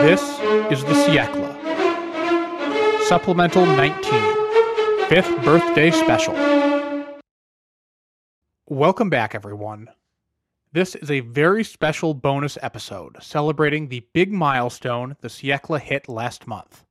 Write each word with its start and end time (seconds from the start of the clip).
This 0.00 0.20
is 0.70 0.84
the 0.84 0.92
Siècle. 0.92 1.48
Supplemental 3.04 3.64
19, 3.64 4.02
5th 5.08 5.44
Birthday 5.46 5.90
Special. 5.90 6.34
Welcome 8.68 9.08
back, 9.08 9.34
everyone. 9.34 9.88
This 10.72 10.94
is 10.94 11.10
a 11.10 11.20
very 11.20 11.64
special 11.64 12.12
bonus 12.12 12.58
episode 12.60 13.16
celebrating 13.22 13.88
the 13.88 14.04
big 14.12 14.30
milestone 14.30 15.16
the 15.22 15.28
Siècle 15.28 15.80
hit 15.80 16.06
last 16.06 16.46
month 16.46 16.84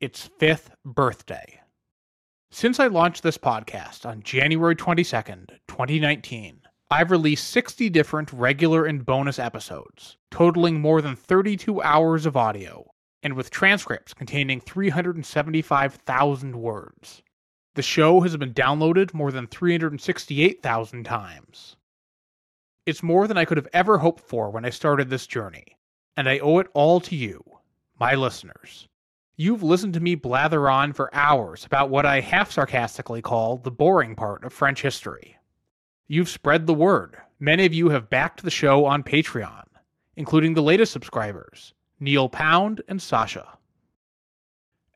its 0.00 0.30
fifth 0.38 0.70
birthday. 0.82 1.60
Since 2.56 2.80
I 2.80 2.86
launched 2.86 3.22
this 3.22 3.36
podcast 3.36 4.06
on 4.06 4.22
January 4.22 4.74
22nd, 4.74 5.50
2019, 5.68 6.62
I've 6.90 7.10
released 7.10 7.50
60 7.50 7.90
different 7.90 8.32
regular 8.32 8.86
and 8.86 9.04
bonus 9.04 9.38
episodes, 9.38 10.16
totaling 10.30 10.80
more 10.80 11.02
than 11.02 11.16
32 11.16 11.82
hours 11.82 12.24
of 12.24 12.34
audio, 12.34 12.90
and 13.22 13.34
with 13.34 13.50
transcripts 13.50 14.14
containing 14.14 14.62
375,000 14.62 16.56
words. 16.56 17.22
The 17.74 17.82
show 17.82 18.22
has 18.22 18.34
been 18.38 18.54
downloaded 18.54 19.12
more 19.12 19.30
than 19.30 19.48
368,000 19.48 21.04
times. 21.04 21.76
It's 22.86 23.02
more 23.02 23.28
than 23.28 23.36
I 23.36 23.44
could 23.44 23.58
have 23.58 23.68
ever 23.74 23.98
hoped 23.98 24.22
for 24.22 24.48
when 24.48 24.64
I 24.64 24.70
started 24.70 25.10
this 25.10 25.26
journey, 25.26 25.76
and 26.16 26.26
I 26.26 26.38
owe 26.38 26.58
it 26.60 26.68
all 26.72 27.00
to 27.00 27.14
you, 27.14 27.44
my 28.00 28.14
listeners. 28.14 28.88
You've 29.38 29.62
listened 29.62 29.92
to 29.92 30.00
me 30.00 30.14
blather 30.14 30.66
on 30.70 30.94
for 30.94 31.14
hours 31.14 31.66
about 31.66 31.90
what 31.90 32.06
I 32.06 32.20
half 32.20 32.50
sarcastically 32.50 33.20
call 33.20 33.58
the 33.58 33.70
boring 33.70 34.16
part 34.16 34.44
of 34.44 34.52
French 34.54 34.80
history. 34.80 35.36
You've 36.08 36.30
spread 36.30 36.66
the 36.66 36.72
word. 36.72 37.18
Many 37.38 37.66
of 37.66 37.74
you 37.74 37.90
have 37.90 38.08
backed 38.08 38.42
the 38.42 38.50
show 38.50 38.86
on 38.86 39.02
Patreon, 39.02 39.64
including 40.16 40.54
the 40.54 40.62
latest 40.62 40.90
subscribers, 40.90 41.74
Neil 42.00 42.30
Pound 42.30 42.80
and 42.88 43.02
Sasha. 43.02 43.58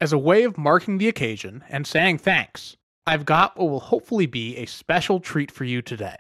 As 0.01 0.11
a 0.11 0.19
way 0.19 0.45
of 0.45 0.57
marking 0.57 0.97
the 0.97 1.09
occasion 1.09 1.63
and 1.69 1.87
saying 1.87 2.17
thanks, 2.17 2.79
I've 3.07 3.27
got 3.27 3.59
what 3.59 3.69
will 3.69 3.81
hopefully 3.81 4.25
be 4.25 4.57
a 4.57 4.65
special 4.65 5.21
treat 5.21 5.51
for 5.51 5.65
you 5.65 5.83
today. 5.83 6.17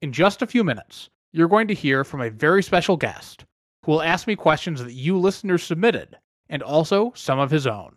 In 0.00 0.12
just 0.12 0.40
a 0.40 0.46
few 0.46 0.62
minutes, 0.62 1.10
you're 1.32 1.48
going 1.48 1.66
to 1.66 1.74
hear 1.74 2.04
from 2.04 2.20
a 2.20 2.30
very 2.30 2.62
special 2.62 2.96
guest 2.96 3.44
who 3.84 3.90
will 3.90 4.02
ask 4.02 4.28
me 4.28 4.36
questions 4.36 4.84
that 4.84 4.92
you 4.92 5.18
listeners 5.18 5.64
submitted 5.64 6.16
and 6.54 6.62
also 6.62 7.12
some 7.16 7.40
of 7.40 7.50
his 7.50 7.66
own. 7.66 7.96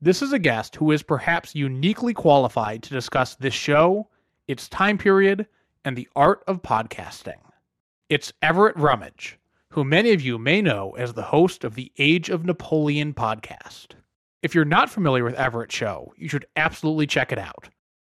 This 0.00 0.22
is 0.22 0.32
a 0.32 0.38
guest 0.38 0.76
who 0.76 0.92
is 0.92 1.02
perhaps 1.02 1.56
uniquely 1.56 2.14
qualified 2.14 2.84
to 2.84 2.94
discuss 2.94 3.34
this 3.34 3.52
show, 3.52 4.08
its 4.46 4.68
time 4.68 4.96
period, 4.96 5.48
and 5.84 5.96
the 5.96 6.08
art 6.14 6.44
of 6.46 6.62
podcasting. 6.62 7.40
It's 8.08 8.32
Everett 8.42 8.76
Rummage, 8.76 9.40
who 9.70 9.82
many 9.82 10.12
of 10.12 10.20
you 10.20 10.38
may 10.38 10.62
know 10.62 10.92
as 10.92 11.14
the 11.14 11.22
host 11.24 11.64
of 11.64 11.74
the 11.74 11.90
Age 11.98 12.30
of 12.30 12.44
Napoleon 12.44 13.12
podcast. 13.12 13.94
If 14.40 14.54
you're 14.54 14.64
not 14.64 14.88
familiar 14.88 15.24
with 15.24 15.34
Everett's 15.34 15.74
show, 15.74 16.14
you 16.16 16.28
should 16.28 16.46
absolutely 16.54 17.08
check 17.08 17.32
it 17.32 17.38
out. 17.40 17.70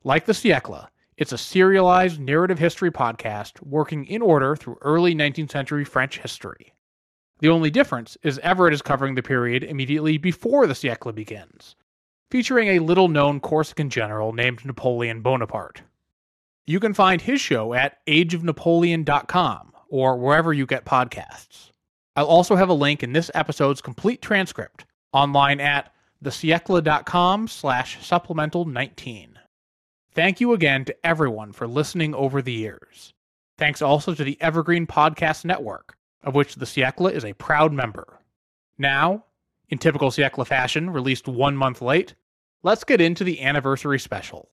Like 0.06 0.24
the 0.24 0.32
Siècle, 0.32 0.88
it's 1.18 1.34
a 1.34 1.38
serialized 1.38 2.22
narrative 2.22 2.60
history 2.60 2.92
podcast 2.92 3.62
working 3.62 4.06
in 4.06 4.22
order 4.22 4.56
through 4.56 4.78
early 4.80 5.14
19th 5.14 5.52
century 5.52 5.84
French 5.84 6.20
history. 6.20 6.72
The 7.40 7.50
only 7.50 7.70
difference 7.70 8.18
is 8.24 8.40
Everett 8.40 8.74
is 8.74 8.82
covering 8.82 9.16
the 9.16 9.24
period 9.24 9.64
immediately 9.64 10.18
before 10.18 10.68
the 10.68 10.74
Siècle 10.74 11.14
begins, 11.14 11.76
featuring 12.32 12.70
a 12.70 12.80
little 12.80 13.10
known 13.10 13.42
Corsican 13.42 13.90
general 13.90 14.32
named 14.32 14.66
Napoleon 14.66 15.22
Bonaparte. 15.22 15.82
You 16.66 16.80
can 16.80 16.94
find 16.94 17.22
his 17.22 17.42
show 17.42 17.74
at 17.74 18.04
ageofnapoleon.com 18.08 19.74
or 19.90 20.18
wherever 20.18 20.54
you 20.54 20.66
get 20.66 20.86
podcasts. 20.86 21.72
I'll 22.16 22.26
also 22.26 22.56
have 22.56 22.70
a 22.70 22.74
link 22.74 23.04
in 23.04 23.12
this 23.12 23.30
episode's 23.36 23.82
complete 23.82 24.22
transcript 24.22 24.86
online 25.12 25.60
at 25.60 25.94
thesiecle.com 26.24 27.50
slash 27.50 28.04
supplemental 28.06 28.64
19. 28.64 29.38
Thank 30.14 30.40
you 30.40 30.54
again 30.54 30.86
to 30.86 30.96
everyone 31.06 31.52
for 31.52 31.68
listening 31.68 32.16
over 32.16 32.42
the 32.42 32.54
years. 32.54 33.14
Thanks 33.58 33.82
also 33.82 34.14
to 34.14 34.24
the 34.24 34.38
Evergreen 34.42 34.88
Podcast 34.88 35.44
Network 35.44 35.95
of 36.26 36.36
which 36.36 36.56
the 36.56 36.66
Siècle 36.66 37.12
is 37.12 37.24
a 37.24 37.34
proud 37.34 37.72
member. 37.72 38.20
Now, 38.78 39.26
in 39.70 39.78
typical 39.78 40.10
Siècle 40.10 40.46
fashion, 40.46 40.90
released 40.90 41.28
one 41.28 41.56
month 41.56 41.82
late, 41.82 42.16
let's 42.64 42.84
get 42.84 43.00
into 43.00 43.24
the 43.24 43.42
anniversary 43.42 44.00
special. 44.00 44.50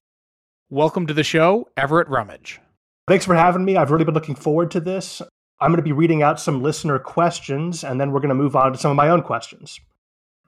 Welcome 0.69 1.07
to 1.07 1.13
the 1.13 1.23
show, 1.23 1.67
Everett 1.75 2.07
Rummage. 2.07 2.61
Thanks 3.07 3.25
for 3.25 3.35
having 3.35 3.65
me. 3.65 3.75
I've 3.75 3.91
really 3.91 4.05
been 4.05 4.13
looking 4.13 4.35
forward 4.35 4.71
to 4.71 4.79
this. 4.79 5.21
I'm 5.59 5.71
going 5.71 5.77
to 5.77 5.83
be 5.83 5.91
reading 5.91 6.23
out 6.23 6.39
some 6.39 6.63
listener 6.63 6.99
questions, 6.99 7.83
and 7.83 7.99
then 7.99 8.11
we're 8.11 8.21
going 8.21 8.29
to 8.29 8.35
move 8.35 8.55
on 8.55 8.71
to 8.71 8.77
some 8.77 8.91
of 8.91 8.97
my 8.97 9.09
own 9.09 9.23
questions. 9.23 9.79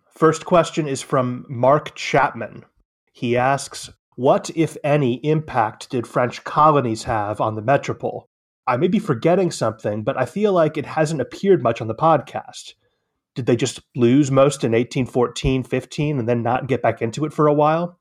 First 0.09 0.45
question 0.45 0.87
is 0.87 1.01
from 1.01 1.45
Mark 1.49 1.93
Chapman. 1.95 2.65
He 3.11 3.35
asks, 3.35 3.89
What, 4.15 4.49
if 4.55 4.77
any, 4.83 5.15
impact 5.25 5.89
did 5.89 6.07
French 6.07 6.43
colonies 6.43 7.03
have 7.03 7.41
on 7.41 7.55
the 7.55 7.61
metropole? 7.61 8.25
I 8.67 8.77
may 8.77 8.87
be 8.87 8.99
forgetting 8.99 9.51
something, 9.51 10.03
but 10.03 10.17
I 10.17 10.25
feel 10.25 10.51
like 10.51 10.75
it 10.75 10.87
hasn't 10.87 11.21
appeared 11.21 11.61
much 11.61 11.81
on 11.81 11.87
the 11.87 11.93
podcast. 11.93 12.73
Did 13.35 13.45
they 13.45 13.55
just 13.55 13.81
lose 13.95 14.31
most 14.31 14.63
in 14.63 14.71
1814, 14.71 15.63
15, 15.63 16.19
and 16.19 16.27
then 16.27 16.41
not 16.41 16.67
get 16.67 16.81
back 16.81 17.01
into 17.01 17.25
it 17.25 17.33
for 17.33 17.47
a 17.47 17.53
while? 17.53 17.99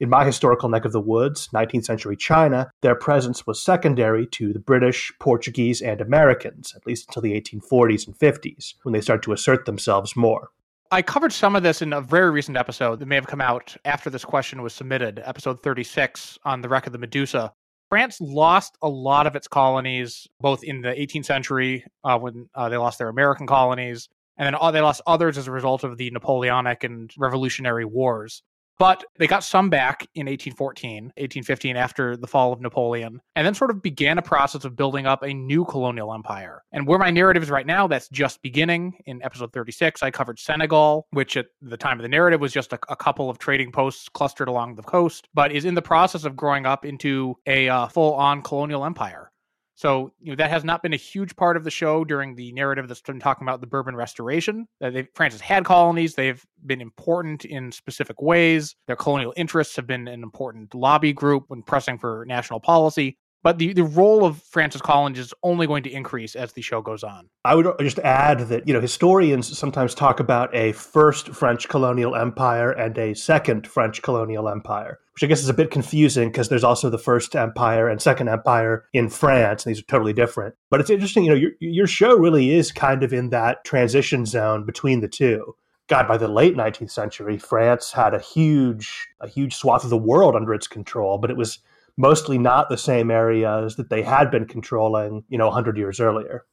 In 0.00 0.08
my 0.08 0.24
historical 0.24 0.68
neck 0.68 0.84
of 0.84 0.92
the 0.92 1.00
woods, 1.00 1.48
19th 1.52 1.84
century 1.84 2.16
China, 2.16 2.70
their 2.82 2.94
presence 2.94 3.46
was 3.46 3.60
secondary 3.60 4.26
to 4.28 4.52
the 4.52 4.60
British, 4.60 5.12
Portuguese, 5.18 5.82
and 5.82 6.00
Americans, 6.00 6.72
at 6.76 6.86
least 6.86 7.08
until 7.08 7.22
the 7.22 7.38
1840s 7.38 8.06
and 8.06 8.16
50s, 8.16 8.74
when 8.84 8.92
they 8.92 9.00
started 9.00 9.24
to 9.24 9.32
assert 9.32 9.66
themselves 9.66 10.16
more. 10.16 10.50
I 10.90 11.02
covered 11.02 11.34
some 11.34 11.54
of 11.54 11.62
this 11.62 11.82
in 11.82 11.92
a 11.92 12.00
very 12.00 12.30
recent 12.30 12.56
episode 12.56 13.00
that 13.00 13.06
may 13.06 13.16
have 13.16 13.26
come 13.26 13.42
out 13.42 13.76
after 13.84 14.08
this 14.08 14.24
question 14.24 14.62
was 14.62 14.72
submitted, 14.72 15.20
episode 15.22 15.62
36 15.62 16.38
on 16.44 16.62
the 16.62 16.68
wreck 16.68 16.86
of 16.86 16.92
the 16.92 16.98
Medusa, 16.98 17.52
France 17.88 18.20
lost 18.20 18.76
a 18.82 18.88
lot 18.88 19.26
of 19.26 19.34
its 19.34 19.48
colonies, 19.48 20.26
both 20.40 20.62
in 20.62 20.82
the 20.82 20.90
18th 20.90 21.24
century 21.24 21.84
uh, 22.04 22.18
when 22.18 22.48
uh, 22.54 22.68
they 22.68 22.76
lost 22.76 22.98
their 22.98 23.08
American 23.08 23.46
colonies, 23.46 24.08
and 24.36 24.46
then 24.46 24.54
uh, 24.60 24.70
they 24.70 24.80
lost 24.80 25.00
others 25.06 25.38
as 25.38 25.46
a 25.46 25.52
result 25.52 25.84
of 25.84 25.96
the 25.96 26.10
Napoleonic 26.10 26.84
and 26.84 27.10
Revolutionary 27.16 27.84
Wars. 27.84 28.42
But 28.78 29.04
they 29.18 29.26
got 29.26 29.42
some 29.42 29.70
back 29.70 30.02
in 30.14 30.26
1814, 30.26 31.04
1815, 31.04 31.76
after 31.76 32.16
the 32.16 32.28
fall 32.28 32.52
of 32.52 32.60
Napoleon, 32.60 33.20
and 33.34 33.44
then 33.44 33.54
sort 33.54 33.72
of 33.72 33.82
began 33.82 34.18
a 34.18 34.22
process 34.22 34.64
of 34.64 34.76
building 34.76 35.04
up 35.04 35.24
a 35.24 35.34
new 35.34 35.64
colonial 35.64 36.14
empire. 36.14 36.62
And 36.70 36.86
where 36.86 36.98
my 36.98 37.10
narrative 37.10 37.42
is 37.42 37.50
right 37.50 37.66
now, 37.66 37.88
that's 37.88 38.08
just 38.08 38.40
beginning. 38.40 39.02
In 39.06 39.20
episode 39.22 39.52
36, 39.52 40.02
I 40.02 40.12
covered 40.12 40.38
Senegal, 40.38 41.08
which 41.10 41.36
at 41.36 41.46
the 41.60 41.76
time 41.76 41.98
of 41.98 42.02
the 42.02 42.08
narrative 42.08 42.40
was 42.40 42.52
just 42.52 42.72
a, 42.72 42.78
a 42.88 42.96
couple 42.96 43.28
of 43.28 43.38
trading 43.38 43.72
posts 43.72 44.08
clustered 44.08 44.48
along 44.48 44.76
the 44.76 44.82
coast, 44.82 45.28
but 45.34 45.50
is 45.50 45.64
in 45.64 45.74
the 45.74 45.82
process 45.82 46.24
of 46.24 46.36
growing 46.36 46.64
up 46.64 46.84
into 46.84 47.34
a 47.46 47.68
uh, 47.68 47.88
full 47.88 48.14
on 48.14 48.42
colonial 48.42 48.84
empire. 48.84 49.32
So 49.78 50.12
you 50.20 50.32
know 50.32 50.36
that 50.36 50.50
has 50.50 50.64
not 50.64 50.82
been 50.82 50.92
a 50.92 50.96
huge 50.96 51.36
part 51.36 51.56
of 51.56 51.62
the 51.62 51.70
show 51.70 52.04
during 52.04 52.34
the 52.34 52.50
narrative 52.50 52.88
that's 52.88 53.00
been 53.00 53.20
talking 53.20 53.46
about 53.46 53.60
the 53.60 53.66
Bourbon 53.68 53.94
Restoration. 53.94 54.66
Uh, 54.82 54.90
France 55.14 55.34
has 55.34 55.40
had 55.40 55.64
colonies; 55.64 56.16
they've 56.16 56.44
been 56.66 56.80
important 56.80 57.44
in 57.44 57.70
specific 57.70 58.20
ways. 58.20 58.74
Their 58.88 58.96
colonial 58.96 59.32
interests 59.36 59.76
have 59.76 59.86
been 59.86 60.08
an 60.08 60.24
important 60.24 60.74
lobby 60.74 61.12
group 61.12 61.44
when 61.46 61.62
pressing 61.62 61.96
for 61.96 62.24
national 62.26 62.58
policy. 62.58 63.18
But 63.42 63.58
the, 63.58 63.72
the 63.72 63.84
role 63.84 64.24
of 64.24 64.42
France's 64.42 64.82
colonies 64.82 65.18
is 65.20 65.34
only 65.42 65.66
going 65.66 65.84
to 65.84 65.90
increase 65.90 66.34
as 66.34 66.52
the 66.52 66.62
show 66.62 66.82
goes 66.82 67.04
on. 67.04 67.28
I 67.44 67.54
would 67.54 67.66
just 67.80 68.00
add 68.00 68.40
that, 68.40 68.66
you 68.66 68.74
know, 68.74 68.80
historians 68.80 69.56
sometimes 69.56 69.94
talk 69.94 70.18
about 70.18 70.54
a 70.54 70.72
first 70.72 71.28
French 71.28 71.68
colonial 71.68 72.16
empire 72.16 72.72
and 72.72 72.98
a 72.98 73.14
second 73.14 73.66
French 73.66 74.02
colonial 74.02 74.48
empire, 74.48 74.98
which 75.14 75.22
I 75.22 75.26
guess 75.26 75.40
is 75.40 75.48
a 75.48 75.54
bit 75.54 75.70
confusing 75.70 76.30
because 76.30 76.48
there's 76.48 76.64
also 76.64 76.90
the 76.90 76.98
first 76.98 77.36
empire 77.36 77.88
and 77.88 78.02
second 78.02 78.28
empire 78.28 78.86
in 78.92 79.08
France. 79.08 79.64
And 79.64 79.74
these 79.74 79.80
are 79.80 79.86
totally 79.86 80.12
different. 80.12 80.56
But 80.68 80.80
it's 80.80 80.90
interesting, 80.90 81.24
you 81.24 81.30
know, 81.30 81.36
your, 81.36 81.52
your 81.60 81.86
show 81.86 82.16
really 82.16 82.50
is 82.50 82.72
kind 82.72 83.04
of 83.04 83.12
in 83.12 83.30
that 83.30 83.64
transition 83.64 84.26
zone 84.26 84.66
between 84.66 85.00
the 85.00 85.08
two. 85.08 85.54
God, 85.86 86.06
by 86.06 86.18
the 86.18 86.28
late 86.28 86.54
19th 86.54 86.90
century, 86.90 87.38
France 87.38 87.92
had 87.92 88.12
a 88.12 88.20
huge, 88.20 89.08
a 89.20 89.28
huge 89.28 89.54
swath 89.54 89.84
of 89.84 89.90
the 89.90 89.96
world 89.96 90.36
under 90.36 90.52
its 90.52 90.66
control, 90.66 91.16
but 91.16 91.30
it 91.30 91.36
was 91.36 91.60
mostly 91.98 92.38
not 92.38 92.70
the 92.70 92.78
same 92.78 93.10
areas 93.10 93.76
that 93.76 93.90
they 93.90 94.02
had 94.02 94.30
been 94.30 94.46
controlling, 94.46 95.24
you 95.28 95.36
know, 95.36 95.46
100 95.46 95.76
years 95.76 96.00
earlier. 96.00 96.46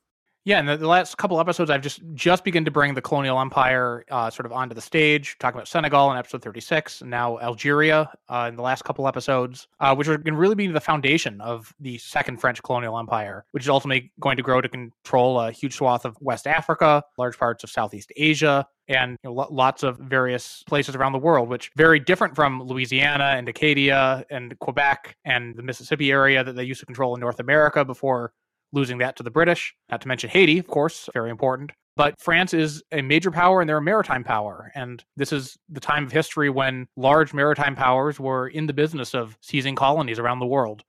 Yeah, 0.46 0.60
and 0.60 0.70
the, 0.70 0.78
the, 0.78 0.88
last 0.88 1.18
couple 1.18 1.40
episodes, 1.40 1.72
I've 1.72 1.82
just 1.82 2.02
just 2.14 2.44
begun 2.44 2.66
to 2.66 2.72
bring 2.72 2.94
the 2.94 3.02
colonial 3.02 3.42
empire 3.42 4.06
uh, 4.12 4.30
sort 4.30 4.46
of 4.46 4.52
onto 4.52 4.76
the 4.76 4.82
stage, 4.82 5.38
talking 5.40 5.58
about 5.58 5.68
Senegal 5.68 6.12
in 6.12 6.20
episode 6.20 6.44
36, 6.44 7.02
and 7.02 7.10
now 7.10 7.40
Algeria 7.40 8.12
uh, 8.30 8.46
in 8.48 8.56
the 8.56 8.62
last 8.62 8.84
couple 8.84 9.08
episodes, 9.08 9.68
uh, 9.80 9.96
which 9.96 10.08
are 10.08 10.20
going 10.20 10.36
to 10.36 10.40
really 10.40 10.54
be 10.54 10.68
the 10.68 10.80
foundation 10.80 11.42
of 11.42 11.74
the 11.80 11.98
second 11.98 12.38
French 12.38 12.62
colonial 12.62 13.00
empire, 13.00 13.44
which 13.52 13.64
is 13.64 13.70
ultimately 13.70 14.12
going 14.20 14.38
to 14.38 14.44
grow 14.44 14.62
to 14.62 14.70
control 14.70 15.40
a 15.40 15.52
huge 15.52 15.74
swath 15.74 16.06
of 16.06 16.16
West 16.22 16.46
Africa, 16.46 17.04
large 17.18 17.40
parts 17.40 17.64
of 17.64 17.72
Southeast 17.72 18.12
Asia, 18.16 18.68
and 18.88 19.18
you 19.24 19.32
know, 19.32 19.48
lots 19.50 19.82
of 19.82 19.98
various 19.98 20.64
places 20.68 20.96
around 20.96 21.14
the 21.14 21.18
world, 21.18 21.50
which 21.50 21.72
very 21.76 22.00
different 22.00 22.36
from 22.36 22.62
Louisiana 22.62 23.34
and 23.36 23.50
Acadia 23.50 24.24
and 24.30 24.58
Quebec 24.60 25.18
and 25.26 25.56
the 25.56 25.64
Mississippi 25.64 26.12
area 26.12 26.44
that 26.44 26.56
they 26.56 26.64
used 26.64 26.82
to 26.82 26.86
control 26.86 27.16
in 27.16 27.20
North 27.20 27.40
America 27.40 27.84
before 27.84 28.32
losing 28.76 29.00
that 29.00 29.16
to 29.16 29.24
the 29.24 29.32
British, 29.32 29.74
not 29.90 30.02
to 30.02 30.08
mention 30.08 30.30
Haiti, 30.30 30.60
of 30.60 30.68
course, 30.68 31.10
very 31.14 31.32
important. 31.32 31.72
But 31.98 32.20
France 32.20 32.54
is 32.54 32.84
a 32.92 33.02
major 33.02 33.32
power 33.32 33.62
and 33.62 33.70
they're 33.70 33.78
a 33.78 33.82
maritime 33.82 34.24
power. 34.24 34.72
And 34.76 35.04
this 35.16 35.32
is 35.32 35.58
the 35.70 35.80
time 35.80 36.04
of 36.04 36.12
history 36.12 36.50
when 36.50 36.88
large 36.98 37.34
maritime 37.34 37.76
powers 37.76 38.20
were 38.20 38.48
in 38.48 38.68
the 38.68 38.74
business 38.74 39.16
of 39.16 39.38
seizing 39.42 39.76
colonies 39.76 40.20
around 40.20 40.40
the 40.40 40.46
world. 40.46 40.84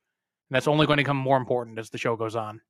And 0.50 0.56
that's 0.56 0.67
only 0.67 0.87
going 0.87 0.97
to 0.97 1.05
become 1.05 1.17
more 1.17 1.37
important 1.37 1.79
as 1.79 1.91
the 1.91 1.99
show 1.99 2.17
goes 2.17 2.35
on. 2.35 2.61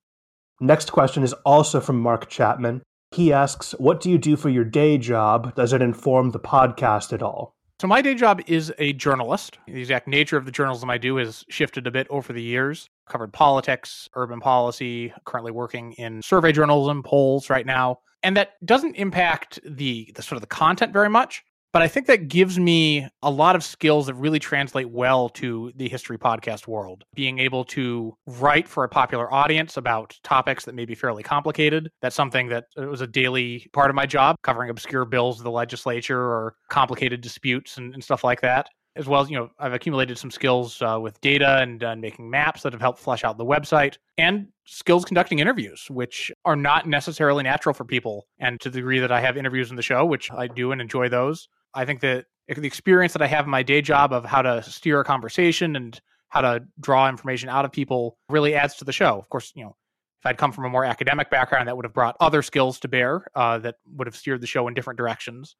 Next 0.61 0.93
question 0.93 1.23
is 1.23 1.33
also 1.45 1.81
from 1.81 1.99
Mark 2.01 2.29
Chapman. 2.29 2.83
He 3.11 3.33
asks, 3.33 3.73
What 3.79 4.01
do 4.01 4.11
you 4.11 4.19
do 4.19 4.37
for 4.37 4.51
your 4.51 4.65
day 4.65 4.99
job? 4.99 5.55
Does 5.55 5.73
it 5.73 5.83
inform 5.83 6.31
the 6.31 6.41
podcast 6.41 7.13
at 7.13 7.23
all? 7.23 7.56
So, 7.79 7.87
my 7.87 8.01
day 8.01 8.15
job 8.15 8.41
is 8.47 8.73
a 8.79 8.95
journalist. 8.95 9.59
The 9.67 9.79
exact 9.79 10.09
nature 10.09 10.39
of 10.39 10.47
the 10.47 10.51
journalism 10.51 10.89
I 10.89 10.97
do 10.97 11.17
has 11.17 11.45
shifted 11.51 11.87
a 11.87 11.91
bit 11.91 12.07
over 12.09 12.33
the 12.33 12.41
years 12.41 12.89
covered 13.07 13.35
politics, 13.35 14.09
urban 14.15 14.41
policy, 14.41 15.13
currently 15.27 15.53
working 15.53 15.93
in 15.93 16.23
survey 16.23 16.53
journalism, 16.53 17.03
polls 17.03 17.51
right 17.51 17.67
now. 17.67 17.99
And 18.23 18.35
that 18.39 18.53
doesn't 18.65 18.97
impact 18.97 19.61
the, 19.63 20.11
the 20.15 20.23
sort 20.23 20.37
of 20.37 20.41
the 20.41 20.47
content 20.47 20.93
very 20.95 21.11
much. 21.11 21.45
But 21.77 21.83
I 21.83 21.89
think 21.89 22.07
that 22.07 22.29
gives 22.29 22.59
me 22.59 23.07
a 23.23 23.31
lot 23.31 23.55
of 23.55 23.63
skills 23.63 24.07
that 24.07 24.15
really 24.15 24.39
translate 24.39 24.89
well 24.89 25.29
to 25.29 25.73
the 25.77 25.91
history 25.91 26.17
podcast 26.17 26.67
world. 26.67 27.05
Being 27.15 27.39
able 27.39 27.67
to 27.67 28.17
write 28.27 28.67
for 28.67 28.83
a 28.83 28.89
popular 28.89 29.31
audience 29.31 29.77
about 29.77 30.19
topics 30.23 30.65
that 30.65 30.75
may 30.75 30.87
be 30.87 30.95
fairly 30.95 31.23
complicated. 31.23 31.91
That's 32.01 32.17
something 32.17 32.49
that 32.49 32.65
was 32.79 33.03
a 33.03 33.07
daily 33.07 33.67
part 33.75 33.91
of 33.91 33.95
my 33.95 34.07
job, 34.07 34.37
covering 34.43 34.71
obscure 34.71 35.05
bills 35.05 35.39
of 35.39 35.45
the 35.45 35.51
legislature 35.51 36.19
or 36.19 36.55
complicated 36.71 37.21
disputes 37.21 37.77
and, 37.77 37.93
and 37.93 38.03
stuff 38.03 38.25
like 38.25 38.41
that 38.41 38.69
as 38.97 39.07
well 39.07 39.21
as 39.21 39.29
you 39.29 39.37
know 39.37 39.51
i've 39.59 39.75
accumulated 39.75 40.17
some 40.17 40.31
skills 40.31 40.81
uh, 40.81 40.99
with 40.99 41.21
data 41.21 41.59
and 41.61 41.85
uh, 41.85 41.95
making 41.95 42.31
maps 42.31 42.63
that 42.63 42.73
have 42.73 42.81
helped 42.81 42.99
flesh 42.99 43.25
out 43.25 43.37
the 43.37 43.45
website 43.45 43.99
and 44.17 44.47
skills 44.65 45.05
conducting 45.05 45.39
interviews 45.39 45.87
which 45.91 46.33
are 46.47 46.57
not 46.57 46.89
necessarily 46.89 47.43
natural 47.43 47.75
for 47.75 47.85
people 47.85 48.27
and 48.39 48.59
to 48.59 48.71
the 48.71 48.79
degree 48.79 48.99
that 48.99 49.13
i 49.13 49.21
have 49.21 49.37
interviews 49.37 49.69
in 49.69 49.77
the 49.77 49.83
show 49.83 50.07
which 50.07 50.33
i 50.33 50.47
do 50.47 50.73
and 50.73 50.81
enjoy 50.81 51.11
those 51.11 51.47
i 51.75 51.85
think 51.85 52.01
that 52.01 52.27
the 52.49 52.67
experience 52.67 53.13
that 53.13 53.23
i 53.23 53.27
have 53.27 53.45
in 53.45 53.51
my 53.51 53.63
day 53.63 53.81
job 53.81 54.13
of 54.13 54.25
how 54.25 54.43
to 54.43 54.63
steer 54.63 55.01
a 55.01 55.05
conversation 55.05 55.77
and 55.77 56.01
how 56.29 56.41
to 56.41 56.63
draw 56.81 57.09
information 57.09 57.49
out 57.49 57.65
of 57.65 57.73
people 57.73 58.17
really 58.29 58.55
adds 58.55 58.75
to 58.77 58.85
the 58.85 58.93
show 58.93 59.19
of 59.19 59.29
course 59.29 59.53
you 59.55 59.65
know 59.65 59.77
if 60.21 60.27
I'd 60.27 60.39
come 60.39 60.51
from 60.51 60.65
a 60.65 60.71
more 60.71 60.83
academic 60.83 61.29
background, 61.29 61.69
that 61.69 61.77
would 61.77 61.85
have 61.85 61.93
brought 61.93 62.17
other 62.21 62.41
skills 62.41 62.81
to 62.81 62.89
bear 62.89 63.27
uh, 63.35 63.59
that 63.59 63.75
would 63.97 64.07
have 64.07 64.17
steered 64.17 64.41
the 64.41 64.47
show 64.47 64.67
in 64.67 64.73
different 64.73 64.97
directions 64.97 65.57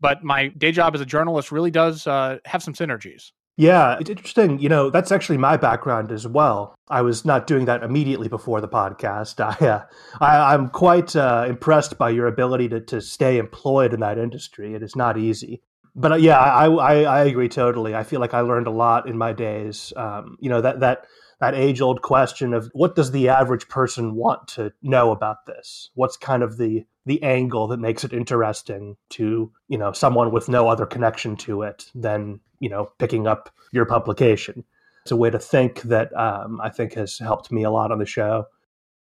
but 0.00 0.22
my 0.22 0.48
day 0.48 0.72
job 0.72 0.94
as 0.94 1.00
a 1.00 1.06
journalist 1.06 1.52
really 1.52 1.70
does 1.70 2.06
uh, 2.06 2.38
have 2.44 2.62
some 2.62 2.74
synergies. 2.74 3.32
Yeah, 3.58 3.96
it's 3.98 4.08
interesting. 4.08 4.60
You 4.60 4.68
know, 4.68 4.88
that's 4.88 5.10
actually 5.10 5.36
my 5.36 5.56
background 5.56 6.12
as 6.12 6.28
well. 6.28 6.76
I 6.88 7.02
was 7.02 7.24
not 7.24 7.48
doing 7.48 7.64
that 7.64 7.82
immediately 7.82 8.28
before 8.28 8.60
the 8.60 8.68
podcast. 8.68 9.40
I, 9.60 9.66
uh, 9.66 9.84
I, 10.20 10.54
am 10.54 10.68
quite 10.68 11.16
uh, 11.16 11.44
impressed 11.48 11.98
by 11.98 12.10
your 12.10 12.28
ability 12.28 12.68
to, 12.68 12.80
to 12.82 13.00
stay 13.00 13.36
employed 13.36 13.92
in 13.92 13.98
that 14.00 14.16
industry. 14.16 14.74
It 14.74 14.84
is 14.84 14.94
not 14.94 15.18
easy. 15.18 15.60
But 15.96 16.12
uh, 16.12 16.16
yeah, 16.16 16.38
I, 16.38 16.66
I, 16.66 17.02
I 17.02 17.24
agree 17.24 17.48
totally. 17.48 17.96
I 17.96 18.04
feel 18.04 18.20
like 18.20 18.32
I 18.32 18.42
learned 18.42 18.68
a 18.68 18.70
lot 18.70 19.08
in 19.08 19.18
my 19.18 19.32
days. 19.32 19.92
Um, 19.96 20.36
you 20.38 20.50
know, 20.50 20.60
that, 20.60 20.78
that 20.78 21.06
that 21.40 21.54
age 21.54 21.80
old 21.80 22.02
question 22.02 22.54
of 22.54 22.70
what 22.72 22.94
does 22.94 23.10
the 23.10 23.28
average 23.28 23.68
person 23.68 24.14
want 24.14 24.48
to 24.48 24.72
know 24.82 25.10
about 25.10 25.46
this? 25.46 25.90
What's 25.94 26.16
kind 26.16 26.44
of 26.44 26.58
the 26.58 26.84
the 27.06 27.22
angle 27.22 27.68
that 27.68 27.80
makes 27.80 28.04
it 28.04 28.12
interesting 28.12 28.96
to, 29.10 29.50
you 29.66 29.78
know, 29.78 29.92
someone 29.92 30.30
with 30.30 30.48
no 30.48 30.68
other 30.68 30.84
connection 30.84 31.36
to 31.36 31.62
it 31.62 31.90
than, 31.94 32.38
you 32.60 32.68
know, 32.68 32.90
picking 32.98 33.26
up 33.26 33.50
your 33.72 33.84
publication. 33.84 34.64
It's 35.02 35.12
a 35.12 35.16
way 35.16 35.30
to 35.30 35.38
think 35.38 35.82
that 35.82 36.14
um, 36.16 36.60
I 36.60 36.68
think 36.70 36.94
has 36.94 37.18
helped 37.18 37.50
me 37.50 37.62
a 37.62 37.70
lot 37.70 37.92
on 37.92 37.98
the 37.98 38.06
show. 38.06 38.46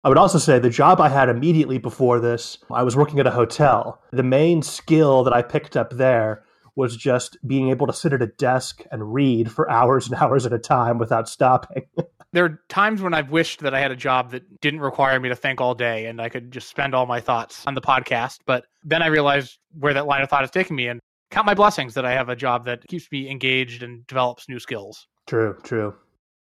I 0.04 0.08
would 0.08 0.18
also 0.18 0.38
say 0.38 0.58
the 0.58 0.70
job 0.70 1.00
I 1.00 1.08
had 1.08 1.28
immediately 1.28 1.78
before 1.78 2.20
this, 2.20 2.58
I 2.70 2.84
was 2.84 2.96
working 2.96 3.18
at 3.18 3.26
a 3.26 3.32
hotel. 3.32 4.00
The 4.12 4.22
main 4.22 4.62
skill 4.62 5.24
that 5.24 5.32
I 5.32 5.42
picked 5.42 5.76
up 5.76 5.90
there 5.90 6.44
was 6.76 6.96
just 6.96 7.36
being 7.44 7.70
able 7.70 7.88
to 7.88 7.92
sit 7.92 8.12
at 8.12 8.22
a 8.22 8.28
desk 8.28 8.84
and 8.92 9.12
read 9.12 9.50
for 9.50 9.68
hours 9.70 10.06
and 10.06 10.14
hours 10.14 10.46
at 10.46 10.52
a 10.52 10.58
time 10.58 10.98
without 10.98 11.28
stopping. 11.28 11.82
there 12.32 12.44
are 12.44 12.60
times 12.68 13.02
when 13.02 13.14
I've 13.14 13.30
wished 13.30 13.60
that 13.60 13.74
I 13.74 13.80
had 13.80 13.90
a 13.90 13.96
job 13.96 14.30
that 14.30 14.60
didn't 14.60 14.80
require 14.80 15.18
me 15.18 15.28
to 15.30 15.36
think 15.36 15.60
all 15.60 15.74
day 15.74 16.06
and 16.06 16.22
I 16.22 16.28
could 16.28 16.52
just 16.52 16.68
spend 16.68 16.94
all 16.94 17.06
my 17.06 17.20
thoughts 17.20 17.66
on 17.66 17.74
the 17.74 17.80
podcast. 17.80 18.38
But 18.46 18.66
then 18.84 19.02
I 19.02 19.06
realized 19.06 19.58
where 19.76 19.94
that 19.94 20.06
line 20.06 20.22
of 20.22 20.30
thought 20.30 20.44
is 20.44 20.50
taking 20.52 20.76
me 20.76 20.86
and 20.86 21.00
count 21.30 21.46
my 21.46 21.54
blessings 21.54 21.94
that 21.94 22.04
I 22.04 22.12
have 22.12 22.28
a 22.28 22.36
job 22.36 22.64
that 22.66 22.86
keeps 22.86 23.10
me 23.10 23.30
engaged 23.30 23.82
and 23.82 24.06
develops 24.06 24.48
new 24.48 24.58
skills. 24.58 25.06
True, 25.26 25.56
true. 25.62 25.94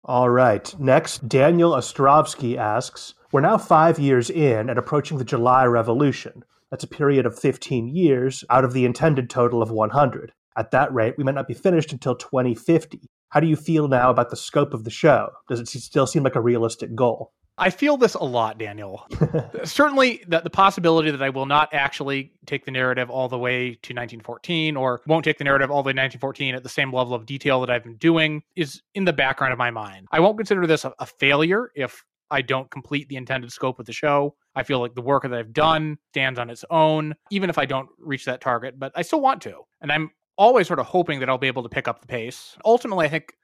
All 0.05 0.31
right. 0.31 0.75
Next, 0.79 1.29
Daniel 1.29 1.73
Ostrovsky 1.73 2.57
asks 2.57 3.15
We're 3.33 3.43
now 3.43 3.59
five 3.59 3.99
years 3.99 4.31
in 4.31 4.71
and 4.71 4.79
approaching 4.79 5.19
the 5.19 5.25
July 5.25 5.65
Revolution. 5.65 6.45
That's 6.71 6.85
a 6.85 6.89
period 6.89 7.27
of 7.27 7.39
15 7.39 7.89
years 7.89 8.45
out 8.49 8.65
of 8.65 8.73
the 8.73 8.85
intended 8.85 9.29
total 9.29 9.63
of 9.63 9.71
100. 9.71 10.33
At 10.57 10.71
that 10.71 10.93
rate, 10.95 11.15
we 11.19 11.25
might 11.25 11.35
not 11.35 11.49
be 11.49 11.55
finished 11.55 11.93
until 11.93 12.15
2050. 12.15 13.09
How 13.31 13.41
do 13.41 13.47
you 13.47 13.57
feel 13.57 13.89
now 13.89 14.11
about 14.11 14.31
the 14.31 14.37
scope 14.37 14.73
of 14.73 14.85
the 14.85 14.91
show? 14.91 15.31
Does 15.49 15.61
it 15.61 15.69
still 15.69 16.07
seem 16.07 16.23
like 16.23 16.35
a 16.35 16.41
realistic 16.41 16.95
goal? 16.95 17.33
I 17.59 17.71
feel 17.71 17.97
this 17.97 18.15
a 18.15 18.25
lot, 18.25 18.59
Daniel. 18.59 19.07
Certainly, 19.65 20.25
the, 20.27 20.41
the 20.41 20.51
possibility 20.51 21.11
that 21.11 21.23
I 21.23 21.29
will 21.29 21.47
not 21.47 21.69
actually 21.73 22.33
take 22.47 22.65
the 22.65 22.71
narrative 22.71 23.11
all 23.11 23.29
the 23.29 23.39
way 23.39 23.71
to 23.71 23.93
1914 23.93 24.77
or 24.77 25.03
won't 25.07 25.25
take 25.25 25.39
the 25.39 25.45
narrative 25.45 25.71
all 25.71 25.83
the 25.83 25.89
way 25.89 25.93
to 25.93 26.01
1914 26.01 26.55
at 26.55 26.63
the 26.63 26.69
same 26.69 26.93
level 26.93 27.15
of 27.15 27.27
detail 27.27 27.61
that 27.61 27.71
I've 27.71 27.85
been 27.85 27.97
doing 27.97 28.43
is 28.57 28.83
in 28.95 29.05
the 29.05 29.13
background 29.13 29.53
of 29.53 29.59
my 29.59 29.71
mind. 29.71 30.07
I 30.11 30.21
won't 30.21 30.39
consider 30.39 30.67
this 30.67 30.85
a, 30.85 30.95
a 30.99 31.07
failure 31.07 31.71
if 31.75 32.03
I 32.31 32.43
don't 32.43 32.71
complete 32.71 33.09
the 33.09 33.17
intended 33.17 33.53
scope 33.53 33.79
of 33.79 33.87
the 33.87 33.93
show. 33.93 34.37
I 34.55 34.63
feel 34.63 34.81
like 34.81 34.95
the 34.95 35.03
work 35.03 35.25
that 35.25 35.35
I've 35.35 35.53
done 35.53 35.99
stands 36.13 36.39
on 36.39 36.49
its 36.49 36.65
own, 36.71 37.15
even 37.31 37.51
if 37.51 37.59
I 37.59 37.67
don't 37.67 37.89
reach 37.99 38.25
that 38.25 38.41
target, 38.41 38.79
but 38.79 38.93
I 38.95 39.03
still 39.03 39.21
want 39.21 39.43
to. 39.43 39.63
And 39.81 39.91
I'm 39.91 40.11
always 40.39 40.67
sort 40.67 40.79
of 40.79 40.87
hoping 40.87 41.21
that 41.21 41.29
I'll 41.29 41.39
be 41.39 41.49
able 41.49 41.63
to 41.65 41.69
pick 41.69 41.89
up 41.89 42.01
the 42.01 42.07
pace. 42.07 42.57
Ultimately, 42.65 43.07
I 43.07 43.09
think 43.09 43.35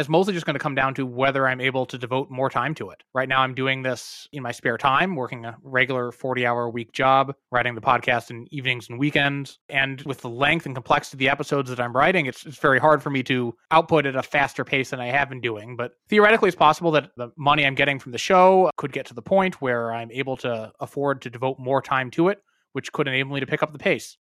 that's 0.00 0.08
mostly 0.08 0.32
just 0.32 0.46
going 0.46 0.54
to 0.54 0.60
come 0.60 0.74
down 0.74 0.94
to 0.94 1.04
whether 1.04 1.46
I'm 1.46 1.60
able 1.60 1.84
to 1.84 1.98
devote 1.98 2.30
more 2.30 2.48
time 2.48 2.74
to 2.76 2.88
it. 2.88 3.02
Right 3.12 3.28
now, 3.28 3.42
I'm 3.42 3.52
doing 3.52 3.82
this 3.82 4.26
in 4.32 4.42
my 4.42 4.50
spare 4.50 4.78
time, 4.78 5.14
working 5.14 5.44
a 5.44 5.58
regular 5.62 6.10
40 6.10 6.46
hour 6.46 6.64
a 6.64 6.70
week 6.70 6.92
job, 6.92 7.34
writing 7.52 7.74
the 7.74 7.82
podcast 7.82 8.30
in 8.30 8.46
evenings 8.50 8.88
and 8.88 8.98
weekends. 8.98 9.58
And 9.68 10.00
with 10.06 10.22
the 10.22 10.30
length 10.30 10.64
and 10.64 10.74
complexity 10.74 11.16
of 11.16 11.18
the 11.18 11.28
episodes 11.28 11.68
that 11.68 11.78
I'm 11.78 11.94
writing, 11.94 12.24
it's, 12.24 12.46
it's 12.46 12.56
very 12.56 12.78
hard 12.78 13.02
for 13.02 13.10
me 13.10 13.22
to 13.24 13.54
output 13.72 14.06
at 14.06 14.16
a 14.16 14.22
faster 14.22 14.64
pace 14.64 14.88
than 14.88 15.00
I 15.00 15.08
have 15.08 15.28
been 15.28 15.42
doing. 15.42 15.76
But 15.76 15.92
theoretically, 16.08 16.48
it's 16.48 16.56
possible 16.56 16.92
that 16.92 17.10
the 17.18 17.28
money 17.36 17.66
I'm 17.66 17.74
getting 17.74 17.98
from 17.98 18.12
the 18.12 18.18
show 18.18 18.70
could 18.78 18.94
get 18.94 19.04
to 19.08 19.14
the 19.14 19.20
point 19.20 19.60
where 19.60 19.92
I'm 19.92 20.10
able 20.12 20.38
to 20.38 20.72
afford 20.80 21.20
to 21.20 21.30
devote 21.30 21.58
more 21.58 21.82
time 21.82 22.10
to 22.12 22.28
it, 22.28 22.38
which 22.72 22.90
could 22.90 23.06
enable 23.06 23.34
me 23.34 23.40
to 23.40 23.46
pick 23.46 23.62
up 23.62 23.74
the 23.74 23.78
pace 23.78 24.16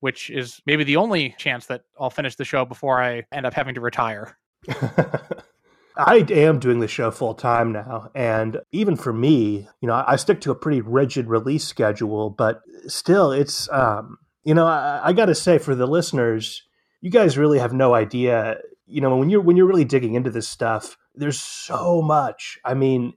which 0.00 0.30
is 0.30 0.62
maybe 0.64 0.82
the 0.82 0.96
only 0.96 1.34
chance 1.36 1.66
that 1.66 1.82
I'll 2.00 2.08
finish 2.08 2.34
the 2.34 2.44
show 2.46 2.64
before 2.64 3.02
I 3.02 3.22
end 3.32 3.44
up 3.44 3.52
having 3.52 3.74
to 3.74 3.82
retire. 3.82 4.38
I 5.96 6.24
am 6.30 6.58
doing 6.58 6.80
the 6.80 6.88
show 6.88 7.10
full 7.10 7.34
time 7.34 7.72
now. 7.72 8.10
And 8.14 8.60
even 8.72 8.96
for 8.96 9.12
me, 9.12 9.68
you 9.80 9.88
know, 9.88 10.04
I 10.06 10.16
stick 10.16 10.40
to 10.42 10.50
a 10.50 10.54
pretty 10.54 10.80
rigid 10.80 11.28
release 11.28 11.64
schedule, 11.64 12.30
but 12.30 12.62
still, 12.86 13.32
it's, 13.32 13.68
um, 13.70 14.18
you 14.44 14.54
know, 14.54 14.66
I, 14.66 15.00
I 15.04 15.12
got 15.12 15.26
to 15.26 15.34
say 15.34 15.58
for 15.58 15.74
the 15.74 15.86
listeners, 15.86 16.62
you 17.00 17.10
guys 17.10 17.36
really 17.36 17.58
have 17.58 17.72
no 17.72 17.94
idea. 17.94 18.58
You 18.86 19.00
know, 19.00 19.16
when 19.16 19.30
you're 19.30 19.40
when 19.40 19.56
you're 19.56 19.66
really 19.66 19.84
digging 19.84 20.14
into 20.14 20.30
this 20.30 20.48
stuff, 20.48 20.96
there's 21.14 21.40
so 21.40 22.02
much. 22.02 22.58
I 22.64 22.74
mean, 22.74 23.14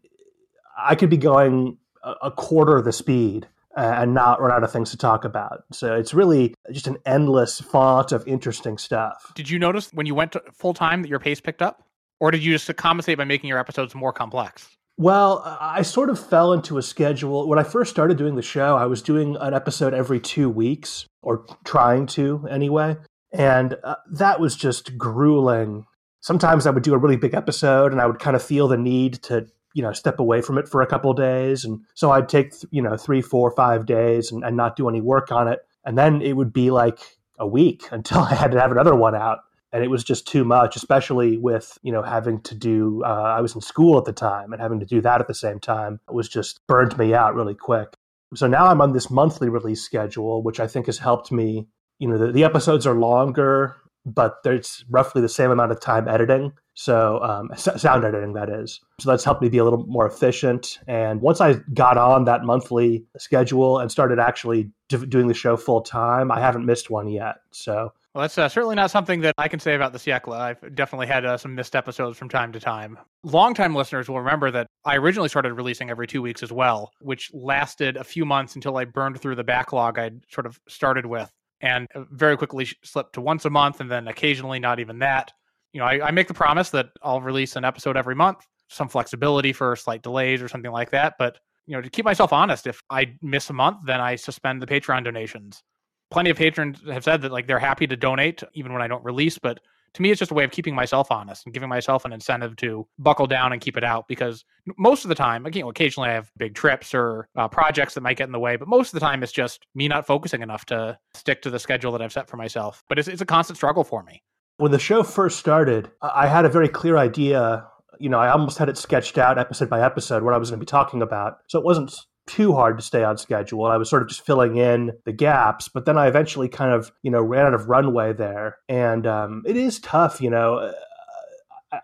I 0.78 0.96
could 0.96 1.10
be 1.10 1.18
going 1.18 1.78
a 2.22 2.32
quarter 2.32 2.76
of 2.76 2.86
the 2.86 2.92
speed 2.92 3.48
and 3.76 4.14
not 4.14 4.42
run 4.42 4.52
out 4.52 4.64
of 4.64 4.72
things 4.72 4.92
to 4.92 4.98
talk 4.98 5.26
about. 5.26 5.64
So 5.72 5.96
it's 5.96 6.14
really 6.14 6.54
just 6.72 6.88
an 6.88 6.98
endless 7.06 7.60
font 7.60 8.12
of 8.12 8.28
interesting 8.28 8.78
stuff. 8.78 9.32
Did 9.36 9.50
you 9.50 9.60
notice 9.60 9.92
when 9.94 10.06
you 10.06 10.16
went 10.16 10.36
full 10.54 10.74
time 10.74 11.02
that 11.02 11.10
your 11.10 11.20
pace 11.20 11.42
picked 11.42 11.62
up? 11.62 11.84
Or 12.20 12.32
did 12.32 12.44
you 12.44 12.54
just 12.54 12.74
compensate 12.78 13.18
by 13.18 13.26
making 13.26 13.50
your 13.50 13.60
episodes 13.60 13.96
more 13.96 14.14
complex? 14.14 14.70
Well, 14.98 15.42
I 15.60 15.82
sort 15.82 16.10
of 16.10 16.24
fell 16.24 16.54
into 16.54 16.78
a 16.78 16.84
schedule. 16.84 17.48
When 17.50 17.58
I 17.58 17.64
first 17.64 17.90
started 17.90 18.18
doing 18.18 18.36
the 18.36 18.44
show, 18.44 18.78
I 18.78 18.86
was 18.86 19.02
doing 19.02 19.36
an 19.40 19.54
episode 19.54 19.94
every 19.94 20.20
two 20.20 20.50
weeks, 20.50 21.08
or 21.24 21.46
trying 21.66 22.06
to 22.08 22.48
anyway. 22.50 22.98
And 23.32 23.76
uh, 23.84 23.96
that 24.12 24.40
was 24.40 24.56
just 24.56 24.98
grueling 24.98 25.88
sometimes 26.24 26.66
I 26.66 26.72
would 26.72 26.84
do 26.84 26.94
a 26.94 26.98
really 26.98 27.18
big 27.18 27.36
episode 27.36 27.92
and 27.92 28.02
I 28.02 28.08
would 28.08 28.18
kind 28.18 28.36
of 28.36 28.42
feel 28.42 28.68
the 28.68 28.78
need 28.78 29.22
to 29.24 29.48
you 29.74 29.82
know 29.82 29.92
step 29.92 30.20
away 30.20 30.42
from 30.42 30.58
it 30.58 30.68
for 30.68 30.82
a 30.82 30.88
couple 30.88 31.14
days. 31.14 31.66
And 31.66 31.82
so 31.94 32.12
i'd 32.12 32.30
take 32.30 32.54
you 32.72 32.82
know 32.82 32.98
three 32.98 33.22
four 33.22 33.52
five 33.52 33.86
days 33.86 34.32
and, 34.32 34.44
and 34.44 34.58
not 34.58 34.76
do 34.76 34.90
any 34.90 35.02
work 35.02 35.32
on 35.32 35.48
it. 35.48 35.60
And 35.86 35.98
then 35.98 36.22
it 36.22 36.34
would 36.34 36.54
be 36.54 36.72
like 36.72 37.00
a 37.40 37.48
week 37.48 37.88
until 37.92 38.20
i 38.20 38.34
had 38.34 38.52
to 38.52 38.60
have 38.60 38.72
another 38.72 38.96
one 38.96 39.16
out. 39.16 39.40
And 39.72 39.84
it 39.84 39.90
was 39.90 40.04
just 40.04 40.28
too 40.28 40.44
much 40.44 40.76
especially 40.76 41.38
with 41.38 41.78
you 41.82 41.92
know 41.92 42.04
having 42.04 42.42
to 42.42 42.56
do 42.56 43.04
uh, 43.04 43.34
i 43.38 43.42
was 43.42 43.56
in 43.56 43.62
school 43.62 43.98
at 43.98 44.06
the 44.06 44.14
time 44.14 44.54
and 44.54 44.62
having 44.62 44.80
to 44.80 44.86
do 44.86 45.02
that 45.02 45.20
at 45.20 45.28
the 45.28 45.34
same 45.34 45.60
time 45.60 46.00
it 46.08 46.14
was 46.14 46.30
just 46.30 46.66
burned 46.68 46.98
me 46.98 47.14
out 47.14 47.36
really 47.36 47.56
quick. 47.56 47.96
So 48.36 48.48
now 48.48 48.66
i'm 48.68 48.82
on 48.82 48.94
this 48.94 49.10
monthly 49.10 49.50
release 49.50 49.82
schedule 49.82 50.44
which 50.44 50.60
i 50.60 50.68
think 50.68 50.86
has 50.86 51.00
helped 51.00 51.32
me 51.32 51.68
you 52.00 52.08
know 52.08 52.18
the, 52.18 52.32
the 52.32 52.44
episodes 52.44 52.86
are 52.86 52.96
longer 52.96 53.76
but 54.06 54.44
there's 54.44 54.84
roughly 54.90 55.22
the 55.22 55.30
same 55.30 55.52
amount 55.52 55.72
of 55.72 55.80
time 55.80 56.08
editing. 56.08 56.54
So, 56.76 57.22
um, 57.24 57.52
sound 57.56 58.04
editing, 58.04 58.34
that 58.34 58.50
is. 58.50 58.80
So, 59.00 59.10
that's 59.10 59.24
helped 59.24 59.42
me 59.42 59.50
be 59.50 59.58
a 59.58 59.64
little 59.64 59.86
more 59.86 60.08
efficient. 60.08 60.80
And 60.88 61.22
once 61.22 61.42
I 61.42 61.56
got 61.74 61.98
on 61.98 62.26
that 62.26 62.44
monthly 62.44 63.06
schedule 63.18 63.80
and 63.80 63.92
started 63.92 64.20
actually 64.20 64.72
doing 64.90 65.28
the 65.28 65.34
show 65.34 65.58
full 65.58 65.82
time, 65.82 66.32
I 66.32 66.40
haven't 66.40 66.66
missed 66.66 66.90
one 66.90 67.08
yet. 67.08 67.38
So, 67.52 67.94
well, 68.14 68.22
that's 68.22 68.38
uh, 68.38 68.48
certainly 68.48 68.76
not 68.76 68.92
something 68.92 69.22
that 69.22 69.34
I 69.40 69.48
can 69.48 69.60
say 69.60 69.74
about 69.74 69.92
the 69.92 69.98
Siècle. 69.98 70.38
I've 70.38 70.76
definitely 70.76 71.08
had 71.08 71.26
uh, 71.26 71.36
some 71.36 71.56
missed 71.56 71.76
episodes 71.76 72.16
from 72.16 72.30
time 72.30 72.52
to 72.52 72.60
time. 72.60 73.00
Longtime 73.24 73.76
listeners 73.76 74.08
will 74.08 74.20
remember 74.20 74.52
that 74.52 74.68
I 74.86 74.98
originally 74.98 75.30
started 75.30 75.54
releasing 75.54 75.90
every 75.90 76.06
two 76.06 76.22
weeks 76.22 76.44
as 76.44 76.52
well, 76.52 76.92
which 77.02 77.32
lasted 77.34 77.98
a 77.98 78.04
few 78.04 78.24
months 78.24 78.54
until 78.54 78.78
I 78.78 78.86
burned 78.86 79.20
through 79.20 79.36
the 79.36 79.44
backlog 79.44 79.98
I'd 79.98 80.22
sort 80.30 80.46
of 80.46 80.60
started 80.68 81.08
with 81.08 81.32
and 81.60 81.88
uh, 81.96 82.04
very 82.12 82.38
quickly 82.38 82.68
slipped 82.84 83.14
to 83.14 83.22
once 83.22 83.46
a 83.46 83.50
month 83.50 83.80
and 83.80 83.90
then 83.90 84.08
occasionally 84.08 84.60
not 84.60 84.80
even 84.80 85.00
that. 85.00 85.32
You 85.74 85.80
know, 85.80 85.86
I, 85.86 86.08
I, 86.08 86.12
make 86.12 86.28
the 86.28 86.34
promise 86.34 86.70
that 86.70 86.90
I'll 87.02 87.22
release 87.22 87.56
an 87.56 87.66
episode 87.66 87.98
every 87.98 88.16
month, 88.16 88.46
some 88.70 88.88
flexibility 88.88 89.54
for 89.54 89.76
slight 89.76 90.04
delays 90.04 90.42
or 90.42 90.48
something 90.48 90.72
like 90.72 90.92
that. 90.92 91.16
But, 91.18 91.40
you 91.66 91.76
know, 91.76 91.82
to 91.82 91.90
keep 91.90 92.06
myself 92.06 92.32
honest, 92.32 92.68
if 92.68 92.82
I 92.90 93.16
miss 93.22 93.50
a 93.50 93.54
month, 93.54 93.80
then 93.86 94.00
I 94.00 94.16
suspend 94.16 94.62
the 94.62 94.68
Patreon 94.68 95.04
donations. 95.04 95.64
Plenty 96.12 96.30
of 96.30 96.38
patrons 96.38 96.80
have 96.88 97.04
said 97.04 97.22
that 97.24 97.32
like 97.32 97.48
they're 97.48 97.60
happy 97.60 97.88
to 97.88 97.96
donate 97.96 98.44
even 98.54 98.72
when 98.72 98.82
I 98.84 98.88
don't 98.88 99.04
release, 99.04 99.40
but 99.40 99.60
to 99.94 100.02
me, 100.02 100.10
it's 100.10 100.20
just 100.20 100.32
a 100.32 100.34
way 100.34 100.44
of 100.44 100.52
keeping 100.52 100.74
myself 100.74 101.12
honest 101.12 101.46
and 101.46 101.54
giving 101.54 101.70
myself 101.70 102.04
an 102.06 102.14
incentive 102.14 102.56
to 102.58 102.88
buckle 102.98 103.28
down 103.28 103.54
and 103.54 103.62
keep 103.62 103.78
it 103.78 103.84
out. 103.84 104.08
Because 104.08 104.44
most 104.78 105.06
of 105.06 105.10
the 105.10 105.16
time, 105.16 105.46
again, 105.46 105.66
occasionally 105.68 106.10
I 106.10 106.14
have 106.14 106.32
big 106.38 106.56
trips 106.56 106.96
or 106.96 107.28
uh, 107.36 107.48
projects 107.48 107.94
that 107.94 108.02
might 108.02 108.18
get 108.18 108.28
in 108.28 108.32
the 108.32 108.40
way, 108.40 108.56
but 108.56 108.68
most 108.68 108.90
of 108.90 109.00
the 109.00 109.06
time 109.06 109.22
it's 109.22 109.32
just 109.32 109.66
me 109.76 109.88
not 109.88 110.08
focusing 110.08 110.42
enough 110.42 110.66
to 110.66 110.98
stick 111.14 111.44
to 111.44 111.52
the 111.52 111.60
schedule 111.60 111.92
that 111.92 112.02
I've 112.02 112.14
set 112.14 112.28
for 112.28 112.38
myself. 112.38 112.84
But 112.90 112.98
it's, 112.98 113.08
it's 113.08 113.22
a 113.22 113.26
constant 113.26 113.58
struggle 113.58 113.84
for 113.84 114.04
me. 114.04 114.24
When 114.58 114.72
the 114.72 114.80
show 114.80 115.04
first 115.04 115.40
started, 115.40 115.92
I 116.02 116.28
had 116.28 116.46
a 116.46 116.50
very 116.50 116.70
clear 116.70 116.98
idea. 116.98 117.66
You 118.00 118.10
know, 118.10 118.20
I 118.20 118.30
almost 118.30 118.58
had 118.58 118.70
it 118.70 118.78
sketched 118.78 119.18
out 119.18 119.38
episode 119.38 119.70
by 119.70 119.84
episode 119.84 120.24
what 120.24 120.34
I 120.34 120.38
was 120.38 120.50
going 120.50 120.60
to 120.60 120.66
be 120.66 120.70
talking 120.70 121.02
about. 121.02 121.40
So 121.48 121.60
it 121.60 121.66
wasn't 121.66 121.94
too 122.28 122.54
hard 122.54 122.78
to 122.78 122.84
stay 122.84 123.04
on 123.04 123.18
schedule. 123.18 123.66
I 123.66 123.78
was 123.78 123.90
sort 123.90 124.02
of 124.02 124.08
just 124.08 124.26
filling 124.26 124.58
in 124.58 124.92
the 125.06 125.12
gaps, 125.12 125.68
but 125.68 125.86
then 125.86 125.98
I 125.98 126.08
eventually 126.08 126.48
kind 126.48 126.72
of, 126.72 126.92
you 127.02 127.12
know, 127.12 127.22
ran 127.22 127.48
out 127.48 127.54
of 127.54 127.68
runway 127.68 128.14
there. 128.14 128.58
And 128.70 129.06
um, 129.08 129.44
it 129.46 129.58
is 129.58 129.80
tough, 129.80 130.22
you 130.22 130.30
know. 130.30 130.56
Uh, 130.56 130.74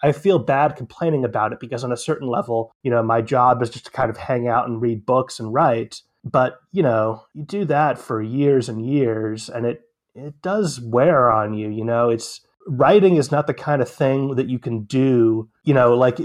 I 0.03 0.11
feel 0.11 0.37
bad 0.37 0.75
complaining 0.75 1.25
about 1.25 1.51
it 1.51 1.59
because, 1.59 1.83
on 1.83 1.91
a 1.91 1.97
certain 1.97 2.27
level, 2.27 2.71
you 2.83 2.91
know, 2.91 3.01
my 3.01 3.21
job 3.21 3.61
is 3.63 3.71
just 3.71 3.85
to 3.85 3.91
kind 3.91 4.11
of 4.11 4.17
hang 4.17 4.47
out 4.47 4.67
and 4.67 4.81
read 4.81 5.05
books 5.05 5.39
and 5.39 5.51
write. 5.51 6.01
But 6.23 6.59
you 6.71 6.83
know, 6.83 7.23
you 7.33 7.43
do 7.43 7.65
that 7.65 7.97
for 7.97 8.21
years 8.21 8.69
and 8.69 8.85
years, 8.85 9.49
and 9.49 9.65
it 9.65 9.81
it 10.13 10.41
does 10.43 10.79
wear 10.79 11.31
on 11.31 11.53
you. 11.55 11.69
You 11.69 11.85
know, 11.85 12.09
it's 12.09 12.41
writing 12.67 13.15
is 13.15 13.31
not 13.31 13.47
the 13.47 13.53
kind 13.53 13.81
of 13.81 13.89
thing 13.89 14.35
that 14.35 14.49
you 14.49 14.59
can 14.59 14.83
do 14.83 15.49
you 15.63 15.73
know 15.73 15.95
like 15.95 16.17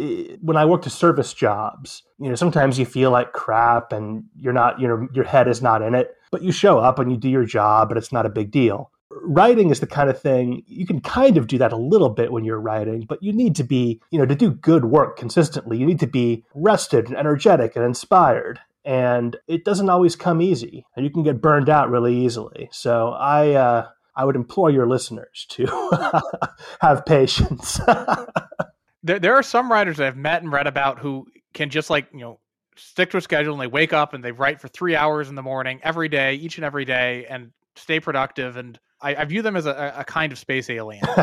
when 0.43 0.57
i 0.57 0.65
worked 0.65 0.87
at 0.87 0.93
service 0.93 1.33
jobs 1.33 2.03
you 2.19 2.29
know 2.29 2.35
sometimes 2.35 2.79
you 2.79 2.85
feel 2.85 3.11
like 3.11 3.33
crap 3.33 3.93
and 3.93 4.25
you're 4.39 4.53
not 4.53 4.79
you 4.79 4.87
know 4.87 5.09
your 5.15 5.25
head 5.25 5.49
is 5.49 5.63
not 5.63 5.81
in 5.81 5.95
it 5.95 6.17
but 6.35 6.43
you 6.43 6.51
show 6.51 6.81
up 6.81 6.99
and 6.99 7.13
you 7.13 7.17
do 7.17 7.29
your 7.29 7.45
job 7.45 7.93
and 7.93 7.97
it's 7.97 8.11
not 8.11 8.27
a 8.27 8.29
big 8.29 8.51
deal. 8.51 8.91
Writing 9.09 9.71
is 9.71 9.79
the 9.79 9.87
kind 9.87 10.11
of 10.11 10.21
thing 10.21 10.65
you 10.67 10.85
can 10.85 11.01
kind 11.01 11.37
of 11.37 11.47
do 11.47 11.59
that 11.59 11.73
a 11.73 11.77
little 11.77 12.09
bit 12.09 12.33
when 12.33 12.45
you're 12.45 12.61
writing 12.61 13.07
but 13.09 13.23
you 13.23 13.33
need 13.33 13.55
to 13.55 13.63
be 13.63 14.01
you 14.11 14.19
know 14.19 14.27
to 14.27 14.35
do 14.35 14.51
good 14.51 14.87
work 14.87 15.17
consistently 15.17 15.79
you 15.79 15.87
need 15.87 16.01
to 16.01 16.09
be 16.09 16.45
rested 16.53 17.07
and 17.07 17.17
energetic 17.17 17.77
and 17.77 17.85
inspired 17.85 18.59
and 18.85 19.37
it 19.47 19.65
doesn't 19.65 19.89
always 19.89 20.15
come 20.15 20.43
easy. 20.43 20.85
And 20.95 21.07
you 21.07 21.11
can 21.11 21.23
get 21.23 21.41
burned 21.41 21.71
out 21.71 21.89
really 21.89 22.15
easily. 22.27 22.69
So 22.71 23.13
i 23.13 23.53
uh, 23.53 23.89
I 24.17 24.25
would 24.25 24.37
implore 24.37 24.71
your 24.71 24.87
listeners 24.87 25.47
to 25.51 25.67
have 26.81 27.05
patience. 27.05 27.81
there, 29.03 29.19
there 29.19 29.35
are 29.35 29.43
some 29.43 29.71
writers 29.71 29.97
that 29.99 30.07
I've 30.07 30.17
met 30.17 30.43
and 30.43 30.53
read 30.53 30.67
about 30.67 30.99
who 30.99 31.27
can 31.53 31.71
just 31.71 31.91
like, 31.91 32.09
you 32.13 32.21
know, 32.21 32.41
stick 32.77 33.11
to 33.11 33.17
a 33.17 33.21
schedule 33.21 33.53
and 33.53 33.61
they 33.61 33.67
wake 33.67 33.93
up 33.93 34.15
and 34.15 34.25
they 34.25 34.33
write 34.33 34.61
for 34.61 34.69
three 34.69 34.97
hours 34.97 35.29
in 35.29 35.35
the 35.35 35.43
morning 35.43 35.81
every 35.83 36.09
day, 36.09 36.35
each 36.35 36.59
and 36.59 36.65
every 36.65 36.85
day, 36.85 37.27
and 37.29 37.51
stay 37.77 38.01
productive. 38.01 38.57
And 38.57 38.79
I, 39.05 39.17
I 39.17 39.25
view 39.27 39.43
them 39.43 39.55
as 39.55 39.67
a, 39.67 39.95
a, 39.99 40.05
kind 40.05 40.33
of 40.33 40.39
space 40.39 40.71
alien. 40.71 41.05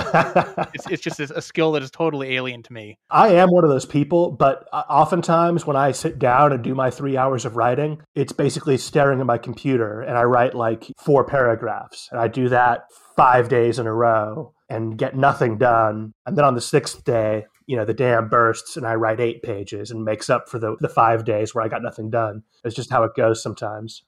it's, 0.73 0.87
it's 0.87 1.01
just 1.01 1.19
a 1.19 1.41
skill 1.41 1.71
that 1.71 1.81
is 1.81 1.89
totally 1.89 2.35
alien 2.35 2.61
to 2.61 2.71
me. 2.71 2.99
I 3.09 3.29
am 3.29 3.49
one 3.49 3.63
of 3.63 3.71
those 3.71 3.87
people, 3.87 4.31
but 4.31 4.67
uh, 4.71 4.83
oftentimes 4.87 5.65
when 5.65 5.75
I 5.75 5.91
sit 5.91 6.19
down 6.19 6.53
and 6.53 6.63
do 6.63 6.75
my 6.75 6.91
three 6.91 7.17
hours 7.17 7.43
of 7.43 7.57
writing, 7.57 7.99
it's 8.13 8.33
basically 8.33 8.77
staring 8.77 9.19
at 9.19 9.25
my 9.25 9.39
computer 9.39 10.01
and 10.01 10.15
I 10.15 10.23
write 10.23 10.53
like 10.53 10.91
four 11.03 11.25
paragraphs. 11.25 12.07
And 12.11 12.21
I 12.21 12.27
do 12.27 12.49
that 12.49 12.83
five 13.17 13.49
days 13.49 13.79
in 13.79 13.87
a 13.87 13.93
row 13.93 14.53
and 14.69 14.95
get 14.97 15.15
nothing 15.15 15.57
done. 15.57 16.13
And 16.27 16.37
then 16.37 16.45
on 16.45 16.53
the 16.53 16.61
sixth 16.61 17.03
day, 17.03 17.45
you 17.65 17.75
know, 17.75 17.85
the 17.85 17.95
dam 17.95 18.29
bursts 18.29 18.77
and 18.77 18.85
I 18.85 18.93
write 18.93 19.19
eight 19.19 19.41
pages 19.41 19.89
and 19.89 20.03
makes 20.03 20.29
up 20.29 20.49
for 20.49 20.59
the, 20.59 20.75
the 20.79 20.89
five 20.89 21.25
days 21.25 21.55
where 21.55 21.63
I 21.63 21.67
got 21.67 21.81
nothing 21.81 22.11
done. 22.11 22.43
It's 22.63 22.75
just 22.75 22.91
how 22.91 23.03
it 23.03 23.15
goes 23.15 23.41
sometimes. 23.41 24.03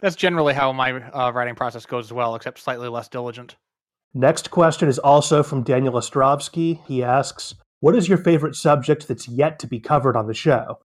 That's 0.00 0.16
generally 0.16 0.54
how 0.54 0.72
my 0.72 0.92
uh, 0.92 1.32
writing 1.32 1.54
process 1.54 1.86
goes 1.86 2.06
as 2.06 2.12
well, 2.12 2.34
except 2.34 2.58
slightly 2.58 2.88
less 2.88 3.08
diligent. 3.08 3.56
Next 4.14 4.50
question 4.50 4.88
is 4.88 4.98
also 4.98 5.42
from 5.42 5.62
Daniel 5.62 5.94
Ostrovsky. 5.94 6.80
He 6.86 7.02
asks, 7.02 7.54
What 7.80 7.94
is 7.94 8.08
your 8.08 8.18
favorite 8.18 8.54
subject 8.54 9.08
that's 9.08 9.28
yet 9.28 9.58
to 9.60 9.66
be 9.66 9.80
covered 9.80 10.16
on 10.16 10.26
the 10.26 10.34
show? 10.34 10.78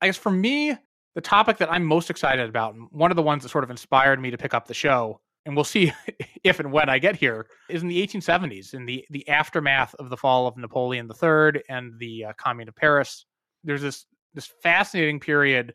I 0.00 0.06
guess 0.06 0.16
for 0.16 0.30
me, 0.30 0.76
the 1.14 1.20
topic 1.20 1.58
that 1.58 1.72
I'm 1.72 1.84
most 1.84 2.10
excited 2.10 2.48
about, 2.48 2.76
one 2.90 3.10
of 3.10 3.16
the 3.16 3.22
ones 3.22 3.42
that 3.42 3.48
sort 3.48 3.64
of 3.64 3.70
inspired 3.70 4.20
me 4.20 4.30
to 4.30 4.38
pick 4.38 4.54
up 4.54 4.66
the 4.66 4.74
show, 4.74 5.20
and 5.44 5.56
we'll 5.56 5.64
see 5.64 5.92
if 6.44 6.60
and 6.60 6.72
when 6.72 6.88
I 6.88 6.98
get 6.98 7.16
here, 7.16 7.46
is 7.68 7.82
in 7.82 7.88
the 7.88 8.06
1870s, 8.06 8.74
in 8.74 8.86
the, 8.86 9.04
the 9.10 9.28
aftermath 9.28 9.94
of 9.96 10.10
the 10.10 10.16
fall 10.16 10.46
of 10.46 10.56
Napoleon 10.56 11.10
III 11.10 11.62
and 11.68 11.98
the 11.98 12.26
uh, 12.26 12.32
Commune 12.34 12.68
of 12.68 12.76
Paris. 12.76 13.24
There's 13.64 13.82
this 13.82 14.06
this 14.34 14.46
fascinating 14.62 15.18
period 15.18 15.74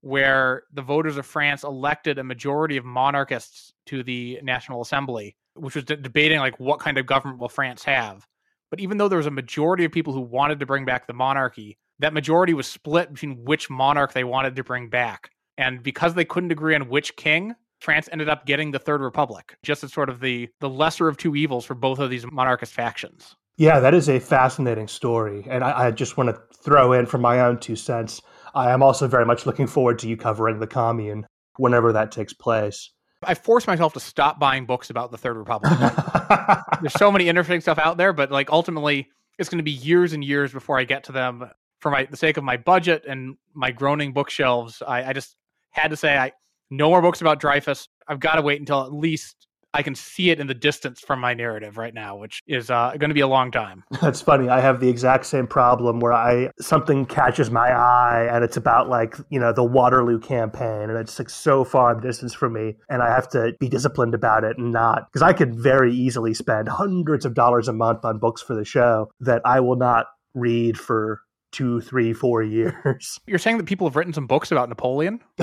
where 0.00 0.64
the 0.72 0.82
voters 0.82 1.16
of 1.16 1.26
France 1.26 1.62
elected 1.62 2.18
a 2.18 2.24
majority 2.24 2.76
of 2.76 2.84
monarchists 2.84 3.72
to 3.86 4.02
the 4.02 4.38
National 4.42 4.80
Assembly, 4.80 5.36
which 5.54 5.74
was 5.74 5.84
de- 5.84 5.96
debating 5.96 6.38
like 6.38 6.58
what 6.58 6.80
kind 6.80 6.98
of 6.98 7.06
government 7.06 7.40
will 7.40 7.48
France 7.48 7.84
have. 7.84 8.26
But 8.70 8.80
even 8.80 8.98
though 8.98 9.08
there 9.08 9.18
was 9.18 9.26
a 9.26 9.32
majority 9.32 9.84
of 9.84 9.92
people 9.92 10.12
who 10.12 10.20
wanted 10.20 10.60
to 10.60 10.66
bring 10.66 10.84
back 10.84 11.06
the 11.06 11.12
monarchy, 11.12 11.76
that 11.98 12.14
majority 12.14 12.54
was 12.54 12.66
split 12.66 13.12
between 13.12 13.44
which 13.44 13.68
monarch 13.68 14.12
they 14.12 14.24
wanted 14.24 14.56
to 14.56 14.64
bring 14.64 14.88
back. 14.88 15.30
And 15.58 15.82
because 15.82 16.14
they 16.14 16.24
couldn't 16.24 16.52
agree 16.52 16.74
on 16.74 16.88
which 16.88 17.16
king, 17.16 17.54
France 17.80 18.08
ended 18.12 18.28
up 18.28 18.46
getting 18.46 18.70
the 18.70 18.78
Third 18.78 19.00
Republic, 19.00 19.56
just 19.62 19.82
as 19.84 19.92
sort 19.92 20.08
of 20.08 20.20
the 20.20 20.48
the 20.60 20.68
lesser 20.68 21.08
of 21.08 21.16
two 21.16 21.34
evils 21.34 21.64
for 21.64 21.74
both 21.74 21.98
of 21.98 22.10
these 22.10 22.24
monarchist 22.30 22.72
factions. 22.72 23.36
Yeah, 23.56 23.80
that 23.80 23.92
is 23.92 24.08
a 24.08 24.20
fascinating 24.20 24.88
story. 24.88 25.46
And 25.48 25.62
I, 25.62 25.86
I 25.86 25.90
just 25.90 26.16
want 26.16 26.30
to 26.30 26.40
throw 26.62 26.92
in 26.92 27.04
from 27.06 27.20
my 27.20 27.40
own 27.40 27.58
two 27.58 27.76
cents 27.76 28.22
I 28.54 28.70
am 28.70 28.82
also 28.82 29.06
very 29.06 29.24
much 29.24 29.46
looking 29.46 29.66
forward 29.66 29.98
to 30.00 30.08
you 30.08 30.16
covering 30.16 30.60
the 30.60 30.66
commune 30.66 31.26
whenever 31.56 31.92
that 31.92 32.12
takes 32.12 32.32
place. 32.32 32.90
I 33.22 33.34
forced 33.34 33.66
myself 33.66 33.92
to 33.94 34.00
stop 34.00 34.38
buying 34.38 34.64
books 34.64 34.88
about 34.88 35.10
the 35.10 35.18
Third 35.18 35.36
Republic. 35.36 35.72
There's 36.80 36.94
so 36.94 37.12
many 37.12 37.28
interesting 37.28 37.60
stuff 37.60 37.78
out 37.78 37.98
there, 37.98 38.12
but 38.12 38.30
like 38.30 38.50
ultimately, 38.50 39.10
it's 39.38 39.48
going 39.48 39.58
to 39.58 39.64
be 39.64 39.70
years 39.70 40.12
and 40.12 40.24
years 40.24 40.52
before 40.52 40.78
I 40.78 40.84
get 40.84 41.04
to 41.04 41.12
them. 41.12 41.50
For 41.80 41.90
my 41.90 42.04
the 42.04 42.16
sake 42.16 42.36
of 42.36 42.44
my 42.44 42.56
budget 42.56 43.04
and 43.08 43.36
my 43.54 43.70
groaning 43.70 44.12
bookshelves, 44.12 44.82
I, 44.86 45.10
I 45.10 45.12
just 45.12 45.36
had 45.70 45.88
to 45.88 45.96
say 45.96 46.16
I 46.16 46.32
no 46.70 46.88
more 46.90 47.02
books 47.02 47.20
about 47.20 47.40
Dreyfus. 47.40 47.88
I've 48.06 48.20
got 48.20 48.34
to 48.36 48.42
wait 48.42 48.60
until 48.60 48.82
at 48.82 48.92
least 48.92 49.46
I 49.72 49.82
can 49.82 49.94
see 49.94 50.30
it 50.30 50.40
in 50.40 50.46
the 50.46 50.54
distance 50.54 51.00
from 51.00 51.20
my 51.20 51.34
narrative 51.34 51.78
right 51.78 51.94
now, 51.94 52.16
which 52.16 52.40
is 52.46 52.70
uh, 52.70 52.94
going 52.98 53.10
to 53.10 53.14
be 53.14 53.20
a 53.20 53.28
long 53.28 53.50
time. 53.50 53.84
That's 54.02 54.20
funny. 54.20 54.48
I 54.48 54.60
have 54.60 54.80
the 54.80 54.88
exact 54.88 55.26
same 55.26 55.46
problem 55.46 56.00
where 56.00 56.12
I 56.12 56.50
something 56.60 57.06
catches 57.06 57.50
my 57.50 57.70
eye 57.70 58.28
and 58.30 58.44
it's 58.44 58.56
about 58.56 58.88
like 58.88 59.16
you 59.30 59.38
know 59.38 59.52
the 59.52 59.64
Waterloo 59.64 60.18
campaign 60.18 60.90
and 60.90 60.98
it's 60.98 61.18
like 61.18 61.30
so 61.30 61.64
far 61.64 61.92
in 61.92 62.00
the 62.00 62.06
distance 62.06 62.34
from 62.34 62.52
me, 62.52 62.76
and 62.88 63.02
I 63.02 63.08
have 63.08 63.28
to 63.30 63.52
be 63.60 63.68
disciplined 63.68 64.14
about 64.14 64.44
it 64.44 64.58
and 64.58 64.72
not 64.72 65.06
because 65.10 65.22
I 65.22 65.32
could 65.32 65.54
very 65.54 65.94
easily 65.94 66.34
spend 66.34 66.68
hundreds 66.68 67.24
of 67.24 67.34
dollars 67.34 67.68
a 67.68 67.72
month 67.72 68.04
on 68.04 68.18
books 68.18 68.42
for 68.42 68.54
the 68.54 68.64
show 68.64 69.10
that 69.20 69.42
I 69.44 69.60
will 69.60 69.76
not 69.76 70.06
read 70.34 70.78
for 70.78 71.20
two, 71.52 71.80
three, 71.80 72.12
four 72.12 72.42
years. 72.44 73.18
You're 73.26 73.38
saying 73.38 73.58
that 73.58 73.66
people 73.66 73.86
have 73.86 73.96
written 73.96 74.12
some 74.12 74.26
books 74.26 74.50
about 74.50 74.68
Napoleon? 74.68 75.20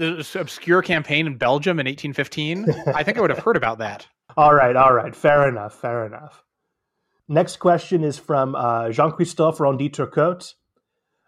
this 0.00 0.34
obscure 0.34 0.82
campaign 0.82 1.26
in 1.26 1.36
Belgium 1.36 1.78
in 1.78 1.86
1815. 1.86 2.66
I 2.94 3.02
think 3.02 3.18
I 3.18 3.20
would 3.20 3.30
have 3.30 3.38
heard 3.38 3.56
about 3.56 3.78
that. 3.78 4.06
All 4.36 4.54
right, 4.54 4.76
all 4.76 4.92
right, 4.94 5.14
fair 5.14 5.48
enough, 5.48 5.74
fair 5.74 6.06
enough. 6.06 6.44
Next 7.26 7.56
question 7.56 8.04
is 8.04 8.16
from 8.16 8.54
uh, 8.54 8.90
Jean 8.90 9.10
Christophe 9.10 9.58
Rondi 9.58 9.90
Turcotte. 9.90 10.54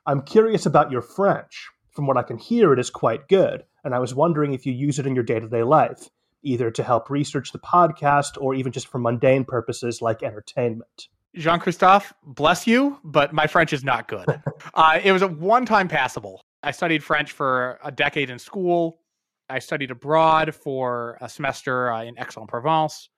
I'm 0.06 0.22
curious 0.22 0.66
about 0.66 0.92
your 0.92 1.02
French. 1.02 1.68
From 1.90 2.06
what 2.06 2.16
I 2.16 2.22
can 2.22 2.38
hear, 2.38 2.72
it 2.72 2.78
is 2.78 2.90
quite 2.90 3.26
good, 3.28 3.64
and 3.82 3.92
I 3.92 3.98
was 3.98 4.14
wondering 4.14 4.54
if 4.54 4.66
you 4.66 4.72
use 4.72 5.00
it 5.00 5.06
in 5.06 5.16
your 5.16 5.24
day 5.24 5.40
to 5.40 5.48
day 5.48 5.64
life, 5.64 6.10
either 6.44 6.70
to 6.70 6.82
help 6.84 7.10
research 7.10 7.50
the 7.50 7.58
podcast 7.58 8.40
or 8.40 8.54
even 8.54 8.70
just 8.70 8.86
for 8.86 8.98
mundane 8.98 9.44
purposes 9.44 10.00
like 10.00 10.22
entertainment. 10.22 11.08
Jean 11.34 11.58
Christophe, 11.58 12.14
bless 12.22 12.68
you, 12.68 13.00
but 13.02 13.32
my 13.32 13.48
French 13.48 13.72
is 13.72 13.82
not 13.82 14.06
good. 14.06 14.26
uh, 14.74 15.00
it 15.02 15.10
was 15.10 15.22
a 15.22 15.28
one 15.28 15.66
time 15.66 15.88
passable. 15.88 16.40
I 16.62 16.70
studied 16.70 17.02
French 17.02 17.32
for 17.32 17.78
a 17.82 17.90
decade 17.90 18.30
in 18.30 18.38
school. 18.38 19.00
I 19.48 19.58
studied 19.58 19.90
abroad 19.90 20.54
for 20.54 21.18
a 21.20 21.28
semester 21.28 21.92
uh, 21.92 22.04
in 22.04 22.18
Aix-en-Provence. 22.18 23.10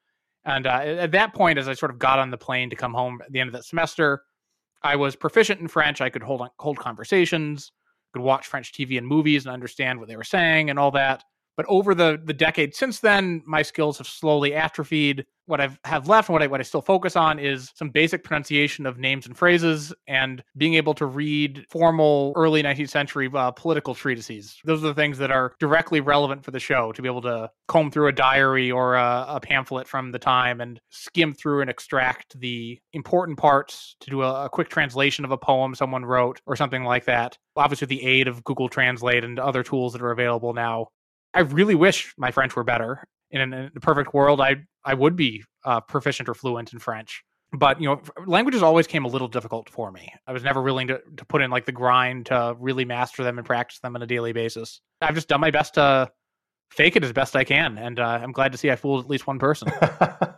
And 0.44 0.66
uh, 0.66 0.70
at 0.70 1.12
that 1.12 1.34
point, 1.34 1.58
as 1.58 1.68
I 1.68 1.74
sort 1.74 1.90
of 1.90 1.98
got 1.98 2.18
on 2.18 2.30
the 2.30 2.36
plane 2.36 2.70
to 2.70 2.76
come 2.76 2.92
home 2.92 3.20
at 3.24 3.32
the 3.32 3.40
end 3.40 3.48
of 3.48 3.54
that 3.54 3.64
semester, 3.64 4.22
I 4.82 4.96
was 4.96 5.16
proficient 5.16 5.60
in 5.60 5.68
French. 5.68 6.00
I 6.00 6.10
could 6.10 6.22
hold 6.22 6.46
hold 6.58 6.78
conversations, 6.78 7.72
could 8.12 8.22
watch 8.22 8.46
French 8.46 8.72
TV 8.72 8.98
and 8.98 9.06
movies 9.06 9.46
and 9.46 9.52
understand 9.52 9.98
what 9.98 10.08
they 10.08 10.16
were 10.16 10.24
saying 10.24 10.68
and 10.68 10.78
all 10.78 10.90
that. 10.90 11.24
But 11.56 11.66
over 11.68 11.94
the 11.94 12.20
the 12.23 12.32
decade 12.32 12.75
since 12.75 13.00
then, 13.00 13.42
my 13.46 13.62
skills 13.62 13.99
have 13.99 14.06
slowly 14.06 14.54
atrophied. 14.54 15.25
What 15.46 15.61
I've 15.61 15.78
have 15.84 16.08
left 16.08 16.28
and 16.28 16.32
what 16.32 16.42
I 16.42 16.46
what 16.46 16.61
I 16.61 16.64
still 16.64 16.80
focus 16.80 17.16
on 17.16 17.38
is 17.38 17.70
some 17.75 17.90
basic 17.90 18.25
pronunciation 18.25 18.87
of 18.87 18.99
names 18.99 19.26
and 19.26 19.37
phrases 19.37 19.92
and 20.08 20.42
being 20.56 20.75
able 20.75 20.94
to 20.94 21.06
read 21.06 21.66
formal 21.70 22.32
early 22.34 22.62
19th 22.62 22.88
century 22.88 23.30
uh, 23.32 23.50
political 23.50 23.94
treatises. 23.94 24.58
Those 24.64 24.82
are 24.82 24.88
the 24.88 24.94
things 24.94 25.18
that 25.18 25.30
are 25.30 25.54
directly 25.61 26.00
relevant 26.00 26.44
for 26.44 26.50
the 26.50 26.61
show 26.61 26.92
to 26.92 27.02
be 27.02 27.08
able 27.08 27.23
to 27.23 27.50
comb 27.68 27.90
through 27.90 28.08
a 28.08 28.12
diary 28.12 28.70
or 28.70 28.94
a, 28.94 29.26
a 29.28 29.40
pamphlet 29.40 29.87
from 29.87 30.12
the 30.12 30.18
time 30.18 30.61
and 30.61 30.80
skim 30.90 31.34
through 31.34 31.61
and 31.61 31.70
extract 31.70 32.38
the 32.40 32.78
important 32.92 33.38
parts 33.38 33.96
to 34.00 34.11
do 34.11 34.23
a, 34.23 34.46
a 34.46 34.49
quick 34.49 34.70
translation 34.70 35.25
of 35.25 35.30
a 35.30 35.38
poem 35.38 35.75
someone 35.75 36.04
wrote 36.04 36.40
or 36.46 36.56
something 36.56 36.84
like 36.84 37.04
that. 37.04 37.37
Obviously, 37.54 37.84
with 37.84 37.90
the 37.90 38.06
aid 38.06 38.28
of 38.28 38.42
Google 38.44 38.68
Translate 38.68 39.25
and 39.25 39.38
other 39.38 39.62
tools 39.62 39.92
that 39.92 40.02
are 40.02 40.11
available 40.11 40.54
now, 40.54 40.88
I 41.34 41.40
really 41.40 41.74
wish 41.74 42.14
my 42.16 42.30
French 42.30 42.56
were 42.56 42.64
better. 42.64 43.04
In, 43.30 43.52
a 43.52 43.70
perfect 43.80 44.14
world, 44.14 44.40
I 44.40 44.56
I 44.84 44.94
would 44.94 45.16
be 45.16 45.42
uh, 45.64 45.80
proficient 45.80 46.28
or 46.28 46.34
fluent 46.34 46.72
in 46.72 46.78
French. 46.78 47.24
But 47.52 47.80
you 47.80 47.88
know, 47.88 48.00
languages 48.26 48.62
always 48.62 48.86
came 48.86 49.04
a 49.04 49.08
little 49.08 49.28
difficult 49.28 49.68
for 49.68 49.90
me. 49.90 50.12
I 50.26 50.32
was 50.32 50.44
never 50.44 50.62
willing 50.62 50.86
to 50.88 51.00
to 51.16 51.24
put 51.24 51.42
in 51.42 51.50
like 51.50 51.66
the 51.66 51.72
grind 51.72 52.26
to 52.26 52.56
really 52.58 52.84
master 52.84 53.24
them 53.24 53.38
and 53.38 53.46
practice 53.46 53.80
them 53.80 53.96
on 53.96 54.02
a 54.02 54.06
daily 54.06 54.32
basis. 54.32 54.80
I've 55.00 55.14
just 55.14 55.28
done 55.28 55.40
my 55.40 55.50
best 55.50 55.74
to 55.74 56.10
fake 56.70 56.96
it 56.96 57.04
as 57.04 57.12
best 57.12 57.34
I 57.34 57.44
can, 57.44 57.76
and 57.76 57.98
uh, 57.98 58.20
I'm 58.22 58.32
glad 58.32 58.52
to 58.52 58.58
see 58.58 58.70
I 58.70 58.76
fooled 58.76 59.04
at 59.04 59.10
least 59.10 59.26
one 59.26 59.38
person. 59.38 59.68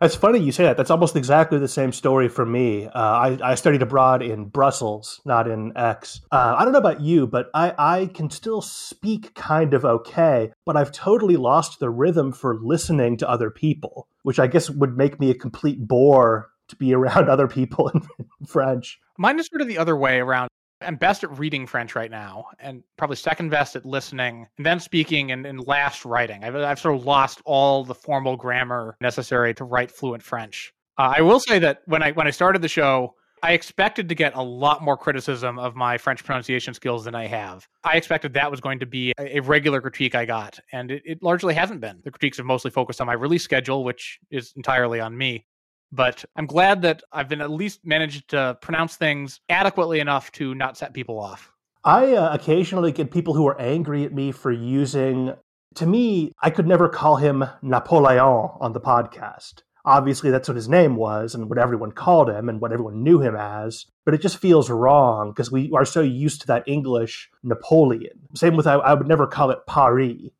That's 0.00 0.14
funny 0.14 0.40
you 0.40 0.52
say 0.52 0.64
that. 0.64 0.76
That's 0.76 0.90
almost 0.90 1.16
exactly 1.16 1.58
the 1.58 1.68
same 1.68 1.92
story 1.92 2.28
for 2.28 2.44
me. 2.44 2.86
Uh, 2.86 2.90
I, 2.94 3.38
I, 3.42 3.54
studied 3.54 3.82
abroad 3.82 4.22
in 4.22 4.46
Brussels, 4.46 5.20
not 5.24 5.48
in 5.48 5.72
Aix. 5.76 6.20
Uh, 6.30 6.56
I 6.58 6.64
don't 6.64 6.72
know 6.72 6.78
about 6.78 7.00
you, 7.00 7.26
but 7.26 7.50
I, 7.54 7.74
I 7.78 8.06
can 8.06 8.28
still 8.30 8.60
speak 8.60 9.34
kind 9.34 9.72
of 9.72 9.84
okay, 9.84 10.52
but 10.66 10.76
I've 10.76 10.92
totally 10.92 11.36
lost 11.36 11.80
the 11.80 11.90
rhythm 11.90 12.32
for 12.32 12.58
listening 12.60 13.16
to 13.18 13.28
other 13.28 13.50
people, 13.50 14.08
which 14.22 14.38
I 14.38 14.46
guess 14.46 14.68
would 14.68 14.96
make 14.96 15.20
me 15.20 15.30
a 15.30 15.34
complete 15.34 15.86
bore 15.86 16.50
to 16.68 16.76
be 16.76 16.94
around 16.94 17.28
other 17.28 17.48
people 17.48 17.88
in 17.88 18.02
French. 18.46 19.00
Mine 19.16 19.38
is 19.38 19.46
sort 19.46 19.62
of 19.62 19.68
the 19.68 19.78
other 19.78 19.96
way 19.96 20.18
around. 20.18 20.48
I'm 20.84 20.96
best 20.96 21.24
at 21.24 21.38
reading 21.38 21.66
French 21.66 21.94
right 21.94 22.10
now, 22.10 22.46
and 22.58 22.82
probably 22.96 23.16
second 23.16 23.50
best 23.50 23.76
at 23.76 23.84
listening, 23.84 24.46
and 24.56 24.66
then 24.66 24.80
speaking, 24.80 25.32
and, 25.32 25.46
and 25.46 25.66
last 25.66 26.04
writing. 26.04 26.44
I've, 26.44 26.56
I've 26.56 26.78
sort 26.78 26.96
of 26.96 27.04
lost 27.04 27.40
all 27.44 27.84
the 27.84 27.94
formal 27.94 28.36
grammar 28.36 28.96
necessary 29.00 29.54
to 29.54 29.64
write 29.64 29.90
fluent 29.90 30.22
French. 30.22 30.72
Uh, 30.98 31.14
I 31.16 31.22
will 31.22 31.40
say 31.40 31.58
that 31.58 31.82
when 31.86 32.02
I 32.02 32.12
when 32.12 32.26
I 32.26 32.30
started 32.30 32.62
the 32.62 32.68
show, 32.68 33.14
I 33.42 33.52
expected 33.52 34.08
to 34.08 34.14
get 34.14 34.34
a 34.34 34.42
lot 34.42 34.82
more 34.82 34.96
criticism 34.96 35.58
of 35.58 35.74
my 35.74 35.98
French 35.98 36.24
pronunciation 36.24 36.72
skills 36.72 37.04
than 37.04 37.14
I 37.14 37.26
have. 37.26 37.68
I 37.82 37.96
expected 37.96 38.32
that 38.34 38.50
was 38.50 38.60
going 38.60 38.78
to 38.78 38.86
be 38.86 39.12
a, 39.18 39.40
regular 39.40 39.80
critique 39.80 40.14
I 40.14 40.24
got, 40.24 40.58
and 40.72 40.90
it, 40.90 41.02
it 41.04 41.22
largely 41.22 41.52
hasn't 41.52 41.80
been. 41.80 42.00
The 42.04 42.10
critiques 42.10 42.38
have 42.38 42.46
mostly 42.46 42.70
focused 42.70 43.00
on 43.00 43.06
my 43.06 43.12
release 43.12 43.42
schedule, 43.42 43.84
which 43.84 44.18
is 44.30 44.52
entirely 44.56 44.98
on 44.98 45.16
me 45.16 45.44
but 45.94 46.24
I'm 46.36 46.46
glad 46.46 46.82
that 46.82 47.02
I've 47.12 47.28
been 47.28 47.40
at 47.40 47.50
least 47.50 47.80
managed 47.84 48.30
to 48.30 48.58
pronounce 48.60 48.96
things 48.96 49.40
adequately 49.48 50.00
enough 50.00 50.32
to 50.32 50.54
not 50.54 50.76
set 50.76 50.92
people 50.92 51.20
off. 51.20 51.52
I 51.84 52.14
uh, 52.14 52.34
occasionally 52.34 52.92
get 52.92 53.10
people 53.10 53.34
who 53.34 53.46
are 53.46 53.60
angry 53.60 54.04
at 54.04 54.12
me 54.12 54.32
for 54.32 54.50
using. 54.50 55.34
To 55.76 55.86
me, 55.86 56.32
I 56.40 56.50
could 56.50 56.66
never 56.66 56.88
call 56.88 57.16
him 57.16 57.44
Napoleon 57.62 58.50
on 58.60 58.72
the 58.72 58.80
podcast. 58.80 59.62
Obviously, 59.84 60.30
that's 60.30 60.48
what 60.48 60.56
his 60.56 60.68
name 60.68 60.96
was 60.96 61.34
and 61.34 61.50
what 61.50 61.58
everyone 61.58 61.92
called 61.92 62.30
him 62.30 62.48
and 62.48 62.58
what 62.58 62.72
everyone 62.72 63.02
knew 63.02 63.20
him 63.20 63.36
as. 63.36 63.84
But 64.06 64.14
it 64.14 64.22
just 64.22 64.38
feels 64.38 64.70
wrong 64.70 65.30
because 65.30 65.52
we 65.52 65.70
are 65.74 65.84
so 65.84 66.00
used 66.00 66.40
to 66.40 66.46
that 66.46 66.66
English 66.66 67.30
Napoleon. 67.42 68.28
Same 68.34 68.56
with, 68.56 68.66
I, 68.66 68.74
I 68.74 68.94
would 68.94 69.06
never 69.06 69.26
call 69.26 69.50
it 69.50 69.66
Paris 69.68 70.30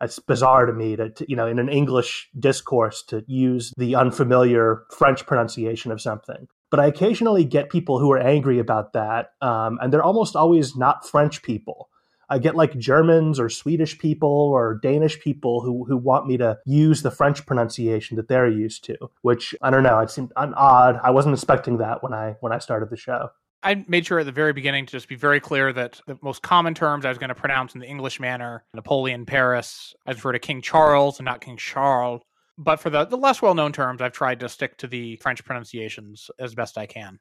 it's 0.00 0.18
bizarre 0.18 0.66
to 0.66 0.72
me 0.72 0.96
to, 0.96 1.12
you 1.28 1.36
know 1.36 1.46
in 1.46 1.58
an 1.58 1.68
english 1.68 2.28
discourse 2.38 3.02
to 3.02 3.24
use 3.26 3.72
the 3.76 3.94
unfamiliar 3.94 4.84
french 4.90 5.26
pronunciation 5.26 5.90
of 5.92 6.00
something. 6.00 6.48
But 6.70 6.80
i 6.80 6.86
occasionally 6.86 7.44
get 7.44 7.70
people 7.70 7.98
who 7.98 8.10
are 8.12 8.18
angry 8.18 8.58
about 8.58 8.92
that 8.92 9.32
um, 9.40 9.78
and 9.80 9.92
they're 9.92 10.02
almost 10.02 10.36
always 10.36 10.76
not 10.76 11.08
french 11.08 11.42
people. 11.42 11.88
I 12.28 12.38
get 12.38 12.56
like 12.56 12.76
germans 12.78 13.38
or 13.38 13.48
swedish 13.48 13.98
people 13.98 14.50
or 14.52 14.80
danish 14.82 15.20
people 15.20 15.60
who, 15.60 15.84
who 15.84 15.96
want 15.96 16.26
me 16.26 16.36
to 16.38 16.58
use 16.64 17.02
the 17.02 17.10
french 17.10 17.46
pronunciation 17.46 18.16
that 18.16 18.28
they're 18.28 18.48
used 18.48 18.84
to 18.84 18.96
which 19.22 19.54
i 19.62 19.70
don't 19.70 19.82
know 19.82 19.98
it 20.00 20.10
seemed 20.10 20.32
odd. 20.36 20.98
I 21.02 21.10
wasn't 21.10 21.34
expecting 21.34 21.78
that 21.78 22.02
when 22.02 22.12
i 22.12 22.36
when 22.40 22.52
i 22.52 22.58
started 22.58 22.90
the 22.90 22.96
show 22.96 23.30
I 23.64 23.84
made 23.88 24.06
sure 24.06 24.18
at 24.18 24.26
the 24.26 24.32
very 24.32 24.52
beginning 24.52 24.86
to 24.86 24.92
just 24.92 25.08
be 25.08 25.16
very 25.16 25.40
clear 25.40 25.72
that 25.72 26.00
the 26.06 26.18
most 26.22 26.42
common 26.42 26.74
terms 26.74 27.04
I 27.04 27.08
was 27.08 27.18
going 27.18 27.28
to 27.28 27.34
pronounce 27.34 27.74
in 27.74 27.80
the 27.80 27.86
English 27.86 28.20
manner 28.20 28.64
Napoleon, 28.74 29.24
Paris, 29.24 29.94
I 30.06 30.12
refer 30.12 30.32
to 30.32 30.38
King 30.38 30.60
Charles 30.60 31.18
and 31.18 31.24
not 31.24 31.40
King 31.40 31.56
Charles. 31.56 32.22
But 32.56 32.78
for 32.78 32.90
the, 32.90 33.04
the 33.04 33.16
less 33.16 33.42
well 33.42 33.54
known 33.54 33.72
terms, 33.72 34.00
I've 34.00 34.12
tried 34.12 34.40
to 34.40 34.48
stick 34.48 34.76
to 34.78 34.86
the 34.86 35.16
French 35.16 35.44
pronunciations 35.44 36.30
as 36.38 36.54
best 36.54 36.78
I 36.78 36.86
can. 36.86 37.18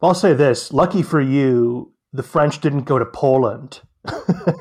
I'll 0.00 0.14
say 0.14 0.34
this 0.34 0.72
lucky 0.72 1.02
for 1.02 1.20
you, 1.20 1.92
the 2.12 2.22
French 2.22 2.60
didn't 2.60 2.84
go 2.84 2.98
to 2.98 3.06
Poland 3.06 3.80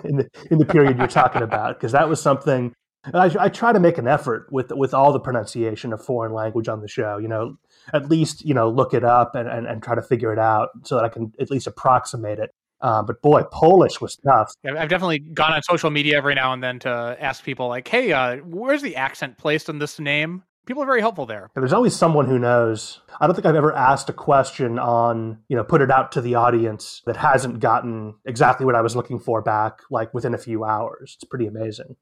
in, 0.04 0.18
the, 0.18 0.30
in 0.50 0.58
the 0.58 0.66
period 0.66 0.98
you're 0.98 1.08
talking 1.08 1.44
about, 1.44 1.78
because 1.78 1.92
that 1.92 2.10
was 2.10 2.20
something 2.22 2.74
I, 3.14 3.32
I, 3.40 3.50
try 3.50 3.72
to 3.72 3.80
make 3.80 3.98
an 3.98 4.08
effort 4.08 4.48
with 4.52 4.72
with 4.72 4.94
all 4.94 5.14
the 5.14 5.20
pronunciation 5.20 5.94
of 5.94 6.04
foreign 6.04 6.34
language 6.34 6.68
on 6.68 6.82
the 6.82 6.88
show. 6.88 7.18
You 7.18 7.28
know, 7.28 7.58
at 7.94 8.10
least 8.10 8.46
you 8.46 8.54
know 8.54 8.70
look 8.70 8.94
it 8.94 9.04
up 9.04 9.36
and, 9.36 9.48
and, 9.48 9.68
and 9.68 9.84
try 9.84 9.96
to 9.96 10.02
figure 10.02 10.34
it 10.34 10.40
out 10.40 10.70
so 10.84 10.96
that 10.96 11.06
I 11.06 11.10
can 11.10 11.34
at 11.40 11.50
least 11.50 11.68
approximate 11.68 12.40
it. 12.40 12.52
Uh, 12.80 13.02
but 13.02 13.22
boy, 13.22 13.44
Polish 13.52 14.00
was 14.00 14.18
tough. 14.18 14.54
I've 14.64 14.90
definitely 14.90 15.20
gone 15.20 15.54
on 15.54 15.64
social 15.64 15.90
media 15.90 16.18
every 16.18 16.36
now 16.36 16.54
and 16.54 16.62
then 16.64 16.80
to 16.80 17.18
ask 17.20 17.44
people 17.44 17.68
like, 17.68 17.88
"Hey, 17.88 18.12
uh, 18.12 18.38
where's 18.38 18.82
the 18.82 18.96
accent 18.96 19.38
placed 19.38 19.70
in 19.70 19.80
this 19.80 20.00
name?" 20.00 20.44
People 20.68 20.84
are 20.84 20.86
very 20.86 21.00
helpful 21.00 21.26
there. 21.26 21.50
There's 21.56 21.72
always 21.72 21.96
someone 21.96 22.28
who 22.28 22.38
knows. 22.38 23.00
I 23.22 23.26
don't 23.26 23.36
think 23.36 23.46
I've 23.46 23.56
ever 23.56 23.74
asked 23.74 24.10
a 24.10 24.14
question 24.14 24.78
on, 24.78 25.40
you 25.48 25.56
know, 25.56 25.64
put 25.64 25.82
it 25.82 25.90
out 25.90 26.12
to 26.12 26.22
the 26.22 26.36
audience 26.36 27.02
that 27.06 27.16
hasn't 27.16 27.62
gotten 27.62 28.16
exactly 28.26 28.66
what 28.66 28.76
I 28.76 28.82
was 28.82 28.94
looking 28.94 29.18
for 29.18 29.42
back, 29.42 29.80
like 29.90 30.14
within 30.14 30.34
a 30.34 30.38
few 30.38 30.66
hours. 30.66 31.14
It's 31.16 31.24
pretty 31.24 31.48
amazing. 31.48 31.96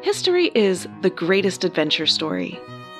History 0.00 0.52
is 0.54 0.86
the 1.02 1.10
greatest 1.10 1.64
adventure 1.64 2.06
story. 2.06 2.58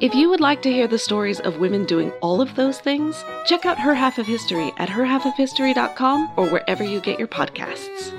If 0.00 0.14
you 0.14 0.28
would 0.30 0.40
like 0.40 0.62
to 0.62 0.72
hear 0.72 0.86
the 0.86 0.98
stories 0.98 1.40
of 1.40 1.58
women 1.58 1.84
doing 1.84 2.12
all 2.20 2.40
of 2.40 2.54
those 2.54 2.78
things, 2.78 3.24
check 3.44 3.66
out 3.66 3.78
Her 3.78 3.94
Half 3.94 4.18
of 4.18 4.26
History 4.26 4.72
at 4.76 4.88
herhalfofhistory.com 4.88 6.32
or 6.36 6.48
wherever 6.48 6.84
you 6.84 7.00
get 7.00 7.18
your 7.18 7.28
podcasts. 7.28 8.12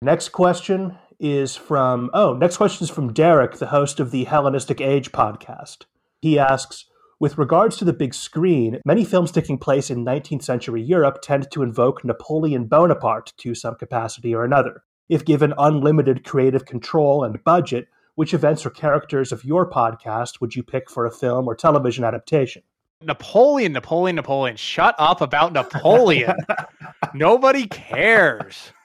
Next 0.00 0.30
question 0.30 0.96
is 1.20 1.54
from, 1.54 2.10
oh, 2.14 2.32
next 2.34 2.56
question 2.56 2.84
is 2.84 2.90
from 2.90 3.12
Derek, 3.12 3.56
the 3.58 3.66
host 3.66 4.00
of 4.00 4.10
the 4.10 4.24
Hellenistic 4.24 4.80
Age 4.80 5.12
podcast. 5.12 5.84
He 6.20 6.38
asks, 6.38 6.86
with 7.20 7.38
regards 7.38 7.76
to 7.76 7.84
the 7.84 7.92
big 7.92 8.14
screen, 8.14 8.80
many 8.84 9.04
films 9.04 9.30
taking 9.30 9.58
place 9.58 9.90
in 9.90 10.04
19th 10.04 10.42
century 10.42 10.82
Europe 10.82 11.18
tend 11.22 11.50
to 11.52 11.62
invoke 11.62 12.04
Napoleon 12.04 12.64
Bonaparte 12.64 13.32
to 13.36 13.54
some 13.54 13.76
capacity 13.76 14.34
or 14.34 14.44
another. 14.44 14.82
If 15.12 15.26
given 15.26 15.52
unlimited 15.58 16.24
creative 16.24 16.64
control 16.64 17.22
and 17.22 17.44
budget, 17.44 17.88
which 18.14 18.32
events 18.32 18.64
or 18.64 18.70
characters 18.70 19.30
of 19.30 19.44
your 19.44 19.68
podcast 19.68 20.40
would 20.40 20.56
you 20.56 20.62
pick 20.62 20.88
for 20.88 21.04
a 21.04 21.10
film 21.10 21.46
or 21.46 21.54
television 21.54 22.02
adaptation? 22.02 22.62
Napoleon, 23.02 23.74
Napoleon, 23.74 24.16
Napoleon. 24.16 24.56
Shut 24.56 24.94
up 24.98 25.20
about 25.20 25.52
Napoleon. 25.52 26.34
Nobody 27.14 27.66
cares. 27.66 28.72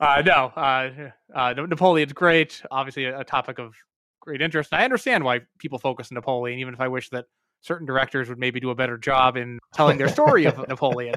Uh, 0.00 0.22
no, 0.24 0.52
uh, 0.54 1.10
uh, 1.34 1.52
Napoleon's 1.54 2.12
great. 2.12 2.62
Obviously, 2.70 3.06
a, 3.06 3.18
a, 3.18 3.24
topic 3.24 3.58
of 3.58 3.74
great 4.20 4.40
interest. 4.40 4.70
And 4.70 4.80
I 4.80 4.84
understand 4.84 5.24
why 5.24 5.40
people 5.58 5.80
focus 5.80 6.12
on 6.12 6.14
Napoleon, 6.14 6.60
even 6.60 6.72
if 6.72 6.80
I 6.80 6.86
wish 6.86 7.10
that 7.10 7.24
certain 7.62 7.84
directors 7.84 8.28
would 8.28 8.38
maybe 8.38 8.60
do 8.60 8.70
a 8.70 8.76
better 8.76 8.96
job 8.96 9.36
in 9.36 9.58
telling 9.74 9.98
their 9.98 10.06
story 10.06 10.44
of 10.44 10.56
Napoleon. 10.68 11.16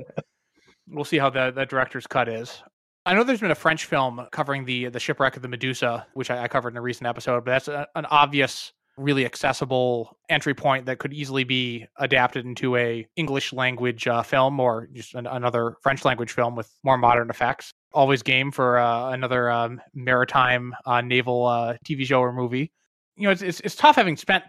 We'll 0.88 1.06
see 1.06 1.20
how 1.20 1.30
the, 1.30 1.52
the 1.52 1.68
director's 1.68 2.08
cut 2.08 2.28
is. 2.28 2.64
I 3.06 3.16
know 3.16 3.24
there's 3.24 3.42
been 3.42 3.52
a 3.52 3.56
French 3.56 3.86
film 3.86 4.28
covering 4.32 4.66
the 4.66 4.90
the 4.90 5.00
shipwreck 5.00 5.36
of 5.36 5.42
the 5.42 5.48
Medusa, 5.48 6.06
which 6.14 6.30
I, 6.30 6.44
I 6.44 6.48
covered 6.48 6.70
in 6.70 6.78
a 6.78 6.82
recent 6.82 7.08
episode, 7.08 7.46
but 7.46 7.52
that's 7.52 7.68
a, 7.68 7.88
an 7.96 8.06
obvious 8.06 8.74
really 8.98 9.26
accessible 9.26 10.18
entry 10.30 10.54
point 10.54 10.86
that 10.86 11.00
could 11.00 11.14
easily 11.14 11.44
be 11.44 11.88
adapted 11.98 12.46
into 12.46 12.76
a 12.76 13.08
English 13.16 13.54
language 13.54 14.06
uh, 14.08 14.22
film 14.22 14.60
or 14.60 14.88
just 14.94 15.16
an, 15.16 15.26
another 15.26 15.76
French 15.82 16.06
language 16.06 16.32
film 16.32 16.56
with 16.56 16.70
more 16.84 16.98
modern 16.98 17.30
effects. 17.30 17.74
Always 17.94 18.22
game 18.22 18.52
for 18.52 18.78
uh, 18.78 19.12
another 19.12 19.50
um, 19.50 19.82
maritime 19.94 20.76
uh, 20.86 21.02
naval 21.02 21.76
TV 21.86 22.06
show 22.06 22.20
or 22.20 22.32
movie. 22.32 22.72
You 23.16 23.24
know, 23.24 23.32
it's, 23.32 23.42
it's, 23.42 23.60
it's 23.62 23.76
tough 23.76 23.96
having 23.96 24.18
spent 24.18 24.44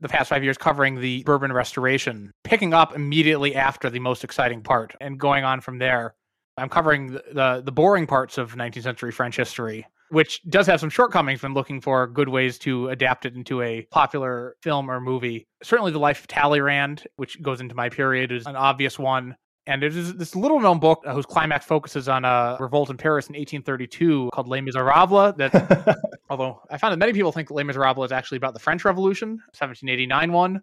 the 0.00 0.08
past 0.08 0.28
five 0.28 0.44
years 0.44 0.58
covering 0.58 1.00
the 1.00 1.22
Bourbon 1.22 1.52
Restoration, 1.52 2.32
picking 2.42 2.74
up 2.74 2.94
immediately 2.94 3.54
after 3.54 3.88
the 3.88 4.00
most 4.00 4.24
exciting 4.24 4.62
part 4.62 4.94
and 5.00 5.18
going 5.18 5.44
on 5.44 5.60
from 5.60 5.78
there. 5.78 6.14
I'm 6.56 6.68
covering 6.68 7.12
the, 7.12 7.22
the, 7.32 7.62
the 7.64 7.72
boring 7.72 8.06
parts 8.06 8.38
of 8.38 8.54
19th 8.54 8.82
century 8.82 9.12
French 9.12 9.36
history 9.36 9.86
which 10.14 10.42
does 10.48 10.66
have 10.66 10.80
some 10.80 10.90
shortcomings 10.90 11.42
when 11.42 11.54
looking 11.54 11.80
for 11.80 12.06
good 12.06 12.28
ways 12.28 12.58
to 12.58 12.88
adapt 12.88 13.26
it 13.26 13.34
into 13.34 13.60
a 13.62 13.82
popular 13.90 14.56
film 14.62 14.90
or 14.90 15.00
movie. 15.00 15.46
Certainly, 15.62 15.92
The 15.92 15.98
Life 15.98 16.20
of 16.20 16.28
Talleyrand, 16.28 17.06
which 17.16 17.40
goes 17.42 17.60
into 17.60 17.74
my 17.74 17.88
period, 17.88 18.30
is 18.32 18.46
an 18.46 18.56
obvious 18.56 18.98
one. 18.98 19.36
And 19.66 19.82
there's 19.82 20.12
this 20.12 20.36
little 20.36 20.60
known 20.60 20.78
book 20.78 21.02
uh, 21.06 21.14
whose 21.14 21.24
climax 21.24 21.64
focuses 21.64 22.06
on 22.06 22.26
a 22.26 22.58
revolt 22.60 22.90
in 22.90 22.98
Paris 22.98 23.28
in 23.28 23.32
1832 23.32 24.30
called 24.32 24.46
Les 24.46 24.60
Miserables. 24.60 25.36
That, 25.38 25.98
although 26.30 26.60
I 26.70 26.76
found 26.76 26.92
that 26.92 26.98
many 26.98 27.14
people 27.14 27.32
think 27.32 27.50
Les 27.50 27.64
Miserables 27.64 28.06
is 28.06 28.12
actually 28.12 28.36
about 28.36 28.52
the 28.52 28.60
French 28.60 28.84
Revolution, 28.84 29.30
1789 29.30 30.32
one, 30.32 30.60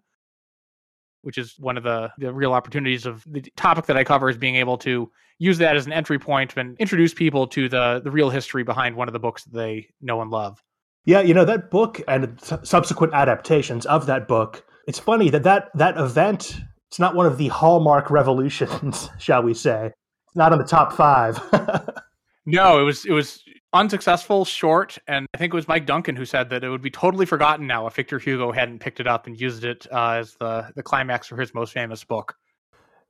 which 1.22 1.38
is 1.38 1.54
one 1.58 1.76
of 1.76 1.82
the, 1.82 2.10
the 2.18 2.32
real 2.32 2.52
opportunities 2.52 3.06
of 3.06 3.24
the 3.26 3.40
topic 3.56 3.86
that 3.86 3.96
I 3.96 4.04
cover 4.04 4.28
is 4.28 4.36
being 4.36 4.56
able 4.56 4.76
to 4.78 5.10
use 5.38 5.58
that 5.58 5.76
as 5.76 5.86
an 5.86 5.92
entry 5.92 6.18
point 6.18 6.56
and 6.56 6.76
introduce 6.78 7.12
people 7.14 7.46
to 7.48 7.68
the 7.68 8.00
the 8.04 8.10
real 8.10 8.30
history 8.30 8.62
behind 8.62 8.94
one 8.94 9.08
of 9.08 9.12
the 9.12 9.18
books 9.18 9.44
that 9.44 9.54
they 9.54 9.88
know 10.00 10.20
and 10.20 10.30
love. 10.30 10.62
Yeah, 11.04 11.20
you 11.20 11.34
know 11.34 11.44
that 11.44 11.70
book 11.70 12.00
and 12.06 12.38
subsequent 12.62 13.12
adaptations 13.12 13.86
of 13.86 14.06
that 14.06 14.28
book. 14.28 14.64
It's 14.86 14.98
funny 14.98 15.30
that 15.30 15.42
that 15.42 15.70
that 15.74 15.96
event. 15.96 16.60
It's 16.88 16.98
not 16.98 17.14
one 17.14 17.24
of 17.24 17.38
the 17.38 17.48
hallmark 17.48 18.10
revolutions, 18.10 19.08
shall 19.18 19.42
we 19.42 19.54
say? 19.54 19.86
It's 19.86 20.36
not 20.36 20.52
in 20.52 20.58
the 20.58 20.64
top 20.64 20.92
five. 20.92 21.40
no, 22.46 22.78
it 22.78 22.84
was 22.84 23.04
it 23.06 23.12
was 23.12 23.42
unsuccessful, 23.72 24.44
short, 24.44 24.98
and 25.06 25.26
I 25.34 25.38
think 25.38 25.52
it 25.52 25.56
was 25.56 25.68
Mike 25.68 25.86
Duncan 25.86 26.16
who 26.16 26.24
said 26.24 26.50
that 26.50 26.64
it 26.64 26.68
would 26.68 26.82
be 26.82 26.90
totally 26.90 27.26
forgotten 27.26 27.66
now 27.66 27.86
if 27.86 27.94
Victor 27.94 28.18
Hugo 28.18 28.52
hadn't 28.52 28.80
picked 28.80 29.00
it 29.00 29.06
up 29.06 29.26
and 29.26 29.40
used 29.40 29.64
it 29.64 29.86
uh, 29.92 30.10
as 30.10 30.34
the 30.36 30.70
the 30.74 30.82
climax 30.82 31.26
for 31.26 31.36
his 31.36 31.54
most 31.54 31.72
famous 31.72 32.04
book. 32.04 32.36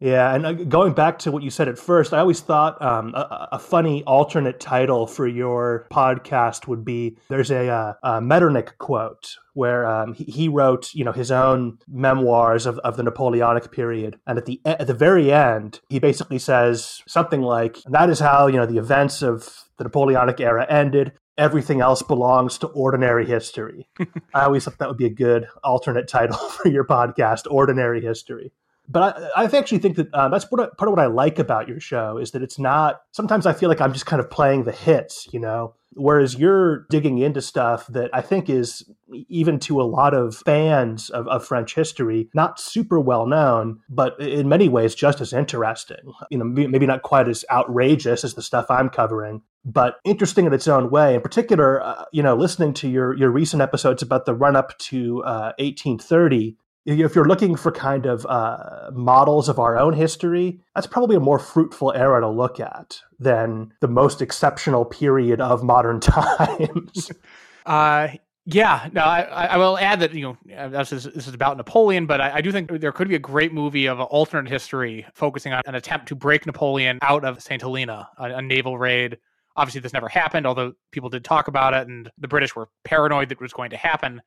Yeah, 0.03 0.35
and 0.35 0.45
uh, 0.45 0.53
going 0.53 0.95
back 0.95 1.21
to 1.21 1.31
what 1.31 1.45
you 1.45 1.51
said 1.51 1.69
at 1.69 1.79
first, 1.79 2.13
I 2.13 2.19
always 2.19 2.41
thought 2.41 2.83
um, 2.83 3.15
a, 3.15 3.51
a, 3.53 3.59
funny 3.61 4.03
alternate 4.03 4.59
title 4.59 5.07
for 5.07 5.29
your 5.29 5.87
podcast 5.93 6.67
would 6.67 6.85
be 6.85 7.17
there's 7.29 7.53
a, 7.53 7.69
uh, 7.69 7.95
a 8.03 8.21
Metternich 8.21 8.77
quote 8.79 9.37
where 9.55 9.87
um, 9.87 10.13
he, 10.15 10.25
he, 10.25 10.49
wrote, 10.49 10.93
you 10.93 11.05
know, 11.05 11.13
his 11.13 11.31
own 11.31 11.79
memoirs 11.87 12.67
of, 12.67 12.81
of 12.81 12.97
the 12.97 13.05
Napoleonic 13.05 13.71
period, 13.71 14.19
and 14.27 14.39
at 14.39 14.47
the 14.47 14.61
at 14.65 14.89
the 14.89 14.95
very 14.95 15.31
end, 15.31 15.79
he 15.89 16.01
basically 16.01 16.41
says 16.41 17.01
something 17.07 17.41
like, 17.43 17.79
"That 17.89 18.11
is 18.11 18.19
how 18.19 18.49
you 18.49 18.57
know 18.57 18.67
the 18.67 18.79
events 18.79 19.23
of 19.23 19.62
the 19.79 19.85
Napoleonic 19.85 20.41
era 20.41 20.67
ended." 20.69 21.13
Everything 21.39 21.81
else 21.81 22.03
belongs 22.03 22.59
to 22.59 22.67
ordinary 22.67 23.25
history. 23.25 23.89
I 24.35 24.45
always 24.45 24.65
thought 24.65 24.77
that 24.79 24.89
would 24.89 24.99
be 24.99 25.07
a 25.07 25.11
good 25.11 25.49
alternate 25.65 26.07
title 26.07 26.37
for 26.51 26.69
your 26.69 26.85
podcast, 26.85 27.51
Ordinary 27.51 28.03
History 28.03 28.53
but 28.89 29.31
I, 29.37 29.43
I, 29.43 29.45
actually 29.45 29.79
think 29.79 29.97
that 29.97 30.13
uh, 30.13 30.29
that's 30.29 30.45
of, 30.45 30.51
part 30.51 30.89
of 30.89 30.91
what 30.91 30.99
I 30.99 31.07
like 31.07 31.39
about 31.39 31.69
your 31.69 31.81
show 31.81 32.19
is 32.19 32.33
that 32.33 32.43
it's 32.43 32.59
not. 32.59 33.03
Sometimes 33.13 33.47
I 33.47 33.53
feel 33.53 33.69
like 33.69 33.81
I'm 33.81 33.93
just 33.93 34.07
kind 34.07 34.21
of 34.21 34.31
playing 34.31 34.65
the 34.65 34.73
hits, 34.73 35.29
you 35.33 35.41
know, 35.41 35.75
whereas 35.95 36.37
you're 36.37 36.87
digging 36.91 37.19
into 37.19 37.41
stuff 37.41 37.87
that 37.89 38.11
I 38.13 38.21
think 38.21 38.49
is 38.49 38.89
even 39.29 39.59
to 39.61 39.81
a 39.81 39.85
lot 39.85 40.15
of 40.15 40.37
fans 40.37 41.11
of, 41.11 41.29
of 41.29 41.45
French 41.47 41.75
history 41.75 42.29
not 42.35 42.59
super 42.59 42.99
well 42.99 43.27
known, 43.27 43.81
but 43.89 44.19
in 44.21 44.49
many 44.49 44.69
ways 44.69 44.95
just 44.95 45.21
as 45.21 45.33
interesting. 45.33 46.13
You 46.31 46.39
know, 46.39 46.45
maybe 46.45 46.87
not 46.87 47.03
quite 47.03 47.29
as 47.29 47.45
outrageous 47.51 48.25
as 48.25 48.35
the 48.35 48.43
stuff 48.43 48.67
I'm 48.71 48.89
covering, 48.89 49.43
but 49.65 49.99
interesting 50.05 50.47
in 50.47 50.53
its 50.53 50.69
own 50.69 50.91
way. 50.91 51.15
In 51.15 51.21
particular, 51.21 51.83
uh, 51.83 52.05
you 52.13 52.23
know, 52.23 52.35
listening 52.35 52.75
to 52.75 52.89
your 52.89 53.15
your 53.17 53.31
recent 53.31 53.63
episodes 53.63 54.03
about 54.03 54.27
the 54.27 54.35
run 54.35 54.57
up 54.57 54.77
to 54.79 55.23
uh, 55.25 55.53
1830 55.59 56.57
if 56.85 57.15
you're 57.15 57.27
looking 57.27 57.55
for 57.55 57.71
kind 57.71 58.07
of 58.07 58.27
uh, 58.27 58.91
models 58.93 59.49
of 59.49 59.59
our 59.59 59.79
own 59.79 59.93
history, 59.93 60.61
that's 60.75 60.87
probably 60.87 61.17
a 61.17 61.21
more 61.21 61.39
fruitful 61.39 61.93
era 61.93 62.21
to 62.21 62.29
look 62.29 62.59
at 62.59 63.01
than 63.19 63.73
the 63.81 63.89
most 63.89 64.21
exceptional 64.21 64.85
period 64.85 65.41
of 65.41 65.63
modern 65.63 66.01
times. 66.01 67.11
uh, 67.67 68.09
yeah, 68.45 68.89
no, 68.93 69.03
I, 69.03 69.23
I, 69.47 69.57
will 69.57 69.79
add 69.79 70.01
that 70.01 70.13
you 70.13 70.37
know 70.45 70.69
this 70.69 70.93
is, 70.93 71.05
this 71.05 71.29
is 71.29 71.35
about 71.35 71.57
Napoleon, 71.57 72.07
but 72.07 72.21
I, 72.21 72.37
I, 72.37 72.41
do 72.41 72.51
think 72.51 72.81
there 72.81 72.91
could 72.91 73.07
be 73.07 73.15
a 73.15 73.21
great 73.21 73.53
movie 73.53 73.87
of 73.87 74.01
alternate 74.01 74.51
history 74.51 75.07
focusing 75.15 75.53
on 75.53 75.63
an 75.67 75.77
attempt 75.77 76.09
to 76.09 76.17
break 76.17 76.45
Napoleon 76.45 76.99
out 77.03 77.25
of 77.25 77.41
Saint 77.41 77.63
Helena, 77.63 78.09
a, 78.19 78.25
a 78.25 78.43
naval 78.43 78.79
raid. 78.79 79.19
Obviously, 79.55 79.81
this 79.81 79.93
never 79.93 80.09
happened, 80.09 80.47
although 80.47 80.73
people 80.91 81.09
did 81.09 81.25
talk 81.25 81.47
about 81.47 81.73
it, 81.73 81.87
and 81.87 82.11
the 82.19 82.27
British 82.27 82.57
were 82.57 82.69
paranoid 82.83 83.29
that 83.29 83.35
it 83.35 83.41
was 83.41 83.53
going 83.53 83.71
to 83.71 83.77
happen. 83.77 84.21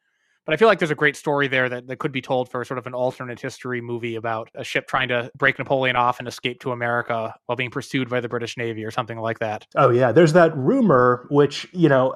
But 0.45 0.53
I 0.53 0.57
feel 0.57 0.67
like 0.67 0.79
there's 0.79 0.91
a 0.91 0.95
great 0.95 1.15
story 1.15 1.47
there 1.47 1.67
that, 1.69 1.87
that 1.87 1.97
could 1.97 2.11
be 2.11 2.21
told 2.21 2.49
for 2.49 2.63
sort 2.63 2.77
of 2.77 2.85
an 2.85 2.93
alternate 2.93 3.39
history 3.39 3.81
movie 3.81 4.15
about 4.15 4.49
a 4.53 4.63
ship 4.63 4.87
trying 4.87 5.07
to 5.07 5.31
break 5.35 5.57
Napoleon 5.57 5.95
off 5.95 6.19
and 6.19 6.27
escape 6.27 6.59
to 6.61 6.71
America 6.71 7.33
while 7.47 7.55
being 7.55 7.71
pursued 7.71 8.09
by 8.09 8.19
the 8.19 8.29
British 8.29 8.55
Navy 8.55 8.85
or 8.85 8.91
something 8.91 9.17
like 9.19 9.39
that. 9.39 9.65
Oh, 9.75 9.89
yeah. 9.89 10.11
There's 10.11 10.33
that 10.33 10.55
rumor, 10.55 11.25
which, 11.29 11.67
you 11.71 11.89
know, 11.89 12.15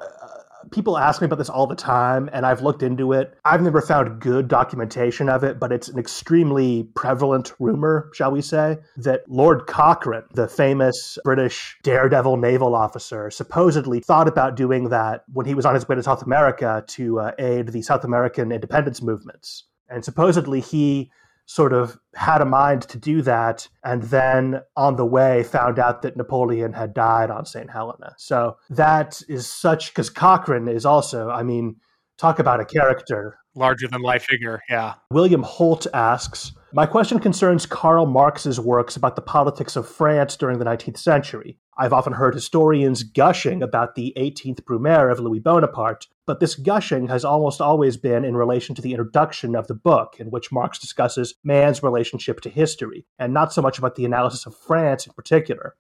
people 0.72 0.98
ask 0.98 1.22
me 1.22 1.26
about 1.26 1.38
this 1.38 1.50
all 1.50 1.68
the 1.68 1.76
time, 1.76 2.30
and 2.34 2.46
I've 2.46 2.62
looked 2.62 2.84
into 2.84 3.14
it. 3.14 3.38
I've 3.46 3.62
never 3.62 3.82
found 3.82 4.20
good 4.20 4.48
documentation 4.48 5.30
of 5.30 5.44
it, 5.44 5.60
but 5.60 5.72
it's 5.72 5.88
an 5.88 6.00
extremely 6.00 6.84
prevalent 6.96 7.54
rumor, 7.60 8.10
shall 8.14 8.32
we 8.32 8.42
say, 8.42 8.78
that 8.98 9.22
Lord 9.28 9.68
Cochrane, 9.68 10.24
the 10.34 10.48
famous 10.48 11.18
British 11.24 11.78
daredevil 11.84 12.38
naval 12.38 12.76
officer, 12.76 13.30
supposedly 13.30 14.00
thought 14.00 14.28
about 14.28 14.56
doing 14.56 14.90
that 14.90 15.24
when 15.34 15.46
he 15.46 15.56
was 15.56 15.66
on 15.66 15.76
his 15.76 15.88
way 15.88 15.96
to 15.96 16.04
South 16.04 16.24
America 16.24 16.84
to 16.88 17.20
uh, 17.20 17.32
aid 17.40 17.70
the 17.70 17.82
South 17.82 18.04
American 18.04 18.52
independence 18.52 19.02
movements. 19.02 19.66
And 19.90 20.06
supposedly 20.06 20.60
he 20.60 21.12
sort 21.50 21.74
of 21.74 21.98
had 22.14 22.42
a 22.42 22.46
mind 22.46 22.84
to 22.84 22.96
do 22.96 23.24
that 23.24 23.68
and 23.84 24.04
then 24.04 24.62
on 24.78 24.98
the 24.98 25.06
way 25.06 25.42
found 25.42 25.80
out 25.80 26.04
that 26.04 26.16
Napoleon 26.16 26.74
had 26.74 26.94
died 26.94 27.32
on 27.32 27.44
St. 27.44 27.72
Helena. 27.72 28.14
So 28.20 28.58
that 28.70 29.20
is 29.28 29.50
such 29.50 29.90
because 29.90 30.12
Cochrane 30.12 30.68
is 30.68 30.86
also, 30.86 31.32
I 31.32 31.42
mean, 31.42 31.78
talk 32.20 32.38
about 32.38 32.60
a 32.60 32.66
character. 32.66 33.36
Larger 33.56 33.88
than 33.88 34.04
life 34.04 34.26
figure, 34.26 34.62
yeah. 34.70 34.94
William 35.10 35.42
Holt 35.42 35.88
asks 35.92 36.52
My 36.72 36.86
question 36.86 37.18
concerns 37.18 37.66
Karl 37.66 38.06
Marx's 38.06 38.60
works 38.60 38.96
about 38.96 39.16
the 39.16 39.24
politics 39.24 39.76
of 39.76 39.90
France 39.90 40.38
during 40.38 40.60
the 40.60 40.66
19th 40.66 41.00
century. 41.00 41.58
I've 41.82 41.94
often 41.94 42.12
heard 42.12 42.34
historians 42.34 43.04
gushing 43.04 43.64
about 43.64 43.96
the 43.96 44.12
18th 44.18 44.64
Brumaire 44.64 45.10
of 45.10 45.22
Louis 45.22 45.40
Bonaparte, 45.40 46.08
but 46.26 46.42
this 46.42 46.56
gushing 46.56 47.08
has 47.08 47.24
almost 47.24 47.62
always 47.62 47.96
been 47.96 48.26
in 48.26 48.36
relation 48.36 48.76
to 48.76 48.82
the 48.82 48.92
introduction 48.92 49.56
of 49.56 49.68
the 49.68 49.76
book, 49.76 50.18
in 50.20 50.30
which 50.30 50.52
Marx 50.52 50.78
discusses 50.78 51.36
man's 51.42 51.82
relationship 51.82 52.42
to 52.42 52.50
history, 52.50 53.06
and 53.18 53.34
not 53.34 53.54
so 53.54 53.62
much 53.62 53.78
about 53.78 53.96
the 53.96 54.04
analysis 54.04 54.46
of 54.46 54.58
France 54.58 55.08
in 55.08 55.14
particular. 55.14 55.78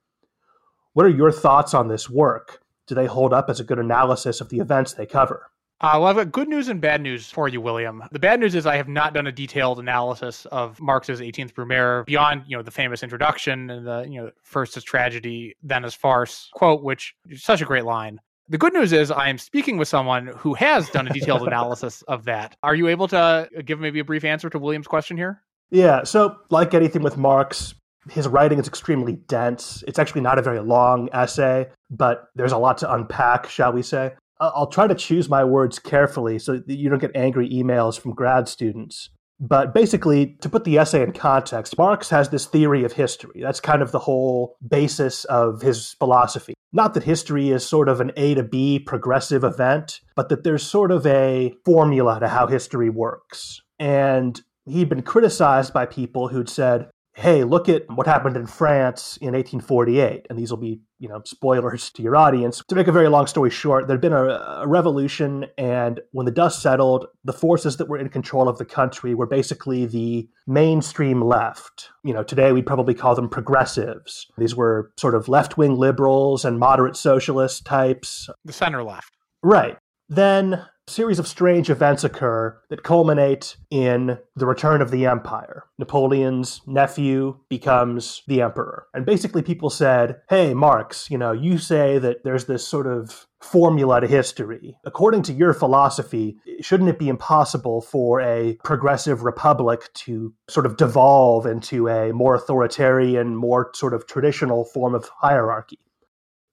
What 0.93 1.05
are 1.05 1.09
your 1.09 1.33
thoughts 1.33 1.73
on 1.73 1.89
this 1.89 2.09
work? 2.09 2.61
Do 2.87 2.95
they 2.95 3.05
hold 3.05 3.33
up 3.33 3.49
as 3.49 3.59
a 3.59 3.65
good 3.65 3.77
analysis 3.77 4.39
of 4.39 4.47
the 4.47 4.59
events 4.59 4.93
they 4.93 5.05
cover? 5.05 5.51
Uh, 5.81 5.95
well, 5.95 6.07
I've 6.07 6.15
got 6.17 6.31
good 6.31 6.49
news 6.49 6.67
and 6.67 6.81
bad 6.81 7.01
news 7.01 7.31
for 7.31 7.47
you, 7.47 7.61
William. 7.61 8.03
The 8.11 8.19
bad 8.19 8.41
news 8.41 8.53
is 8.53 8.65
I 8.65 8.75
have 8.75 8.89
not 8.89 9.13
done 9.13 9.27
a 9.27 9.31
detailed 9.31 9.79
analysis 9.79 10.45
of 10.47 10.79
Marx's 10.81 11.21
18th 11.21 11.53
Brumaire 11.53 12.05
beyond, 12.05 12.43
you 12.47 12.57
know, 12.57 12.63
the 12.63 12.71
famous 12.71 13.01
introduction 13.01 13.69
and 13.69 13.87
the, 13.87 14.05
you 14.09 14.21
know, 14.21 14.31
first 14.43 14.75
as 14.75 14.83
tragedy, 14.83 15.55
then 15.63 15.85
as 15.85 15.95
farce 15.95 16.49
quote, 16.53 16.83
which 16.83 17.15
is 17.29 17.43
such 17.43 17.61
a 17.61 17.65
great 17.65 17.85
line. 17.85 18.19
The 18.49 18.57
good 18.57 18.73
news 18.73 18.91
is 18.91 19.09
I 19.09 19.29
am 19.29 19.37
speaking 19.37 19.77
with 19.77 19.87
someone 19.87 20.27
who 20.35 20.53
has 20.55 20.89
done 20.89 21.07
a 21.07 21.13
detailed 21.13 21.43
analysis 21.47 22.01
of 22.07 22.25
that. 22.25 22.57
Are 22.61 22.75
you 22.75 22.87
able 22.87 23.07
to 23.09 23.47
give 23.63 23.79
maybe 23.79 23.99
a 23.99 24.03
brief 24.03 24.25
answer 24.25 24.49
to 24.49 24.59
William's 24.59 24.87
question 24.87 25.15
here? 25.15 25.43
Yeah. 25.69 26.03
So, 26.03 26.35
like 26.49 26.73
anything 26.73 27.03
with 27.03 27.15
Marx, 27.15 27.75
his 28.09 28.27
writing 28.27 28.59
is 28.59 28.67
extremely 28.67 29.13
dense. 29.27 29.83
It's 29.87 29.99
actually 29.99 30.21
not 30.21 30.39
a 30.39 30.41
very 30.41 30.59
long 30.59 31.09
essay, 31.13 31.69
but 31.91 32.29
there's 32.35 32.51
a 32.51 32.57
lot 32.57 32.79
to 32.79 32.93
unpack, 32.93 33.47
shall 33.47 33.71
we 33.71 33.83
say. 33.83 34.13
I'll 34.39 34.67
try 34.67 34.87
to 34.87 34.95
choose 34.95 35.29
my 35.29 35.43
words 35.43 35.79
carefully 35.79 36.39
so 36.39 36.57
that 36.57 36.75
you 36.75 36.89
don't 36.89 36.99
get 36.99 37.11
angry 37.15 37.49
emails 37.49 37.99
from 37.99 38.13
grad 38.13 38.47
students. 38.47 39.09
But 39.39 39.73
basically, 39.73 40.37
to 40.41 40.49
put 40.49 40.65
the 40.65 40.77
essay 40.77 41.01
in 41.01 41.13
context, 41.13 41.77
Marx 41.77 42.09
has 42.09 42.29
this 42.29 42.45
theory 42.45 42.83
of 42.83 42.93
history. 42.93 43.41
That's 43.41 43.61
kind 43.61 43.81
of 43.81 43.91
the 43.91 43.99
whole 43.99 44.57
basis 44.67 45.23
of 45.25 45.61
his 45.61 45.93
philosophy. 45.93 46.53
Not 46.73 46.93
that 46.93 47.03
history 47.03 47.49
is 47.49 47.65
sort 47.65 47.89
of 47.89 48.01
an 48.01 48.11
A 48.17 48.35
to 48.35 48.43
B 48.43 48.79
progressive 48.79 49.43
event, 49.43 50.01
but 50.15 50.29
that 50.29 50.43
there's 50.43 50.63
sort 50.63 50.91
of 50.91 51.05
a 51.07 51.53
formula 51.65 52.19
to 52.19 52.27
how 52.27 52.47
history 52.47 52.89
works. 52.89 53.61
And 53.79 54.41
he'd 54.65 54.89
been 54.89 55.01
criticized 55.01 55.73
by 55.73 55.85
people 55.85 56.27
who'd 56.27 56.49
said, 56.49 56.89
hey, 57.19 57.43
look 57.43 57.67
at 57.67 57.83
what 57.89 58.07
happened 58.07 58.37
in 58.37 58.45
France 58.45 59.17
in 59.17 59.33
1848. 59.33 60.27
And 60.29 60.39
these 60.39 60.51
will 60.51 60.57
be, 60.57 60.79
you 60.99 61.09
know, 61.09 61.21
spoilers 61.25 61.89
to 61.91 62.01
your 62.01 62.15
audience. 62.15 62.63
To 62.69 62.75
make 62.75 62.87
a 62.87 62.93
very 62.93 63.09
long 63.09 63.27
story 63.27 63.49
short, 63.49 63.87
there'd 63.87 63.99
been 63.99 64.13
a, 64.13 64.25
a, 64.25 64.67
revolution, 64.67 65.45
and 65.57 65.99
when 66.11 66.25
the 66.25 66.31
dust 66.31 66.61
settled, 66.61 67.07
the 67.25 67.33
forces 67.33 67.75
that 67.77 67.89
were 67.89 67.97
in 67.97 68.07
control 68.07 68.47
of 68.47 68.57
the 68.57 68.63
country 68.63 69.13
were 69.13 69.25
basically 69.25 69.85
the 69.85 70.29
mainstream 70.47 71.21
left. 71.21 71.89
You 72.05 72.13
know, 72.13 72.23
today 72.23 72.53
we'd 72.53 72.65
probably 72.65 72.93
call 72.93 73.15
them 73.15 73.27
progressives. 73.27 74.25
These 74.37 74.55
were 74.55 74.91
sort 74.97 75.13
of 75.13 75.27
left 75.27 75.57
wing 75.57 75.75
liberals 75.75 76.45
and 76.45 76.57
moderate 76.57 76.95
socialist 76.95 77.65
types. 77.65 78.29
The 78.45 78.53
center 78.53 78.81
left. 78.81 79.17
Right. 79.43 79.77
Then 80.09 80.53
a 80.53 80.69
series 80.87 81.19
of 81.19 81.27
strange 81.27 81.69
events 81.69 82.03
occur 82.03 82.59
that 82.69 82.81
culminate 82.81 83.55
in 83.69 84.17
the 84.35 84.47
return 84.47 84.81
of 84.81 84.89
the 84.89 85.05
empire. 85.05 85.65
Napoleon's 85.77 86.61
nephew 86.65 87.37
becomes 87.47 88.23
the 88.27 88.41
emperor. 88.41 88.87
And 88.95 89.05
basically, 89.05 89.43
people 89.43 89.69
said, 89.69 90.21
Hey, 90.27 90.55
Marx, 90.55 91.07
you 91.11 91.17
know, 91.19 91.31
you 91.31 91.59
say 91.59 91.99
that 91.99 92.23
there's 92.23 92.45
this 92.45 92.67
sort 92.67 92.87
of 92.87 93.27
formula 93.39 94.01
to 94.01 94.07
history. 94.07 94.75
According 94.83 95.21
to 95.23 95.33
your 95.33 95.53
philosophy, 95.53 96.37
shouldn't 96.59 96.89
it 96.89 96.97
be 96.97 97.07
impossible 97.07 97.81
for 97.81 98.19
a 98.19 98.57
progressive 98.63 99.21
republic 99.21 99.93
to 99.93 100.33
sort 100.49 100.65
of 100.65 100.75
devolve 100.75 101.45
into 101.45 101.87
a 101.87 102.11
more 102.13 102.33
authoritarian, 102.33 103.35
more 103.35 103.69
sort 103.75 103.93
of 103.93 104.07
traditional 104.07 104.65
form 104.65 104.95
of 104.95 105.07
hierarchy? 105.19 105.79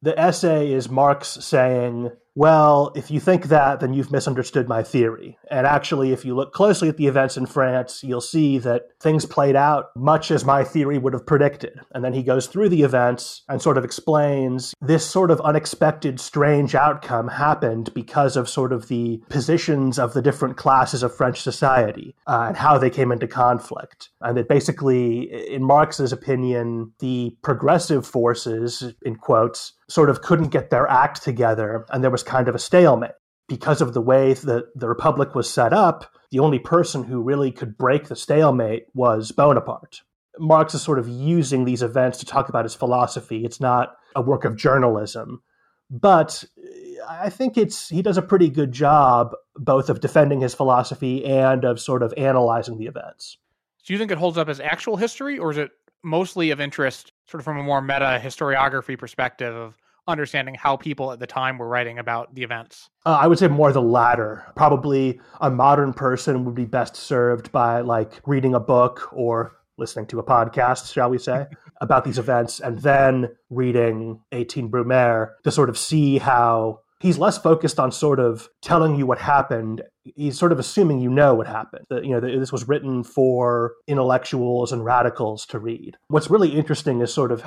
The 0.02 0.18
essay 0.20 0.72
is 0.72 0.90
Marx 0.90 1.38
saying, 1.40 2.10
well, 2.36 2.92
if 2.94 3.10
you 3.10 3.18
think 3.18 3.46
that, 3.46 3.80
then 3.80 3.94
you've 3.94 4.12
misunderstood 4.12 4.68
my 4.68 4.82
theory. 4.82 5.38
And 5.50 5.66
actually, 5.66 6.12
if 6.12 6.22
you 6.22 6.36
look 6.36 6.52
closely 6.52 6.90
at 6.90 6.98
the 6.98 7.06
events 7.06 7.38
in 7.38 7.46
France, 7.46 8.04
you'll 8.04 8.20
see 8.20 8.58
that 8.58 8.90
things 9.00 9.24
played 9.24 9.56
out 9.56 9.86
much 9.96 10.30
as 10.30 10.44
my 10.44 10.62
theory 10.62 10.98
would 10.98 11.14
have 11.14 11.24
predicted. 11.24 11.80
And 11.94 12.04
then 12.04 12.12
he 12.12 12.22
goes 12.22 12.46
through 12.46 12.68
the 12.68 12.82
events 12.82 13.42
and 13.48 13.62
sort 13.62 13.78
of 13.78 13.86
explains 13.86 14.74
this 14.82 15.06
sort 15.06 15.30
of 15.30 15.40
unexpected, 15.40 16.20
strange 16.20 16.74
outcome 16.74 17.28
happened 17.28 17.94
because 17.94 18.36
of 18.36 18.50
sort 18.50 18.70
of 18.70 18.88
the 18.88 19.22
positions 19.30 19.98
of 19.98 20.12
the 20.12 20.20
different 20.20 20.58
classes 20.58 21.02
of 21.02 21.16
French 21.16 21.40
society 21.40 22.14
uh, 22.26 22.44
and 22.48 22.58
how 22.58 22.76
they 22.76 22.90
came 22.90 23.12
into 23.12 23.26
conflict. 23.26 24.10
And 24.20 24.36
that 24.36 24.46
basically, 24.46 25.22
in 25.50 25.64
Marx's 25.64 26.12
opinion, 26.12 26.92
the 26.98 27.34
progressive 27.40 28.06
forces, 28.06 28.92
in 29.00 29.16
quotes, 29.16 29.72
sort 29.88 30.10
of 30.10 30.22
couldn't 30.22 30.48
get 30.48 30.70
their 30.70 30.88
act 30.88 31.22
together 31.22 31.86
and 31.90 32.02
there 32.02 32.10
was 32.10 32.22
kind 32.22 32.48
of 32.48 32.54
a 32.54 32.58
stalemate. 32.58 33.12
Because 33.48 33.80
of 33.80 33.94
the 33.94 34.00
way 34.00 34.34
that 34.34 34.64
the 34.74 34.88
Republic 34.88 35.36
was 35.36 35.48
set 35.48 35.72
up, 35.72 36.12
the 36.32 36.40
only 36.40 36.58
person 36.58 37.04
who 37.04 37.22
really 37.22 37.52
could 37.52 37.78
break 37.78 38.08
the 38.08 38.16
stalemate 38.16 38.86
was 38.92 39.30
Bonaparte. 39.30 40.00
Marx 40.38 40.74
is 40.74 40.82
sort 40.82 40.98
of 40.98 41.08
using 41.08 41.64
these 41.64 41.82
events 41.82 42.18
to 42.18 42.26
talk 42.26 42.48
about 42.48 42.64
his 42.64 42.74
philosophy. 42.74 43.44
It's 43.44 43.60
not 43.60 43.94
a 44.16 44.20
work 44.20 44.44
of 44.44 44.56
journalism. 44.56 45.42
But 45.90 46.44
uh, 46.58 47.06
I 47.08 47.30
think 47.30 47.56
it's 47.56 47.88
he 47.88 48.02
does 48.02 48.18
a 48.18 48.22
pretty 48.22 48.48
good 48.48 48.72
job 48.72 49.32
both 49.54 49.88
of 49.88 50.00
defending 50.00 50.40
his 50.40 50.54
philosophy 50.54 51.24
and 51.24 51.64
of 51.64 51.80
sort 51.80 52.02
of 52.02 52.12
analyzing 52.16 52.78
the 52.78 52.86
events. 52.86 53.38
Do 53.86 53.92
you 53.92 53.98
think 53.98 54.10
it 54.10 54.18
holds 54.18 54.36
up 54.36 54.48
as 54.48 54.58
actual 54.58 54.96
history, 54.96 55.38
or 55.38 55.52
is 55.52 55.58
it 55.58 55.70
mostly 56.06 56.50
of 56.50 56.60
interest, 56.60 57.12
sort 57.28 57.40
of 57.40 57.44
from 57.44 57.58
a 57.58 57.62
more 57.62 57.82
meta 57.82 58.20
historiography 58.22 58.96
perspective 58.96 59.54
of 59.54 59.76
understanding 60.08 60.54
how 60.54 60.76
people 60.76 61.10
at 61.10 61.18
the 61.18 61.26
time 61.26 61.58
were 61.58 61.68
writing 61.68 61.98
about 61.98 62.32
the 62.34 62.44
events? 62.44 62.88
Uh, 63.04 63.18
I 63.20 63.26
would 63.26 63.38
say 63.38 63.48
more 63.48 63.72
the 63.72 63.82
latter. 63.82 64.44
Probably 64.54 65.20
a 65.40 65.50
modern 65.50 65.92
person 65.92 66.44
would 66.44 66.54
be 66.54 66.64
best 66.64 66.94
served 66.94 67.50
by 67.50 67.80
like 67.80 68.20
reading 68.24 68.54
a 68.54 68.60
book 68.60 69.12
or 69.12 69.56
listening 69.78 70.06
to 70.06 70.20
a 70.20 70.22
podcast, 70.22 70.92
shall 70.92 71.10
we 71.10 71.18
say, 71.18 71.46
about 71.80 72.04
these 72.04 72.18
events, 72.18 72.60
and 72.60 72.78
then 72.80 73.28
reading 73.50 74.20
18 74.32 74.70
Brumaire 74.70 75.32
to 75.44 75.50
sort 75.50 75.68
of 75.68 75.76
see 75.76 76.18
how 76.18 76.80
he's 77.00 77.18
less 77.18 77.38
focused 77.38 77.78
on 77.78 77.92
sort 77.92 78.18
of 78.18 78.48
telling 78.62 78.96
you 78.96 79.06
what 79.06 79.18
happened. 79.18 79.82
He's 80.02 80.38
sort 80.38 80.52
of 80.52 80.58
assuming 80.58 81.00
you 81.00 81.10
know 81.10 81.34
what 81.34 81.46
happened. 81.46 81.84
That, 81.90 82.04
you 82.04 82.12
know, 82.12 82.20
this 82.20 82.52
was 82.52 82.68
written 82.68 83.04
for 83.04 83.74
intellectuals 83.86 84.72
and 84.72 84.84
radicals 84.84 85.46
to 85.46 85.58
read. 85.58 85.96
What's 86.08 86.30
really 86.30 86.54
interesting 86.54 87.00
is 87.00 87.12
sort 87.12 87.32
of 87.32 87.44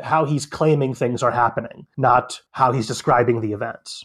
how 0.00 0.24
he's 0.24 0.46
claiming 0.46 0.94
things 0.94 1.22
are 1.22 1.30
happening, 1.30 1.86
not 1.96 2.40
how 2.52 2.72
he's 2.72 2.86
describing 2.86 3.40
the 3.40 3.52
events. 3.52 4.04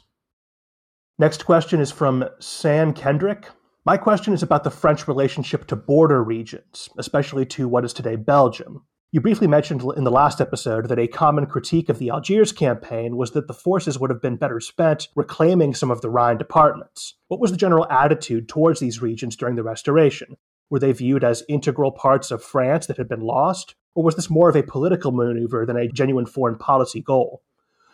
Next 1.19 1.45
question 1.45 1.79
is 1.79 1.91
from 1.91 2.25
Sam 2.39 2.93
Kendrick. 2.93 3.47
My 3.85 3.97
question 3.97 4.33
is 4.33 4.43
about 4.43 4.63
the 4.63 4.69
French 4.69 5.07
relationship 5.07 5.65
to 5.67 5.75
border 5.75 6.23
regions, 6.23 6.89
especially 6.97 7.45
to 7.47 7.67
what 7.67 7.85
is 7.85 7.93
today 7.93 8.15
Belgium. 8.15 8.83
You 9.09 9.21
briefly 9.21 9.47
mentioned 9.47 9.81
in 9.95 10.03
the 10.03 10.11
last 10.11 10.41
episode 10.41 10.89
that 10.89 10.99
a 10.99 11.07
common 11.07 11.45
critique 11.45 11.87
of 11.87 11.97
the 11.97 12.09
Algiers 12.09 12.51
campaign 12.51 13.15
was 13.15 13.31
that 13.31 13.47
the 13.47 13.53
forces 13.53 13.97
would 13.97 14.09
have 14.09 14.21
been 14.21 14.35
better 14.35 14.59
spent 14.59 15.07
reclaiming 15.15 15.73
some 15.73 15.89
of 15.89 16.01
the 16.01 16.09
Rhine 16.09 16.37
departments. 16.37 17.13
What 17.29 17.39
was 17.39 17.51
the 17.51 17.57
general 17.57 17.87
attitude 17.89 18.49
towards 18.49 18.81
these 18.81 19.01
regions 19.01 19.37
during 19.37 19.55
the 19.55 19.63
Restoration? 19.63 20.35
Were 20.69 20.79
they 20.79 20.91
viewed 20.91 21.23
as 21.23 21.45
integral 21.47 21.93
parts 21.93 22.31
of 22.31 22.43
France 22.43 22.87
that 22.87 22.97
had 22.97 23.07
been 23.07 23.21
lost? 23.21 23.75
Or 23.95 24.03
was 24.03 24.15
this 24.17 24.29
more 24.29 24.49
of 24.49 24.57
a 24.57 24.63
political 24.63 25.13
maneuver 25.13 25.65
than 25.65 25.77
a 25.77 25.87
genuine 25.87 26.25
foreign 26.25 26.57
policy 26.57 27.01
goal? 27.01 27.41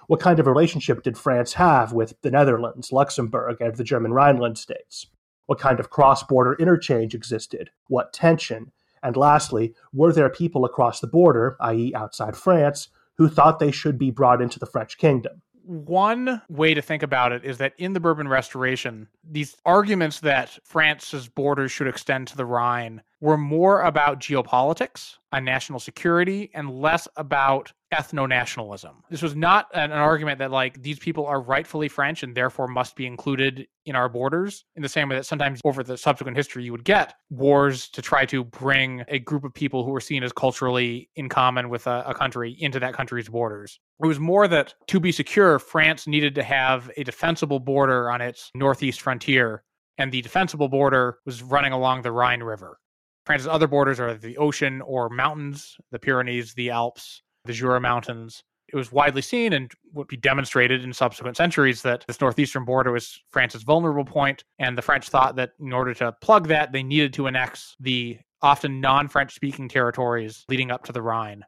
What 0.08 0.20
kind 0.20 0.40
of 0.40 0.48
relationship 0.48 1.04
did 1.04 1.16
France 1.16 1.54
have 1.54 1.94
with 1.94 2.20
the 2.24 2.32
Netherlands, 2.32 2.92
Luxembourg, 2.92 3.62
and 3.62 3.76
the 3.76 3.84
German 3.84 4.14
Rhineland 4.14 4.58
states? 4.58 5.06
What 5.46 5.60
kind 5.60 5.80
of 5.80 5.92
cross 5.92 6.24
border 6.24 6.56
interchange 6.56 7.14
existed? 7.14 7.70
What 7.88 8.14
tension? 8.14 8.72
And 9.04 9.18
lastly, 9.18 9.76
were 9.92 10.14
there 10.14 10.30
people 10.30 10.66
across 10.66 11.00
the 11.00 11.08
border, 11.08 11.58
i.e., 11.60 11.94
outside 11.94 12.38
France, 12.38 12.88
who 13.18 13.28
thought 13.28 13.60
they 13.60 13.72
should 13.72 14.00
be 14.00 14.10
brought 14.10 14.42
into 14.42 14.60
the 14.60 14.66
French 14.66 14.98
kingdom? 14.98 15.42
One 15.66 16.42
way 16.50 16.74
to 16.74 16.82
think 16.82 17.04
about 17.04 17.32
it 17.32 17.46
is 17.46 17.58
that 17.60 17.74
in 17.78 17.94
the 17.94 18.00
Bourbon 18.00 18.28
Restoration, 18.28 19.08
these 19.24 19.56
arguments 19.66 20.20
that 20.22 20.58
France's 20.64 21.28
borders 21.28 21.72
should 21.72 21.88
extend 21.88 22.28
to 22.30 22.38
the 22.38 22.46
Rhine 22.46 23.02
were 23.24 23.38
more 23.38 23.84
about 23.84 24.20
geopolitics 24.20 25.14
and 25.32 25.46
national 25.46 25.80
security 25.80 26.52
and 26.54 26.70
less 26.70 27.08
about 27.16 27.72
ethno 27.94 28.28
nationalism. 28.28 29.02
This 29.10 29.22
was 29.22 29.34
not 29.34 29.68
an, 29.74 29.94
an, 29.94 29.98
argument 29.98 30.40
that, 30.40 30.52
like, 30.52 30.82
these 30.84 31.00
people 31.00 31.26
are 31.26 31.40
rightfully 31.40 31.88
French 31.88 32.22
and 32.22 32.36
therefore 32.36 32.68
must 32.68 32.98
be 32.98 33.06
included 33.06 33.66
in 33.86 33.96
our 33.96 34.10
borders, 34.10 34.66
in 34.76 34.82
the 34.82 34.90
same 34.90 35.08
way 35.08 35.16
that 35.16 35.26
sometimes 35.26 35.62
over 35.64 35.84
the 35.84 35.98
subsequent 35.98 36.36
history 36.36 36.66
you 36.66 36.74
would 36.74 36.84
get 36.84 37.14
wars 37.30 37.88
to 37.92 38.02
try 38.02 38.26
to 38.26 38.44
bring 38.44 39.06
a 39.08 39.20
group 39.20 39.46
of 39.46 39.54
people 39.54 39.86
who 39.86 39.92
were 39.92 40.02
seen 40.02 40.22
as 40.22 40.34
culturally 40.34 41.10
in 41.16 41.30
common 41.30 41.70
with 41.70 41.88
a, 41.88 42.04
a 42.06 42.14
country 42.14 42.58
into 42.60 42.78
that 42.78 42.94
country's 42.94 43.30
borders. 43.30 43.80
It 44.04 44.08
was 44.08 44.20
more 44.20 44.50
that 44.50 44.74
to 44.88 45.00
be 45.00 45.14
secure, 45.14 45.60
France 45.60 46.08
needed 46.08 46.36
to 46.36 46.44
have 46.44 46.92
a 46.98 47.06
defensible 47.06 47.62
border 47.62 48.12
on 48.12 48.20
its 48.20 48.52
northeast 48.54 49.00
frontier, 49.00 49.64
and 49.98 50.12
the 50.12 50.22
defensible 50.22 50.68
border 50.68 51.20
was 51.26 51.42
running 51.42 51.72
along 51.72 52.02
the 52.02 52.12
Rhine 52.12 52.44
River. 52.44 52.80
France's 53.26 53.48
other 53.48 53.68
borders 53.68 54.00
are 54.00 54.14
the 54.14 54.38
ocean 54.38 54.82
or 54.82 55.10
mountains, 55.10 55.78
the 55.92 56.00
Pyrenees, 56.00 56.54
the 56.54 56.70
Alps, 56.70 57.22
the 57.46 57.54
Jura 57.54 57.80
Mountains. 57.80 58.44
It 58.68 58.76
was 58.76 58.92
widely 58.92 59.22
seen 59.22 59.54
and 59.54 59.72
would 59.94 60.08
be 60.08 60.18
demonstrated 60.18 60.84
in 60.84 60.94
subsequent 60.94 61.38
centuries 61.38 61.84
that 61.84 62.04
this 62.08 62.20
northeastern 62.20 62.66
border 62.66 62.92
was 62.92 63.22
France's 63.32 63.64
vulnerable 63.64 64.06
point, 64.06 64.44
and 64.60 64.78
the 64.78 64.82
French 64.82 65.10
thought 65.10 65.36
that 65.36 65.52
in 65.60 65.72
order 65.72 65.94
to 65.96 66.12
plug 66.22 66.48
that, 66.48 66.72
they 66.72 66.84
needed 66.84 67.14
to 67.14 67.28
annex 67.28 67.76
the 67.80 68.18
often 68.42 68.82
non-French 68.82 69.34
speaking 69.34 69.70
territories 69.70 70.44
leading 70.50 70.72
up 70.72 70.84
to 70.86 70.92
the 70.92 71.02
Rhine. 71.02 71.44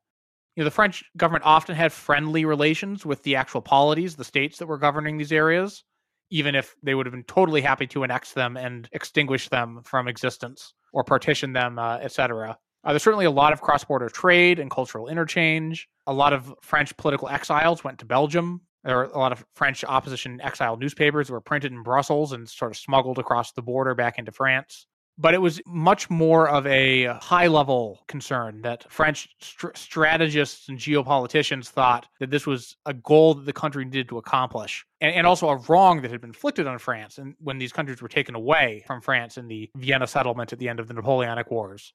You 0.56 0.62
know, 0.62 0.66
the 0.66 0.72
French 0.72 1.04
government 1.18 1.46
often 1.46 1.76
had 1.76 1.92
friendly 1.92 2.46
relations 2.46 3.06
with 3.06 3.24
the 3.24 3.36
actual 3.36 3.62
polities, 3.62 4.16
the 4.16 4.24
states 4.24 4.58
that 4.60 4.68
were 4.68 4.78
governing 4.78 5.18
these 5.18 5.34
areas, 5.34 5.84
even 6.30 6.56
if 6.56 6.76
they 6.84 6.96
would 6.96 7.06
have 7.06 7.14
been 7.14 7.24
totally 7.24 7.62
happy 7.62 7.88
to 7.88 8.04
annex 8.06 8.32
them 8.32 8.56
and 8.56 8.88
extinguish 8.94 9.50
them 9.50 9.82
from 9.84 10.08
existence 10.08 10.74
or 10.96 11.04
partition 11.04 11.52
them, 11.52 11.78
uh, 11.78 11.98
etc. 11.98 12.58
Uh, 12.84 12.92
there's 12.92 13.04
certainly 13.04 13.26
a 13.26 13.32
lot 13.32 13.52
of 13.52 13.62
cross 13.62 13.84
border 13.84 14.08
trade 14.08 14.60
and 14.60 14.72
cultural 14.72 15.10
interchange. 15.10 15.90
A 16.08 16.14
lot 16.14 16.32
of 16.32 16.56
French 16.62 16.96
political 16.96 17.28
exiles 17.28 17.84
went 17.84 18.00
to 18.00 18.06
Belgium. 18.06 18.62
There 18.86 18.96
were 18.96 19.04
a 19.04 19.18
lot 19.18 19.34
of 19.34 19.46
French 19.56 19.84
opposition 19.84 20.40
exile 20.42 20.78
newspapers 20.78 21.28
that 21.28 21.34
were 21.34 21.42
printed 21.42 21.74
in 21.74 21.84
Brussels 21.84 22.32
and 22.32 22.48
sort 22.48 22.72
of 22.72 22.78
smuggled 22.78 23.20
across 23.20 23.52
the 23.52 23.62
border 23.62 23.94
back 23.94 24.18
into 24.18 24.32
France. 24.32 24.88
But 25.18 25.34
it 25.34 25.42
was 25.42 25.62
much 25.66 26.10
more 26.10 26.50
of 26.50 26.66
a 26.68 27.06
high 27.22 27.48
level 27.48 28.04
concern 28.08 28.62
that 28.62 28.90
French 28.92 29.30
str- 29.40 29.68
strategists 29.76 30.68
and 30.70 30.78
geopoliticians 30.78 31.68
thought 31.68 32.08
that 32.20 32.30
this 32.30 32.46
was 32.46 32.76
a 32.86 32.94
goal 32.94 33.34
that 33.34 33.46
the 33.46 33.54
country 33.54 33.86
needed 33.86 34.10
to 34.10 34.18
accomplish, 34.18 34.86
and, 35.02 35.14
and 35.16 35.28
also 35.28 35.50
a 35.50 35.58
wrong 35.70 36.02
that 36.02 36.12
had 36.12 36.22
been 36.22 36.32
inflicted 36.32 36.68
on 36.68 36.78
France 36.80 37.18
and 37.18 37.36
when 37.40 37.58
these 37.58 37.72
countries 37.72 38.02
were 38.02 38.10
taken 38.10 38.36
away 38.36 38.84
from 38.88 39.02
France 39.02 39.38
in 39.38 39.48
the 39.48 39.70
Vienna 39.78 40.08
settlement 40.08 40.52
at 40.52 40.60
the 40.60 40.68
end 40.70 40.80
of 40.80 40.88
the 40.88 40.94
Napoleonic 40.94 41.50
Wars. 41.50 41.94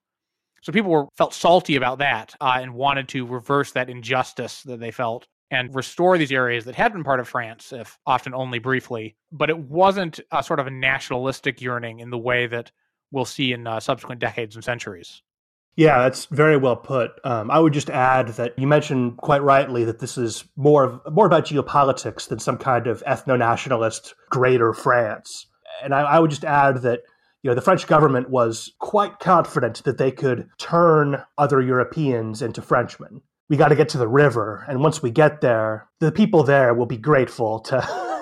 So 0.62 0.72
people 0.72 0.90
were 0.90 1.06
felt 1.14 1.32
salty 1.32 1.76
about 1.76 1.98
that 1.98 2.34
uh, 2.40 2.58
and 2.60 2.74
wanted 2.74 3.08
to 3.08 3.26
reverse 3.26 3.72
that 3.72 3.88
injustice 3.88 4.62
that 4.64 4.80
they 4.80 4.90
felt 4.90 5.26
and 5.50 5.74
restore 5.74 6.16
these 6.16 6.32
areas 6.32 6.64
that 6.64 6.74
had 6.74 6.92
been 6.92 7.02
part 7.02 7.18
of 7.18 7.28
France, 7.28 7.72
if 7.72 7.98
often 8.06 8.34
only 8.34 8.58
briefly. 8.58 9.16
But 9.32 9.50
it 9.50 9.58
wasn't 9.58 10.20
a 10.30 10.42
sort 10.42 10.60
of 10.60 10.66
a 10.66 10.70
nationalistic 10.70 11.60
yearning 11.60 12.00
in 12.00 12.10
the 12.10 12.18
way 12.18 12.46
that 12.46 12.70
we'll 13.10 13.24
see 13.24 13.52
in 13.52 13.66
uh, 13.66 13.80
subsequent 13.80 14.20
decades 14.20 14.54
and 14.54 14.64
centuries. 14.64 15.22
Yeah, 15.76 15.98
that's 16.00 16.26
very 16.26 16.56
well 16.56 16.76
put. 16.76 17.12
Um, 17.24 17.50
I 17.50 17.58
would 17.58 17.72
just 17.72 17.90
add 17.90 18.28
that 18.34 18.58
you 18.58 18.66
mentioned 18.66 19.16
quite 19.16 19.42
rightly 19.42 19.84
that 19.84 20.00
this 20.00 20.18
is 20.18 20.44
more 20.56 20.84
of, 20.84 21.00
more 21.12 21.26
about 21.26 21.46
geopolitics 21.46 22.28
than 22.28 22.38
some 22.38 22.58
kind 22.58 22.86
of 22.86 23.02
ethno 23.04 23.38
nationalist 23.38 24.14
greater 24.30 24.72
France. 24.72 25.46
And 25.82 25.94
I, 25.94 26.00
I 26.02 26.18
would 26.18 26.30
just 26.30 26.44
add 26.44 26.82
that 26.82 27.00
you 27.42 27.50
know 27.50 27.54
the 27.54 27.62
French 27.62 27.86
government 27.86 28.28
was 28.28 28.72
quite 28.78 29.20
confident 29.20 29.82
that 29.84 29.96
they 29.96 30.10
could 30.10 30.48
turn 30.58 31.22
other 31.38 31.62
Europeans 31.62 32.42
into 32.42 32.60
Frenchmen. 32.60 33.22
We 33.48 33.56
got 33.56 33.68
to 33.68 33.76
get 33.76 33.88
to 33.90 33.98
the 33.98 34.06
river, 34.06 34.64
and 34.68 34.80
once 34.80 35.02
we 35.02 35.10
get 35.10 35.40
there, 35.40 35.88
the 35.98 36.12
people 36.12 36.42
there 36.42 36.74
will 36.74 36.86
be 36.86 36.98
grateful 36.98 37.60
to 37.60 37.80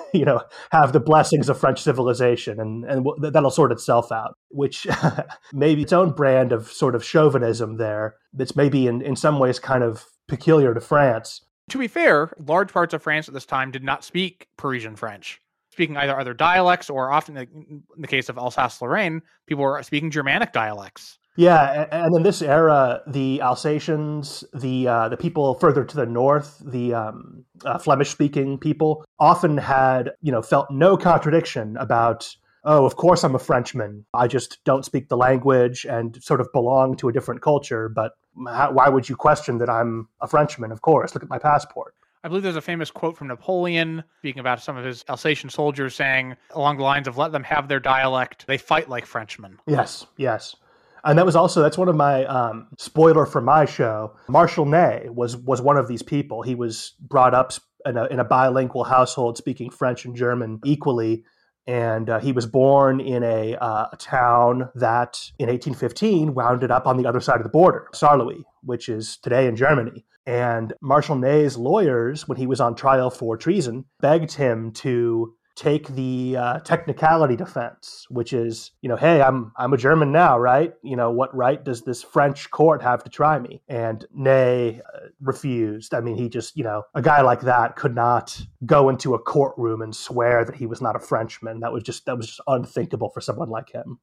you 0.13 0.25
know, 0.25 0.41
have 0.71 0.93
the 0.93 0.99
blessings 0.99 1.49
of 1.49 1.59
French 1.59 1.81
civilization, 1.81 2.59
and 2.59 2.85
and 2.85 3.05
that'll 3.21 3.51
sort 3.51 3.71
itself 3.71 4.11
out. 4.11 4.35
Which 4.49 4.87
maybe 5.53 5.81
its 5.83 5.93
own 5.93 6.11
brand 6.11 6.51
of 6.51 6.71
sort 6.71 6.95
of 6.95 7.03
chauvinism 7.03 7.77
there. 7.77 8.15
That's 8.33 8.55
maybe 8.55 8.87
in 8.87 9.01
in 9.01 9.15
some 9.15 9.39
ways 9.39 9.59
kind 9.59 9.83
of 9.83 10.05
peculiar 10.27 10.73
to 10.73 10.81
France. 10.81 11.41
To 11.69 11.77
be 11.77 11.87
fair, 11.87 12.33
large 12.39 12.73
parts 12.73 12.93
of 12.93 13.03
France 13.03 13.27
at 13.27 13.33
this 13.33 13.45
time 13.45 13.71
did 13.71 13.83
not 13.83 14.03
speak 14.03 14.47
Parisian 14.57 14.95
French 14.95 15.39
speaking 15.71 15.95
either 15.95 16.19
other 16.19 16.33
dialects 16.33 16.89
or 16.89 17.11
often 17.11 17.37
in 17.37 17.83
the 17.97 18.07
case 18.07 18.27
of 18.27 18.37
Alsace-Lorraine, 18.37 19.21
people 19.47 19.63
were 19.63 19.81
speaking 19.83 20.11
Germanic 20.11 20.51
dialects. 20.51 21.18
Yeah, 21.35 21.87
and 21.91 22.15
in 22.15 22.23
this 22.23 22.41
era, 22.41 23.01
the 23.07 23.41
Alsatians, 23.41 24.43
the 24.53 24.87
uh, 24.87 25.09
the 25.09 25.17
people 25.17 25.53
further 25.55 25.85
to 25.85 25.95
the 25.95 26.05
north, 26.05 26.61
the 26.65 26.93
um, 26.93 27.45
uh, 27.63 27.77
Flemish-speaking 27.77 28.57
people, 28.57 29.05
often 29.19 29.57
had 29.57 30.11
you 30.21 30.31
know 30.31 30.41
felt 30.41 30.69
no 30.69 30.97
contradiction 30.97 31.77
about. 31.77 32.35
Oh, 32.65 32.85
of 32.85 32.97
course 32.97 33.23
I'm 33.23 33.35
a 33.35 33.39
Frenchman. 33.39 34.05
I 34.13 34.27
just 34.27 34.61
don't 34.65 34.83
speak 34.83 35.07
the 35.07 35.15
language 35.15 35.85
and 35.85 36.21
sort 36.21 36.41
of 36.41 36.51
belong 36.51 36.97
to 36.97 37.07
a 37.07 37.13
different 37.13 37.41
culture. 37.41 37.87
But 37.87 38.11
how, 38.47 38.73
why 38.73 38.89
would 38.89 39.07
you 39.07 39.15
question 39.15 39.59
that 39.59 39.69
I'm 39.69 40.09
a 40.19 40.27
Frenchman? 40.27 40.73
Of 40.73 40.81
course, 40.81 41.15
look 41.15 41.23
at 41.23 41.29
my 41.29 41.39
passport. 41.39 41.95
I 42.21 42.27
believe 42.27 42.43
there's 42.43 42.57
a 42.57 42.61
famous 42.61 42.91
quote 42.91 43.15
from 43.15 43.29
Napoleon 43.29 44.03
speaking 44.17 44.41
about 44.41 44.61
some 44.61 44.75
of 44.75 44.83
his 44.83 45.05
Alsatian 45.07 45.49
soldiers 45.49 45.95
saying 45.95 46.35
along 46.51 46.79
the 46.79 46.83
lines 46.83 47.07
of 47.07 47.17
let 47.17 47.31
them 47.31 47.45
have 47.45 47.69
their 47.69 47.79
dialect. 47.79 48.45
They 48.45 48.57
fight 48.57 48.89
like 48.89 49.05
Frenchmen. 49.05 49.57
Yes, 49.65 50.05
yes 50.17 50.57
and 51.03 51.17
that 51.17 51.25
was 51.25 51.35
also 51.35 51.61
that's 51.61 51.77
one 51.77 51.89
of 51.89 51.95
my 51.95 52.25
um, 52.25 52.67
spoiler 52.77 53.25
for 53.25 53.41
my 53.41 53.65
show. 53.65 54.15
Marshal 54.27 54.65
Ney 54.65 55.07
was 55.09 55.37
was 55.37 55.61
one 55.61 55.77
of 55.77 55.87
these 55.87 56.03
people. 56.03 56.41
He 56.41 56.55
was 56.55 56.93
brought 56.99 57.33
up 57.33 57.53
in 57.85 57.97
a, 57.97 58.05
in 58.05 58.19
a 58.19 58.23
bilingual 58.23 58.83
household, 58.83 59.37
speaking 59.37 59.69
French 59.69 60.05
and 60.05 60.15
German 60.15 60.59
equally. 60.65 61.23
And 61.67 62.09
uh, 62.09 62.19
he 62.19 62.31
was 62.31 62.47
born 62.47 62.99
in 62.99 63.23
a, 63.23 63.55
uh, 63.55 63.89
town 63.99 64.69
that 64.73 65.19
in 65.37 65.49
1815 65.49 66.33
wounded 66.33 66.71
up 66.71 66.87
on 66.87 66.97
the 66.97 67.05
other 67.07 67.19
side 67.19 67.37
of 67.37 67.43
the 67.43 67.49
border, 67.49 67.87
Saarlouis, 67.93 68.43
which 68.63 68.89
is 68.89 69.17
today 69.17 69.45
in 69.45 69.55
Germany. 69.55 70.03
And 70.25 70.73
Marshal 70.81 71.15
Ney's 71.15 71.57
lawyers, 71.57 72.27
when 72.27 72.37
he 72.37 72.47
was 72.47 72.59
on 72.59 72.75
trial 72.75 73.09
for 73.09 73.37
treason, 73.37 73.85
begged 73.99 74.33
him 74.33 74.71
to 74.73 75.35
take 75.59 75.89
the 75.89 76.37
uh, 76.37 76.59
technicality 76.59 77.35
defense, 77.35 78.05
which 78.09 78.31
is, 78.31 78.71
you 78.81 78.87
know, 78.87 78.95
hey, 78.95 79.21
I'm 79.21 79.51
I'm 79.57 79.73
a 79.73 79.77
German 79.77 80.13
now, 80.13 80.39
right? 80.39 80.73
You 80.83 80.95
know, 80.95 81.11
what 81.11 81.35
right 81.35 81.61
does 81.61 81.81
this 81.81 82.01
French 82.01 82.49
court 82.49 82.81
have 82.81 83.03
to 83.03 83.09
try 83.09 83.37
me? 83.39 83.61
And 83.67 84.05
Ney 84.13 84.79
uh, 84.81 85.07
refused. 85.19 85.93
I 85.93 85.99
mean, 85.99 86.15
he 86.15 86.29
just, 86.29 86.55
you 86.55 86.63
know, 86.63 86.83
a 86.95 87.01
guy 87.01 87.21
like 87.21 87.41
that 87.41 87.75
could 87.75 87.93
not 87.93 88.41
go 88.65 88.87
into 88.87 89.15
a 89.15 89.19
courtroom 89.19 89.81
and 89.81 89.93
swear 89.93 90.45
that 90.45 90.55
he 90.55 90.65
was 90.65 90.81
not 90.81 90.95
a 90.95 90.99
Frenchman. 90.99 91.59
That 91.59 91.73
was 91.73 91.83
just 91.83 92.05
that 92.05 92.15
was 92.15 92.27
just 92.27 92.41
unthinkable 92.47 93.09
for 93.09 93.19
someone 93.19 93.49
like 93.49 93.69
him 93.69 93.99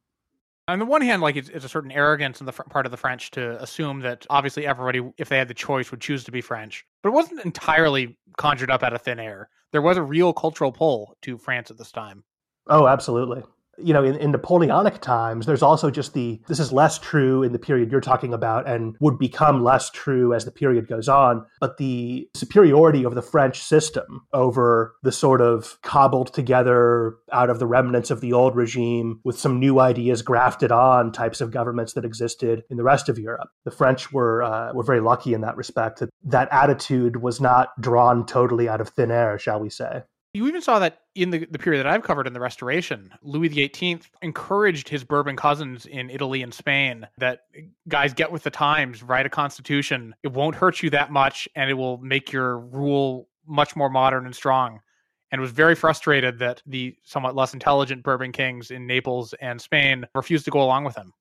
on 0.69 0.79
the 0.81 0.85
one 0.85 1.01
hand, 1.01 1.23
like 1.23 1.37
it's, 1.37 1.49
it's 1.49 1.65
a 1.65 1.69
certain 1.69 1.93
arrogance 1.93 2.41
in 2.41 2.47
the 2.47 2.53
fr- 2.53 2.65
part 2.65 2.87
of 2.87 2.91
the 2.91 2.97
French 2.97 3.31
to 3.33 3.63
assume 3.63 4.01
that 4.01 4.27
obviously 4.29 4.67
everybody, 4.67 5.01
if 5.17 5.29
they 5.29 5.39
had 5.39 5.49
the 5.49 5.55
choice, 5.55 5.91
would 5.91 6.01
choose 6.01 6.25
to 6.25 6.33
be 6.33 6.41
French. 6.41 6.85
But 7.03 7.11
it 7.11 7.13
wasn't 7.13 7.45
entirely 7.45 8.19
conjured 8.37 8.71
up 8.71 8.83
out 8.83 8.93
of 8.93 9.03
thin 9.03 9.21
air. 9.21 9.49
There 9.73 9.83
was 9.83 9.97
a 9.97 10.03
real 10.03 10.33
cultural 10.33 10.73
pull 10.73 11.17
to 11.23 11.39
France 11.39 11.71
at 11.71 11.79
this 11.79 11.93
time. 11.93 12.25
Oh, 12.69 12.87
absolutely 12.87 13.43
you 13.79 13.93
know, 13.93 14.05
in, 14.05 14.17
in 14.17 14.31
Napoleonic 14.33 15.01
times, 15.01 15.47
there's 15.47 15.63
also 15.63 15.91
just 15.91 16.15
the, 16.15 16.41
this 16.49 16.61
is 16.61 16.73
less 16.73 16.99
true 16.99 17.43
in 17.43 17.53
the 17.53 17.59
period 17.59 17.91
you're 17.91 18.01
talking 18.01 18.33
about 18.33 18.69
and 18.69 18.97
would 19.01 19.19
become 19.19 19.63
less 19.63 19.91
true 19.91 20.35
as 20.35 20.45
the 20.45 20.51
period 20.51 20.89
goes 20.89 21.09
on. 21.09 21.45
But 21.61 21.79
the 21.79 22.29
superiority 22.35 23.05
of 23.05 23.15
the 23.15 23.23
French 23.23 23.63
system 23.63 24.27
over 24.33 24.95
the 25.03 25.13
sort 25.13 25.41
of 25.41 25.79
cobbled 25.83 26.33
together 26.33 27.17
out 27.33 27.51
of 27.51 27.59
the 27.59 27.67
remnants 27.67 28.11
of 28.11 28.21
the 28.21 28.33
old 28.33 28.57
regime 28.57 29.21
with 29.25 29.39
some 29.39 29.59
new 29.59 29.81
ideas 29.81 30.23
grafted 30.23 30.73
on 30.73 31.13
types 31.13 31.41
of 31.41 31.51
governments 31.51 31.93
that 31.95 32.05
existed 32.05 32.63
in 32.71 32.77
the 32.77 32.85
rest 32.85 33.09
of 33.09 33.19
Europe. 33.19 33.49
The 33.65 33.71
French 33.71 34.13
were, 34.13 34.43
uh, 34.43 34.73
were 34.73 34.85
very 34.85 35.01
lucky 35.01 35.35
in 35.35 35.43
that 35.43 35.57
respect 35.57 36.01
that 36.01 36.11
that 36.25 36.49
attitude 36.51 37.23
was 37.23 37.41
not 37.41 37.69
drawn 37.81 38.27
totally 38.27 38.69
out 38.69 38.81
of 38.81 38.89
thin 38.91 39.11
air, 39.11 39.39
shall 39.39 39.61
we 39.61 39.71
say. 39.71 40.03
You 40.37 40.47
even 40.49 40.61
saw 40.61 40.79
that 40.81 41.01
in 41.15 41.31
the, 41.31 41.47
the 41.47 41.59
period 41.59 41.79
that 41.79 41.87
I've 41.87 42.03
covered 42.03 42.27
in 42.27 42.35
the 42.35 42.41
Restoration. 42.41 43.11
Louis 43.23 43.49
XVIII 43.49 44.01
encouraged 44.21 44.87
his 44.87 45.03
Bourbon 45.03 45.35
cousins 45.35 45.87
in 45.87 46.11
Italy 46.11 46.43
and 46.43 46.53
Spain 46.53 47.09
that 47.17 47.45
guys 47.89 48.13
get 48.13 48.31
with 48.31 48.43
the 48.43 48.51
times, 48.51 49.03
write 49.03 49.25
a 49.25 49.31
constitution. 49.31 50.15
It 50.23 50.33
won't 50.33 50.55
hurt 50.55 50.83
you 50.83 50.91
that 50.91 51.11
much, 51.11 51.49
and 51.57 51.71
it 51.71 51.73
will 51.73 51.97
make 51.97 52.33
your 52.33 52.59
rule 52.59 53.31
much 53.47 53.77
more 53.77 53.89
modern 53.89 54.27
and 54.27 54.37
strong. 54.37 54.81
And 55.33 55.41
was 55.41 55.53
very 55.53 55.75
frustrated 55.75 56.39
that 56.41 56.63
the 56.67 56.95
somewhat 57.03 57.35
less 57.35 57.55
intelligent 57.55 58.03
Bourbon 58.03 58.31
kings 58.31 58.71
in 58.71 58.87
Naples 58.87 59.33
and 59.41 59.59
Spain 59.59 60.05
refused 60.15 60.45
to 60.45 60.51
go 60.51 60.61
along 60.61 60.85
with 60.85 60.97
him. 60.97 61.15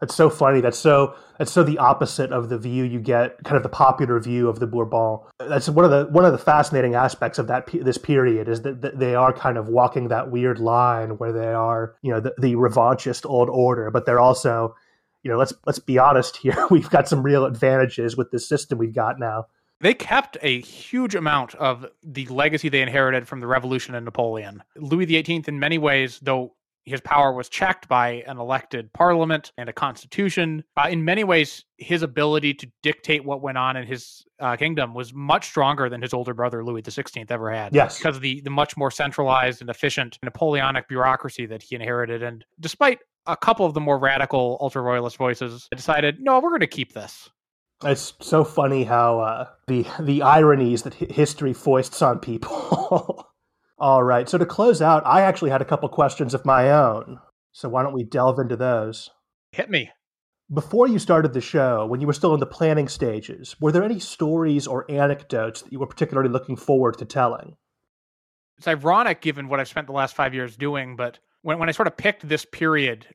That's 0.00 0.14
so 0.14 0.30
funny. 0.30 0.62
That's 0.62 0.78
so 0.78 1.14
that's 1.38 1.52
so 1.52 1.62
the 1.62 1.78
opposite 1.78 2.32
of 2.32 2.48
the 2.48 2.56
view 2.56 2.84
you 2.84 3.00
get, 3.00 3.42
kind 3.44 3.56
of 3.56 3.62
the 3.62 3.68
popular 3.68 4.18
view 4.18 4.48
of 4.48 4.58
the 4.58 4.66
Bourbon. 4.66 5.18
That's 5.38 5.68
one 5.68 5.84
of 5.84 5.90
the 5.90 6.06
one 6.10 6.24
of 6.24 6.32
the 6.32 6.38
fascinating 6.38 6.94
aspects 6.94 7.38
of 7.38 7.48
that 7.48 7.68
this 7.70 7.98
period 7.98 8.48
is 8.48 8.62
that 8.62 8.98
they 8.98 9.14
are 9.14 9.32
kind 9.32 9.58
of 9.58 9.68
walking 9.68 10.08
that 10.08 10.30
weird 10.30 10.58
line 10.58 11.18
where 11.18 11.32
they 11.32 11.52
are, 11.52 11.96
you 12.00 12.10
know, 12.10 12.20
the, 12.20 12.34
the 12.38 12.54
revanchist 12.54 13.28
old 13.28 13.50
order, 13.50 13.90
but 13.90 14.06
they're 14.06 14.20
also, 14.20 14.74
you 15.22 15.30
know, 15.30 15.36
let's 15.36 15.52
let's 15.66 15.78
be 15.78 15.98
honest 15.98 16.38
here. 16.38 16.66
We've 16.70 16.90
got 16.90 17.06
some 17.06 17.22
real 17.22 17.44
advantages 17.44 18.16
with 18.16 18.30
this 18.30 18.48
system 18.48 18.78
we've 18.78 18.94
got 18.94 19.18
now. 19.18 19.46
They 19.82 19.94
kept 19.94 20.36
a 20.42 20.60
huge 20.60 21.14
amount 21.14 21.54
of 21.54 21.86
the 22.02 22.26
legacy 22.26 22.68
they 22.68 22.82
inherited 22.82 23.26
from 23.26 23.40
the 23.40 23.46
Revolution 23.46 23.94
and 23.94 24.04
Napoleon. 24.04 24.62
Louis 24.76 25.06
XVIII, 25.06 25.44
in 25.48 25.58
many 25.58 25.78
ways, 25.78 26.20
though 26.20 26.52
his 26.90 27.00
power 27.00 27.32
was 27.32 27.48
checked 27.48 27.88
by 27.88 28.22
an 28.26 28.38
elected 28.38 28.92
parliament 28.92 29.52
and 29.56 29.68
a 29.68 29.72
constitution. 29.72 30.64
Uh, 30.76 30.88
in 30.90 31.04
many 31.04 31.24
ways, 31.24 31.64
his 31.78 32.02
ability 32.02 32.54
to 32.54 32.70
dictate 32.82 33.24
what 33.24 33.40
went 33.40 33.56
on 33.56 33.76
in 33.76 33.86
his 33.86 34.24
uh, 34.40 34.56
kingdom 34.56 34.92
was 34.94 35.14
much 35.14 35.46
stronger 35.46 35.88
than 35.88 36.02
his 36.02 36.12
older 36.12 36.34
brother 36.34 36.64
Louis 36.64 36.82
XVI 36.82 37.30
ever 37.30 37.50
had. 37.50 37.74
Yes, 37.74 37.98
because 37.98 38.16
of 38.16 38.22
the 38.22 38.40
the 38.42 38.50
much 38.50 38.76
more 38.76 38.90
centralized 38.90 39.60
and 39.60 39.70
efficient 39.70 40.18
Napoleonic 40.22 40.88
bureaucracy 40.88 41.46
that 41.46 41.62
he 41.62 41.74
inherited. 41.74 42.22
And 42.22 42.44
despite 42.58 42.98
a 43.26 43.36
couple 43.36 43.66
of 43.66 43.74
the 43.74 43.80
more 43.80 43.98
radical 43.98 44.58
ultra 44.60 44.82
royalist 44.82 45.16
voices, 45.16 45.68
decided 45.74 46.18
no, 46.20 46.40
we're 46.40 46.50
going 46.50 46.60
to 46.60 46.66
keep 46.66 46.92
this. 46.92 47.30
It's 47.82 48.12
so 48.20 48.44
funny 48.44 48.84
how 48.84 49.20
uh, 49.20 49.48
the 49.66 49.86
the 49.98 50.22
ironies 50.22 50.82
that 50.82 50.94
history 50.94 51.52
foists 51.52 52.02
on 52.02 52.18
people. 52.18 53.26
All 53.80 54.02
right. 54.02 54.28
So 54.28 54.36
to 54.36 54.44
close 54.44 54.82
out, 54.82 55.02
I 55.06 55.22
actually 55.22 55.50
had 55.50 55.62
a 55.62 55.64
couple 55.64 55.88
questions 55.88 56.34
of 56.34 56.44
my 56.44 56.70
own. 56.70 57.18
So 57.52 57.68
why 57.70 57.82
don't 57.82 57.94
we 57.94 58.04
delve 58.04 58.38
into 58.38 58.54
those? 58.54 59.10
Hit 59.52 59.70
me. 59.70 59.90
Before 60.52 60.86
you 60.86 60.98
started 60.98 61.32
the 61.32 61.40
show, 61.40 61.86
when 61.86 62.00
you 62.00 62.06
were 62.06 62.12
still 62.12 62.34
in 62.34 62.40
the 62.40 62.46
planning 62.46 62.88
stages, 62.88 63.56
were 63.58 63.72
there 63.72 63.84
any 63.84 63.98
stories 63.98 64.66
or 64.66 64.90
anecdotes 64.90 65.62
that 65.62 65.72
you 65.72 65.78
were 65.78 65.86
particularly 65.86 66.28
looking 66.28 66.56
forward 66.56 66.98
to 66.98 67.06
telling? 67.06 67.56
It's 68.58 68.68
ironic 68.68 69.22
given 69.22 69.48
what 69.48 69.60
I've 69.60 69.68
spent 69.68 69.86
the 69.86 69.94
last 69.94 70.14
five 70.14 70.34
years 70.34 70.56
doing, 70.56 70.96
but 70.96 71.18
when, 71.40 71.58
when 71.58 71.68
I 71.70 71.72
sort 71.72 71.88
of 71.88 71.96
picked 71.96 72.28
this 72.28 72.44
period, 72.44 73.06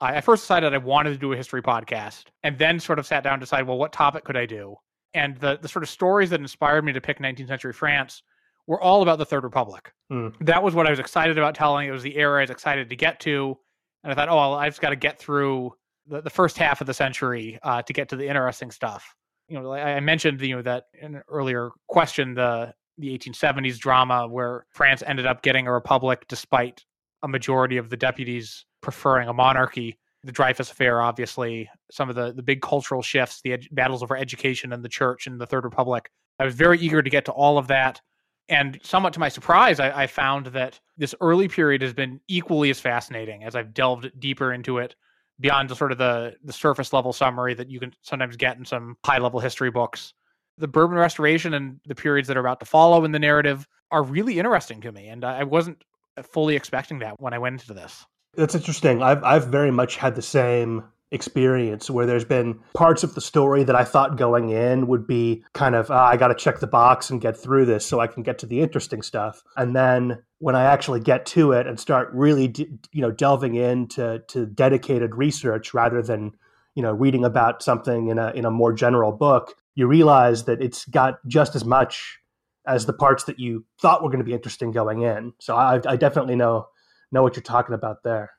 I, 0.00 0.18
I 0.18 0.20
first 0.20 0.44
decided 0.44 0.72
I 0.72 0.78
wanted 0.78 1.10
to 1.10 1.18
do 1.18 1.32
a 1.32 1.36
history 1.36 1.62
podcast 1.62 2.26
and 2.44 2.58
then 2.58 2.78
sort 2.78 3.00
of 3.00 3.06
sat 3.06 3.24
down 3.24 3.34
and 3.34 3.40
decided, 3.40 3.66
well, 3.66 3.78
what 3.78 3.92
topic 3.92 4.24
could 4.24 4.36
I 4.36 4.46
do? 4.46 4.76
And 5.14 5.36
the, 5.38 5.58
the 5.60 5.68
sort 5.68 5.82
of 5.82 5.88
stories 5.88 6.30
that 6.30 6.40
inspired 6.40 6.84
me 6.84 6.92
to 6.92 7.00
pick 7.00 7.18
19th 7.18 7.48
century 7.48 7.72
France 7.72 8.22
were 8.66 8.80
all 8.80 9.02
about 9.02 9.18
the 9.18 9.26
Third 9.26 9.44
Republic. 9.44 9.92
Mm. 10.10 10.34
That 10.40 10.62
was 10.62 10.74
what 10.74 10.86
I 10.86 10.90
was 10.90 10.98
excited 10.98 11.38
about 11.38 11.54
telling. 11.54 11.88
It 11.88 11.92
was 11.92 12.02
the 12.02 12.16
era 12.16 12.38
I 12.38 12.42
was 12.42 12.50
excited 12.50 12.90
to 12.90 12.96
get 12.96 13.20
to. 13.20 13.58
And 14.04 14.12
I 14.12 14.14
thought, 14.14 14.28
oh, 14.28 14.36
well, 14.36 14.54
I've 14.54 14.72
just 14.72 14.80
got 14.80 14.90
to 14.90 14.96
get 14.96 15.18
through 15.18 15.72
the, 16.06 16.20
the 16.20 16.30
first 16.30 16.58
half 16.58 16.80
of 16.80 16.86
the 16.86 16.94
century 16.94 17.58
uh, 17.62 17.82
to 17.82 17.92
get 17.92 18.08
to 18.10 18.16
the 18.16 18.26
interesting 18.26 18.70
stuff. 18.70 19.14
You 19.48 19.60
know, 19.60 19.68
like 19.68 19.82
I 19.82 20.00
mentioned, 20.00 20.40
you 20.40 20.56
know, 20.56 20.62
that 20.62 20.84
in 21.00 21.16
an 21.16 21.22
earlier 21.28 21.70
question, 21.88 22.34
the 22.34 22.74
the 22.98 23.18
1870s 23.18 23.78
drama 23.78 24.28
where 24.28 24.66
France 24.70 25.02
ended 25.06 25.26
up 25.26 25.42
getting 25.42 25.66
a 25.66 25.72
republic 25.72 26.26
despite 26.28 26.84
a 27.22 27.28
majority 27.28 27.76
of 27.76 27.88
the 27.88 27.96
deputies 27.96 28.66
preferring 28.82 29.28
a 29.28 29.32
monarchy. 29.32 29.98
The 30.24 30.32
Dreyfus 30.32 30.70
Affair, 30.70 31.00
obviously, 31.00 31.68
some 31.90 32.08
of 32.08 32.14
the, 32.14 32.32
the 32.32 32.42
big 32.42 32.62
cultural 32.62 33.02
shifts, 33.02 33.40
the 33.42 33.54
ed- 33.54 33.68
battles 33.72 34.02
over 34.02 34.16
education 34.16 34.72
and 34.72 34.84
the 34.84 34.88
church 34.88 35.26
and 35.26 35.40
the 35.40 35.46
Third 35.46 35.64
Republic. 35.64 36.10
I 36.38 36.44
was 36.44 36.54
very 36.54 36.78
eager 36.78 37.02
to 37.02 37.10
get 37.10 37.24
to 37.24 37.32
all 37.32 37.58
of 37.58 37.68
that. 37.68 38.00
And 38.48 38.78
somewhat 38.82 39.12
to 39.14 39.20
my 39.20 39.28
surprise, 39.28 39.80
I, 39.80 40.02
I 40.02 40.06
found 40.06 40.46
that 40.46 40.80
this 40.98 41.14
early 41.20 41.48
period 41.48 41.82
has 41.82 41.92
been 41.92 42.20
equally 42.28 42.70
as 42.70 42.80
fascinating 42.80 43.44
as 43.44 43.54
I've 43.54 43.72
delved 43.72 44.10
deeper 44.18 44.52
into 44.52 44.78
it 44.78 44.94
beyond 45.40 45.70
the, 45.70 45.76
sort 45.76 45.92
of 45.92 45.98
the, 45.98 46.34
the 46.44 46.52
surface 46.52 46.92
level 46.92 47.12
summary 47.12 47.54
that 47.54 47.70
you 47.70 47.80
can 47.80 47.94
sometimes 48.02 48.36
get 48.36 48.56
in 48.56 48.64
some 48.64 48.96
high 49.04 49.18
level 49.18 49.40
history 49.40 49.70
books. 49.70 50.12
The 50.58 50.68
Bourbon 50.68 50.98
Restoration 50.98 51.54
and 51.54 51.80
the 51.86 51.94
periods 51.94 52.28
that 52.28 52.36
are 52.36 52.40
about 52.40 52.60
to 52.60 52.66
follow 52.66 53.04
in 53.04 53.12
the 53.12 53.18
narrative 53.18 53.66
are 53.90 54.02
really 54.02 54.38
interesting 54.38 54.80
to 54.82 54.92
me. 54.92 55.08
And 55.08 55.24
I 55.24 55.44
wasn't 55.44 55.82
fully 56.22 56.56
expecting 56.56 56.98
that 56.98 57.20
when 57.20 57.32
I 57.32 57.38
went 57.38 57.60
into 57.60 57.74
this. 57.74 58.04
That's 58.34 58.54
interesting. 58.54 59.02
I've 59.02 59.22
I've 59.24 59.46
very 59.46 59.70
much 59.70 59.96
had 59.96 60.14
the 60.14 60.22
same 60.22 60.84
experience 61.12 61.90
where 61.90 62.06
there's 62.06 62.24
been 62.24 62.58
parts 62.74 63.04
of 63.04 63.14
the 63.14 63.20
story 63.20 63.62
that 63.64 63.76
I 63.76 63.84
thought 63.84 64.16
going 64.16 64.50
in 64.50 64.86
would 64.86 65.06
be 65.06 65.44
kind 65.52 65.74
of, 65.74 65.90
ah, 65.90 66.08
I 66.08 66.16
got 66.16 66.28
to 66.28 66.34
check 66.34 66.60
the 66.60 66.66
box 66.66 67.10
and 67.10 67.20
get 67.20 67.36
through 67.36 67.66
this 67.66 67.86
so 67.86 68.00
I 68.00 68.06
can 68.06 68.22
get 68.22 68.38
to 68.40 68.46
the 68.46 68.60
interesting 68.60 69.02
stuff. 69.02 69.42
And 69.56 69.76
then 69.76 70.22
when 70.38 70.56
I 70.56 70.64
actually 70.64 71.00
get 71.00 71.26
to 71.26 71.52
it 71.52 71.66
and 71.66 71.78
start 71.78 72.08
really, 72.12 72.52
you 72.90 73.02
know, 73.02 73.12
delving 73.12 73.54
into 73.54 74.22
to 74.28 74.46
dedicated 74.46 75.14
research 75.14 75.74
rather 75.74 76.02
than, 76.02 76.32
you 76.74 76.82
know, 76.82 76.92
reading 76.92 77.24
about 77.24 77.62
something 77.62 78.08
in 78.08 78.18
a 78.18 78.30
in 78.30 78.44
a 78.44 78.50
more 78.50 78.72
general 78.72 79.12
book, 79.12 79.54
you 79.74 79.86
realize 79.86 80.44
that 80.44 80.62
it's 80.62 80.84
got 80.86 81.18
just 81.28 81.54
as 81.54 81.64
much 81.64 82.18
as 82.66 82.86
the 82.86 82.92
parts 82.92 83.24
that 83.24 83.38
you 83.38 83.64
thought 83.80 84.02
were 84.02 84.08
going 84.08 84.20
to 84.20 84.24
be 84.24 84.32
interesting 84.32 84.70
going 84.70 85.02
in. 85.02 85.32
So 85.40 85.56
I, 85.56 85.80
I 85.86 85.96
definitely 85.96 86.36
know 86.36 86.68
know 87.10 87.22
what 87.22 87.36
you're 87.36 87.42
talking 87.42 87.74
about 87.74 88.02
there. 88.02 88.32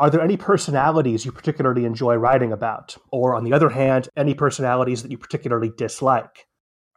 Are 0.00 0.08
there 0.08 0.22
any 0.22 0.38
personalities 0.38 1.26
you 1.26 1.30
particularly 1.30 1.84
enjoy 1.84 2.14
writing 2.14 2.52
about? 2.52 2.96
Or 3.12 3.34
on 3.34 3.44
the 3.44 3.52
other 3.52 3.68
hand, 3.68 4.08
any 4.16 4.32
personalities 4.32 5.02
that 5.02 5.10
you 5.10 5.18
particularly 5.18 5.70
dislike? 5.76 6.46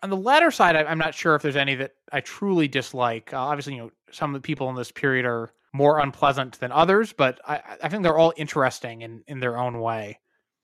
On 0.01 0.10
the 0.10 0.16
latter 0.16 0.51
side, 0.51 0.78
I'm 0.78 0.97
not 0.97 1.14
sure 1.14 1.36
if 1.36 1.41
there's 1.41 1.58
any 1.58 1.76
that 1.76 1.91
I 2.14 2.22
truly 2.22 2.70
dislike. 2.70 3.34
Uh, 3.34 3.39
obviously, 3.39 3.76
you 3.76 3.82
know, 3.82 3.91
some 4.12 4.34
of 4.34 4.41
the 4.41 4.45
people 4.45 4.70
in 4.70 4.78
this 4.78 4.89
period 4.89 5.26
are 5.26 5.51
more 5.74 5.99
unpleasant 5.99 6.58
than 6.62 6.72
others, 6.72 7.12
but 7.12 7.41
I, 7.45 7.62
I 7.84 7.89
think 7.89 8.04
they're 8.04 8.18
all 8.18 8.34
interesting 8.38 9.01
in, 9.01 9.22
in 9.28 9.41
their 9.41 9.58
own 9.58 9.82
way. 9.82 10.20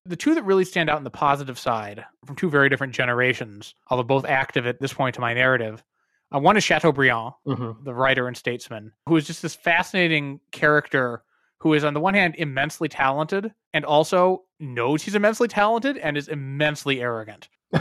The 0.05 0.15
two 0.15 0.33
that 0.35 0.45
really 0.45 0.63
stand 0.63 0.89
out 0.89 0.97
in 0.97 1.03
the 1.03 1.09
positive 1.09 1.59
side 1.59 2.05
from 2.25 2.37
two 2.37 2.49
very 2.49 2.69
different 2.69 2.93
generations, 2.93 3.75
although 3.89 4.03
both 4.03 4.23
active 4.23 4.65
at 4.65 4.79
this 4.79 4.93
point 4.93 5.17
in 5.17 5.21
my 5.21 5.33
narrative, 5.33 5.83
uh, 6.33 6.39
one 6.39 6.55
is 6.55 6.63
Chateaubriand, 6.63 7.33
mm-hmm. 7.45 7.83
the 7.83 7.93
writer 7.93 8.27
and 8.27 8.37
statesman, 8.37 8.93
who 9.07 9.17
is 9.17 9.27
just 9.27 9.41
this 9.41 9.55
fascinating 9.55 10.39
character 10.53 11.23
who 11.61 11.73
is, 11.73 11.83
on 11.83 11.93
the 11.93 11.99
one 11.99 12.13
hand, 12.13 12.35
immensely 12.37 12.87
talented 12.87 13.51
and 13.73 13.85
also 13.85 14.43
knows 14.59 15.03
he's 15.03 15.15
immensely 15.15 15.47
talented 15.47 15.97
and 15.97 16.17
is 16.17 16.27
immensely 16.27 17.01
arrogant. 17.01 17.49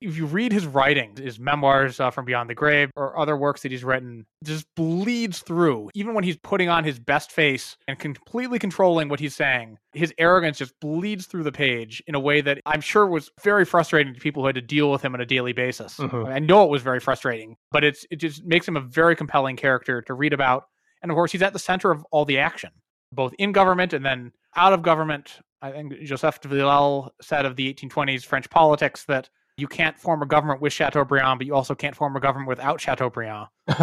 if 0.00 0.16
you 0.16 0.26
read 0.26 0.52
his 0.52 0.66
writings, 0.66 1.18
his 1.18 1.40
memoirs 1.40 1.98
uh, 1.98 2.10
from 2.10 2.24
Beyond 2.24 2.48
the 2.48 2.54
Grave 2.54 2.90
or 2.94 3.18
other 3.18 3.36
works 3.36 3.62
that 3.62 3.72
he's 3.72 3.82
written, 3.82 4.26
just 4.44 4.66
bleeds 4.76 5.40
through. 5.40 5.90
Even 5.94 6.14
when 6.14 6.22
he's 6.22 6.36
putting 6.36 6.68
on 6.68 6.84
his 6.84 6.98
best 6.98 7.32
face 7.32 7.76
and 7.88 7.98
completely 7.98 8.58
controlling 8.58 9.08
what 9.08 9.18
he's 9.18 9.34
saying, 9.34 9.76
his 9.92 10.14
arrogance 10.18 10.58
just 10.58 10.78
bleeds 10.80 11.26
through 11.26 11.42
the 11.42 11.52
page 11.52 12.02
in 12.06 12.14
a 12.14 12.20
way 12.20 12.40
that 12.40 12.60
I'm 12.64 12.80
sure 12.80 13.06
was 13.06 13.30
very 13.42 13.64
frustrating 13.64 14.14
to 14.14 14.20
people 14.20 14.42
who 14.42 14.46
had 14.46 14.54
to 14.54 14.62
deal 14.62 14.90
with 14.90 15.02
him 15.02 15.14
on 15.14 15.20
a 15.20 15.26
daily 15.26 15.52
basis. 15.52 15.96
Mm-hmm. 15.96 16.26
I 16.26 16.38
know 16.38 16.62
it 16.64 16.70
was 16.70 16.82
very 16.82 17.00
frustrating, 17.00 17.56
but 17.72 17.82
it's 17.82 18.06
it 18.10 18.16
just 18.16 18.44
makes 18.44 18.68
him 18.68 18.76
a 18.76 18.80
very 18.80 19.16
compelling 19.16 19.56
character 19.56 20.02
to 20.02 20.14
read 20.14 20.32
about. 20.32 20.68
And 21.02 21.10
of 21.10 21.14
course, 21.14 21.32
he's 21.32 21.42
at 21.42 21.52
the 21.52 21.58
center 21.58 21.90
of 21.90 22.04
all 22.10 22.24
the 22.24 22.38
action, 22.38 22.70
both 23.12 23.34
in 23.38 23.52
government 23.52 23.92
and 23.92 24.04
then 24.04 24.32
out 24.56 24.72
of 24.72 24.82
government. 24.82 25.40
I 25.60 25.72
think 25.72 26.00
Joseph 26.02 26.40
de 26.40 26.48
Villèle 26.48 27.10
said 27.20 27.44
of 27.44 27.56
the 27.56 27.72
1820s 27.72 28.24
French 28.24 28.48
politics 28.50 29.04
that 29.04 29.28
you 29.56 29.66
can't 29.66 29.98
form 29.98 30.22
a 30.22 30.26
government 30.26 30.60
with 30.60 30.72
Chateaubriand, 30.72 31.38
but 31.38 31.46
you 31.46 31.54
also 31.54 31.74
can't 31.74 31.96
form 31.96 32.16
a 32.16 32.20
government 32.20 32.48
without 32.48 32.80
Chateaubriand. 32.80 33.48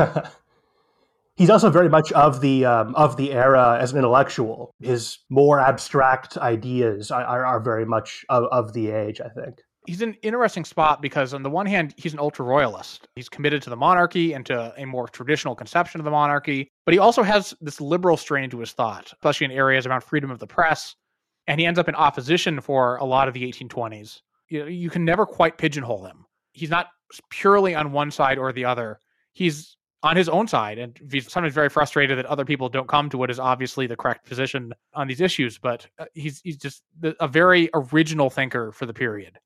He's 1.35 1.49
also 1.49 1.69
very 1.69 1.89
much 1.89 2.13
of 2.13 2.39
the 2.39 2.63
um, 2.63 2.95
of 2.95 3.17
the 3.17 3.33
era 3.33 3.77
as 3.81 3.91
an 3.91 3.97
intellectual. 3.97 4.73
His 4.79 5.19
more 5.29 5.59
abstract 5.59 6.37
ideas 6.37 7.11
are, 7.11 7.45
are 7.45 7.59
very 7.59 7.85
much 7.85 8.25
of, 8.29 8.45
of 8.45 8.71
the 8.71 8.91
age, 8.91 9.19
I 9.19 9.27
think. 9.27 9.61
He's 9.87 10.01
an 10.01 10.15
interesting 10.21 10.65
spot 10.65 11.01
because, 11.01 11.33
on 11.33 11.43
the 11.43 11.49
one 11.49 11.65
hand, 11.65 11.93
he's 11.97 12.13
an 12.13 12.19
ultra 12.19 12.45
royalist. 12.45 13.07
He's 13.15 13.29
committed 13.29 13.61
to 13.63 13.69
the 13.69 13.75
monarchy 13.75 14.33
and 14.33 14.45
to 14.47 14.73
a 14.77 14.85
more 14.85 15.07
traditional 15.07 15.55
conception 15.55 16.01
of 16.01 16.05
the 16.05 16.11
monarchy, 16.11 16.69
but 16.85 16.93
he 16.93 16.99
also 16.99 17.23
has 17.23 17.53
this 17.61 17.79
liberal 17.79 18.17
strain 18.17 18.49
to 18.49 18.59
his 18.59 18.71
thought, 18.71 19.11
especially 19.13 19.45
in 19.45 19.51
areas 19.51 19.85
around 19.85 20.03
freedom 20.03 20.31
of 20.31 20.39
the 20.39 20.47
press. 20.47 20.95
And 21.47 21.59
he 21.59 21.65
ends 21.65 21.77
up 21.77 21.87
in 21.87 21.95
opposition 21.95 22.59
for 22.59 22.97
a 22.97 23.05
lot 23.05 23.27
of 23.27 23.33
the 23.33 23.43
1820s 23.51 24.21
you, 24.49 24.65
you 24.67 24.89
can 24.89 25.05
never 25.05 25.25
quite 25.25 25.57
pigeonhole 25.57 26.05
him. 26.05 26.25
He's 26.53 26.69
not 26.69 26.87
purely 27.29 27.75
on 27.75 27.91
one 27.91 28.11
side 28.11 28.37
or 28.37 28.51
the 28.51 28.65
other. 28.65 28.99
He's 29.33 29.75
on 30.03 30.15
his 30.15 30.29
own 30.29 30.47
side, 30.47 30.77
and 30.77 30.97
he's 31.11 31.31
sometimes 31.31 31.53
very 31.53 31.69
frustrated 31.69 32.17
that 32.17 32.25
other 32.27 32.45
people 32.45 32.69
don't 32.69 32.87
come 32.87 33.09
to 33.09 33.17
what 33.17 33.31
is 33.31 33.39
obviously 33.39 33.87
the 33.87 33.95
correct 33.95 34.25
position 34.25 34.73
on 34.93 35.07
these 35.07 35.21
issues. 35.21 35.57
But 35.57 35.87
uh, 35.99 36.05
he's 36.13 36.41
he's 36.41 36.57
just 36.57 36.83
a 37.19 37.27
very 37.27 37.69
original 37.73 38.29
thinker 38.29 38.71
for 38.71 38.85
the 38.85 38.93
period. 38.93 39.39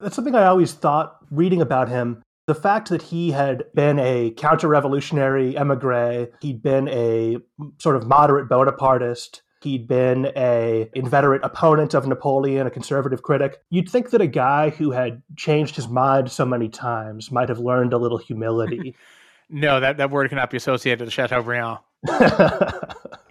That's 0.00 0.14
something 0.14 0.34
I 0.34 0.46
always 0.46 0.72
thought 0.72 1.16
reading 1.30 1.60
about 1.60 1.88
him. 1.88 2.22
The 2.46 2.54
fact 2.54 2.88
that 2.88 3.02
he 3.02 3.30
had 3.30 3.64
been 3.74 3.98
a 3.98 4.30
counter 4.30 4.68
revolutionary 4.68 5.56
emigre, 5.56 6.28
he'd 6.40 6.62
been 6.62 6.88
a 6.88 7.38
sort 7.78 7.96
of 7.96 8.06
moderate 8.06 8.48
Bonapartist, 8.48 9.42
He'd 9.60 9.88
been 9.88 10.30
a 10.36 10.88
inveterate 10.94 11.42
opponent 11.42 11.92
of 11.94 12.06
Napoleon, 12.06 12.66
a 12.66 12.70
conservative 12.70 13.22
critic. 13.22 13.60
You'd 13.70 13.88
think 13.88 14.10
that 14.10 14.20
a 14.20 14.26
guy 14.28 14.70
who 14.70 14.92
had 14.92 15.22
changed 15.36 15.74
his 15.74 15.88
mind 15.88 16.30
so 16.30 16.44
many 16.44 16.68
times 16.68 17.32
might 17.32 17.48
have 17.48 17.58
learned 17.58 17.92
a 17.92 17.98
little 17.98 18.18
humility. 18.18 18.94
no, 19.50 19.80
that, 19.80 19.96
that 19.96 20.12
word 20.12 20.28
cannot 20.28 20.50
be 20.50 20.56
associated 20.56 21.04
with 21.04 21.12
Chateaubriand. 21.12 21.78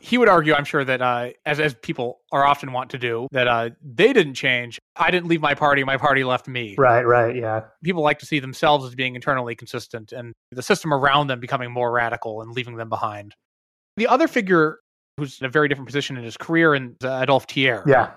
he 0.08 0.18
would 0.18 0.30
argue, 0.30 0.54
I'm 0.54 0.64
sure, 0.64 0.86
that 0.86 1.02
uh, 1.02 1.32
as 1.46 1.60
as 1.60 1.76
people 1.76 2.22
are 2.32 2.46
often 2.46 2.72
want 2.72 2.90
to 2.92 2.98
do, 2.98 3.28
that 3.32 3.48
uh, 3.48 3.72
they 3.84 4.14
didn't 4.14 4.36
change. 4.36 4.80
I 4.96 5.12
didn't 5.12 5.28
leave 5.28 5.42
my 5.42 5.54
party; 5.54 5.84
my 5.84 5.98
party 5.98 6.24
left 6.24 6.48
me. 6.48 6.76
Right, 6.78 7.04
right, 7.04 7.36
yeah. 7.36 7.66
People 7.84 8.04
like 8.04 8.20
to 8.20 8.26
see 8.26 8.40
themselves 8.40 8.86
as 8.86 8.96
being 8.96 9.16
internally 9.16 9.54
consistent, 9.54 10.14
and 10.14 10.34
the 10.52 10.62
system 10.62 10.94
around 10.94 11.28
them 11.28 11.42
becoming 11.42 11.72
more 11.72 11.92
radical 11.92 12.42
and 12.42 12.54
leaving 12.54 12.78
them 12.78 12.88
behind. 12.88 13.34
The 13.98 14.08
other 14.08 14.30
figure 14.30 14.80
who's 15.18 15.42
in 15.42 15.46
a 15.46 15.50
very 15.50 15.68
different 15.68 15.88
position 15.88 16.16
in 16.16 16.24
his 16.24 16.38
career, 16.38 16.74
and 16.74 16.96
uh, 17.04 17.20
Adolphe 17.22 17.46
Thiers. 17.50 17.84
Yeah. 17.86 18.12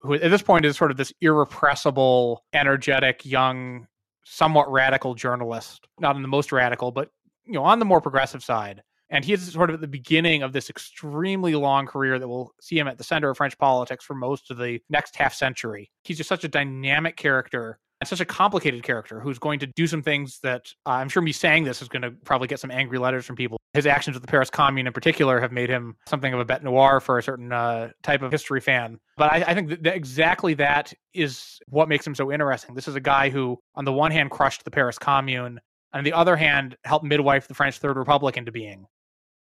Who 0.00 0.14
at 0.14 0.30
this 0.30 0.42
point 0.42 0.64
is 0.64 0.78
sort 0.78 0.90
of 0.90 0.96
this 0.96 1.12
irrepressible, 1.20 2.42
energetic, 2.54 3.26
young, 3.26 3.86
somewhat 4.24 4.70
radical 4.72 5.14
journalist. 5.14 5.86
Not 6.00 6.16
in 6.16 6.22
the 6.22 6.28
most 6.28 6.52
radical, 6.52 6.90
but 6.90 7.10
you 7.44 7.54
know, 7.54 7.64
on 7.64 7.80
the 7.80 7.84
more 7.84 8.00
progressive 8.00 8.42
side. 8.42 8.82
And 9.10 9.24
he 9.24 9.32
is 9.32 9.52
sort 9.52 9.70
of 9.70 9.74
at 9.74 9.80
the 9.80 9.88
beginning 9.88 10.42
of 10.42 10.52
this 10.52 10.68
extremely 10.68 11.54
long 11.54 11.86
career 11.86 12.18
that 12.18 12.28
will 12.28 12.52
see 12.60 12.78
him 12.78 12.88
at 12.88 12.98
the 12.98 13.04
center 13.04 13.30
of 13.30 13.36
French 13.36 13.56
politics 13.58 14.04
for 14.04 14.14
most 14.14 14.50
of 14.50 14.58
the 14.58 14.80
next 14.90 15.16
half 15.16 15.34
century. 15.34 15.90
He's 16.04 16.16
just 16.16 16.28
such 16.28 16.44
a 16.44 16.48
dynamic 16.48 17.16
character 17.16 17.78
and 18.00 18.08
such 18.08 18.20
a 18.20 18.24
complicated 18.24 18.82
character 18.82 19.20
who's 19.20 19.38
going 19.38 19.58
to 19.60 19.66
do 19.66 19.86
some 19.86 20.02
things 20.02 20.38
that 20.40 20.72
uh, 20.84 20.90
I'm 20.90 21.08
sure 21.08 21.22
me 21.22 21.32
saying 21.32 21.64
this 21.64 21.80
is 21.80 21.88
going 21.88 22.02
to 22.02 22.10
probably 22.24 22.48
get 22.48 22.60
some 22.60 22.70
angry 22.70 22.98
letters 22.98 23.24
from 23.24 23.36
people. 23.36 23.58
His 23.72 23.86
actions 23.86 24.14
with 24.14 24.22
the 24.22 24.30
Paris 24.30 24.50
Commune 24.50 24.86
in 24.86 24.92
particular 24.92 25.40
have 25.40 25.52
made 25.52 25.68
him 25.70 25.96
something 26.06 26.32
of 26.32 26.40
a 26.40 26.44
bête 26.44 26.62
noir 26.62 27.00
for 27.00 27.18
a 27.18 27.22
certain 27.22 27.52
uh, 27.52 27.90
type 28.02 28.22
of 28.22 28.32
history 28.32 28.60
fan. 28.60 28.98
But 29.16 29.32
I, 29.32 29.44
I 29.48 29.54
think 29.54 29.82
that 29.82 29.94
exactly 29.94 30.54
that 30.54 30.92
is 31.14 31.58
what 31.68 31.88
makes 31.88 32.06
him 32.06 32.14
so 32.14 32.30
interesting. 32.30 32.74
This 32.74 32.88
is 32.88 32.96
a 32.96 33.00
guy 33.00 33.30
who, 33.30 33.58
on 33.74 33.84
the 33.84 33.92
one 33.92 34.10
hand, 34.10 34.30
crushed 34.30 34.64
the 34.64 34.70
Paris 34.70 34.98
Commune, 34.98 35.46
and 35.46 35.60
on 35.92 36.04
the 36.04 36.12
other 36.12 36.36
hand, 36.36 36.76
helped 36.84 37.04
midwife 37.04 37.48
the 37.48 37.54
French 37.54 37.78
Third 37.78 37.96
Republic 37.96 38.36
into 38.36 38.52
being. 38.52 38.86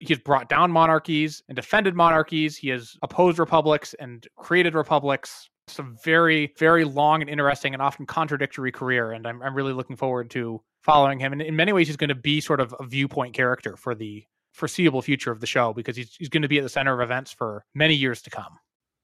He's 0.00 0.18
brought 0.18 0.48
down 0.48 0.72
monarchies 0.72 1.42
and 1.48 1.54
defended 1.54 1.94
monarchies. 1.94 2.56
He 2.56 2.68
has 2.70 2.96
opposed 3.02 3.38
republics 3.38 3.94
and 4.00 4.26
created 4.36 4.74
republics 4.74 5.48
It's 5.68 5.78
a 5.78 5.86
very, 6.04 6.52
very 6.58 6.84
long 6.84 7.20
and 7.20 7.30
interesting 7.30 7.74
and 7.74 7.82
often 7.82 8.06
contradictory 8.06 8.72
career. 8.72 9.12
And 9.12 9.26
I'm, 9.26 9.42
I'm 9.42 9.54
really 9.54 9.72
looking 9.72 9.96
forward 9.96 10.30
to 10.30 10.60
following 10.82 11.20
him. 11.20 11.32
And 11.32 11.42
in 11.42 11.54
many 11.54 11.72
ways, 11.72 11.86
he's 11.86 11.96
going 11.96 12.08
to 12.08 12.14
be 12.14 12.40
sort 12.40 12.60
of 12.60 12.74
a 12.80 12.86
viewpoint 12.86 13.34
character 13.34 13.76
for 13.76 13.94
the 13.94 14.24
foreseeable 14.52 15.02
future 15.02 15.30
of 15.30 15.40
the 15.40 15.46
show 15.46 15.72
because 15.72 15.96
he's, 15.96 16.14
he's 16.18 16.28
going 16.28 16.42
to 16.42 16.48
be 16.48 16.58
at 16.58 16.64
the 16.64 16.68
center 16.68 16.92
of 16.92 17.00
events 17.00 17.30
for 17.32 17.64
many 17.74 17.94
years 17.94 18.22
to 18.22 18.30
come. 18.30 18.58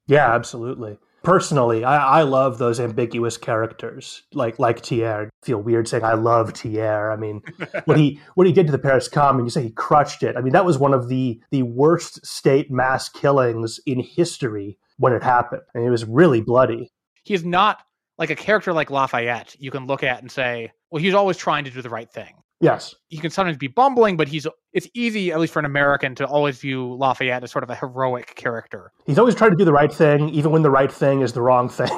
Yeah, 0.08 0.34
absolutely. 0.34 0.98
Personally, 1.26 1.82
I, 1.82 2.20
I 2.20 2.22
love 2.22 2.58
those 2.58 2.78
ambiguous 2.78 3.36
characters, 3.36 4.22
like 4.32 4.60
like 4.60 4.86
Thiers. 4.86 5.28
I 5.42 5.46
feel 5.46 5.58
weird 5.58 5.88
saying 5.88 6.04
I 6.04 6.14
love 6.14 6.52
Thiers. 6.52 7.12
I 7.12 7.20
mean, 7.20 7.42
what 7.84 7.98
he 7.98 8.20
what 8.36 8.46
he 8.46 8.52
did 8.52 8.66
to 8.66 8.72
the 8.72 8.78
Paris 8.78 9.08
Commune, 9.08 9.44
you 9.44 9.50
say 9.50 9.64
he 9.64 9.70
crushed 9.70 10.22
it. 10.22 10.36
I 10.36 10.40
mean, 10.40 10.52
that 10.52 10.64
was 10.64 10.78
one 10.78 10.94
of 10.94 11.08
the 11.08 11.42
the 11.50 11.64
worst 11.64 12.24
state 12.24 12.70
mass 12.70 13.08
killings 13.08 13.80
in 13.86 13.98
history 13.98 14.78
when 14.98 15.12
it 15.12 15.24
happened, 15.24 15.62
and 15.74 15.84
it 15.84 15.90
was 15.90 16.04
really 16.04 16.40
bloody. 16.40 16.92
He's 17.24 17.44
not 17.44 17.82
like 18.18 18.30
a 18.30 18.36
character 18.36 18.72
like 18.72 18.92
Lafayette. 18.92 19.56
You 19.58 19.72
can 19.72 19.88
look 19.88 20.04
at 20.04 20.22
and 20.22 20.30
say, 20.30 20.70
well, 20.92 21.02
he's 21.02 21.14
always 21.14 21.36
trying 21.36 21.64
to 21.64 21.72
do 21.72 21.82
the 21.82 21.90
right 21.90 22.10
thing. 22.10 22.34
Yes. 22.60 22.94
He 23.08 23.18
can 23.18 23.30
sometimes 23.30 23.58
be 23.58 23.66
bumbling, 23.66 24.16
but 24.16 24.28
he's 24.28 24.46
it's 24.72 24.88
easy, 24.94 25.30
at 25.30 25.40
least 25.40 25.52
for 25.52 25.58
an 25.58 25.64
American, 25.64 26.14
to 26.16 26.26
always 26.26 26.58
view 26.58 26.94
Lafayette 26.94 27.44
as 27.44 27.50
sort 27.50 27.64
of 27.64 27.70
a 27.70 27.74
heroic 27.74 28.34
character. 28.34 28.92
He's 29.04 29.18
always 29.18 29.34
trying 29.34 29.50
to 29.50 29.56
do 29.56 29.64
the 29.64 29.72
right 29.72 29.92
thing, 29.92 30.30
even 30.30 30.50
when 30.52 30.62
the 30.62 30.70
right 30.70 30.90
thing 30.90 31.20
is 31.20 31.32
the 31.32 31.42
wrong 31.42 31.68
thing. 31.68 31.90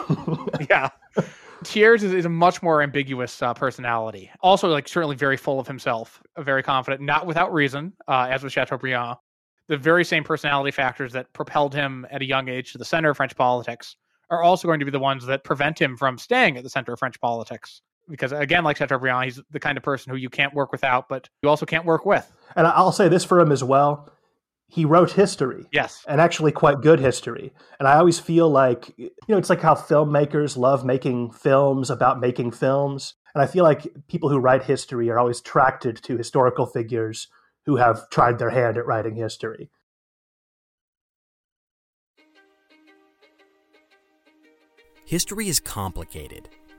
yeah. 0.71 0.89
Thiers 1.65 2.03
is, 2.03 2.13
is, 2.13 2.25
a 2.25 2.29
much 2.29 2.63
more 2.63 2.83
ambiguous 2.83 3.43
uh, 3.43 3.53
personality. 3.53 4.31
Also, 4.41 4.69
like 4.69 4.87
certainly 4.89 5.17
very 5.17 5.37
full 5.37 5.59
of 5.59 5.67
himself, 5.67 6.23
very 6.39 6.63
confident, 6.63 7.03
not 7.03 7.27
without 7.27 7.53
reason, 7.53 7.93
uh, 8.07 8.29
as 8.31 8.43
with 8.45 8.53
Chateaubriand. 8.53 9.17
The 9.69 9.77
very 9.77 10.05
same 10.05 10.25
personality 10.25 10.71
factors 10.71 11.13
that 11.13 11.33
propelled 11.33 11.75
him 11.75 12.07
at 12.11 12.23
a 12.23 12.25
young 12.25 12.49
age 12.49 12.73
to 12.73 12.79
the 12.79 12.85
center 12.85 13.11
of 13.11 13.17
French 13.17 13.37
politics 13.37 13.97
are 14.31 14.43
also 14.43 14.69
going 14.69 14.79
to 14.79 14.85
be 14.85 14.91
the 14.91 14.99
ones 14.99 15.27
that 15.27 15.45
prevent 15.45 15.81
him 15.81 15.97
from 15.97 16.17
staying 16.17 16.57
at 16.57 16.63
the 16.63 16.71
center 16.71 16.93
of 16.93 16.99
French 16.99 17.21
politics 17.21 17.83
because 18.09 18.33
again, 18.33 18.65
like 18.65 18.77
Chateaubriand, 18.77 19.25
he's 19.25 19.41
the 19.51 19.61
kind 19.61 19.77
of 19.77 19.85
person 19.85 20.11
who 20.11 20.17
you 20.17 20.31
can't 20.31 20.55
work 20.55 20.73
without, 20.73 21.09
but 21.09 21.29
you 21.43 21.49
also 21.49 21.67
can't 21.67 21.85
work 21.85 22.07
with. 22.07 22.31
And 22.57 22.67
I'll 22.67 22.93
say 22.93 23.09
this 23.09 23.25
for 23.25 23.41
him 23.41 23.53
as 23.53 23.63
well. 23.63 24.11
He 24.71 24.85
wrote 24.85 25.13
history. 25.13 25.67
Yes. 25.73 26.05
And 26.07 26.21
actually 26.21 26.53
quite 26.53 26.83
good 26.83 27.01
history. 27.01 27.53
And 27.79 27.89
I 27.89 27.97
always 27.97 28.19
feel 28.19 28.51
like, 28.51 28.93
you 28.99 29.11
know, 29.29 29.39
it's 29.39 29.49
like 29.49 29.63
how 29.63 29.75
filmmakers 29.75 30.57
love 30.57 30.85
making 30.85 31.31
films 31.31 31.91
about 31.91 32.21
making 32.21 32.51
films. 32.51 33.15
And 33.35 33.43
I 33.43 33.47
feel 33.47 33.65
like 33.65 33.87
people 34.09 34.29
who 34.29 34.39
write 34.39 34.65
history 34.65 35.09
are 35.11 35.19
always 35.19 35.41
attracted 35.41 36.03
to 36.03 36.17
historical 36.17 36.67
figures 36.67 37.29
who 37.65 37.77
have 37.77 38.09
tried 38.11 38.39
their 38.39 38.51
hand 38.51 38.77
at 38.77 38.87
writing 38.87 39.15
history. 39.15 39.71
History 45.07 45.49
is 45.49 45.61
complicated 45.61 46.51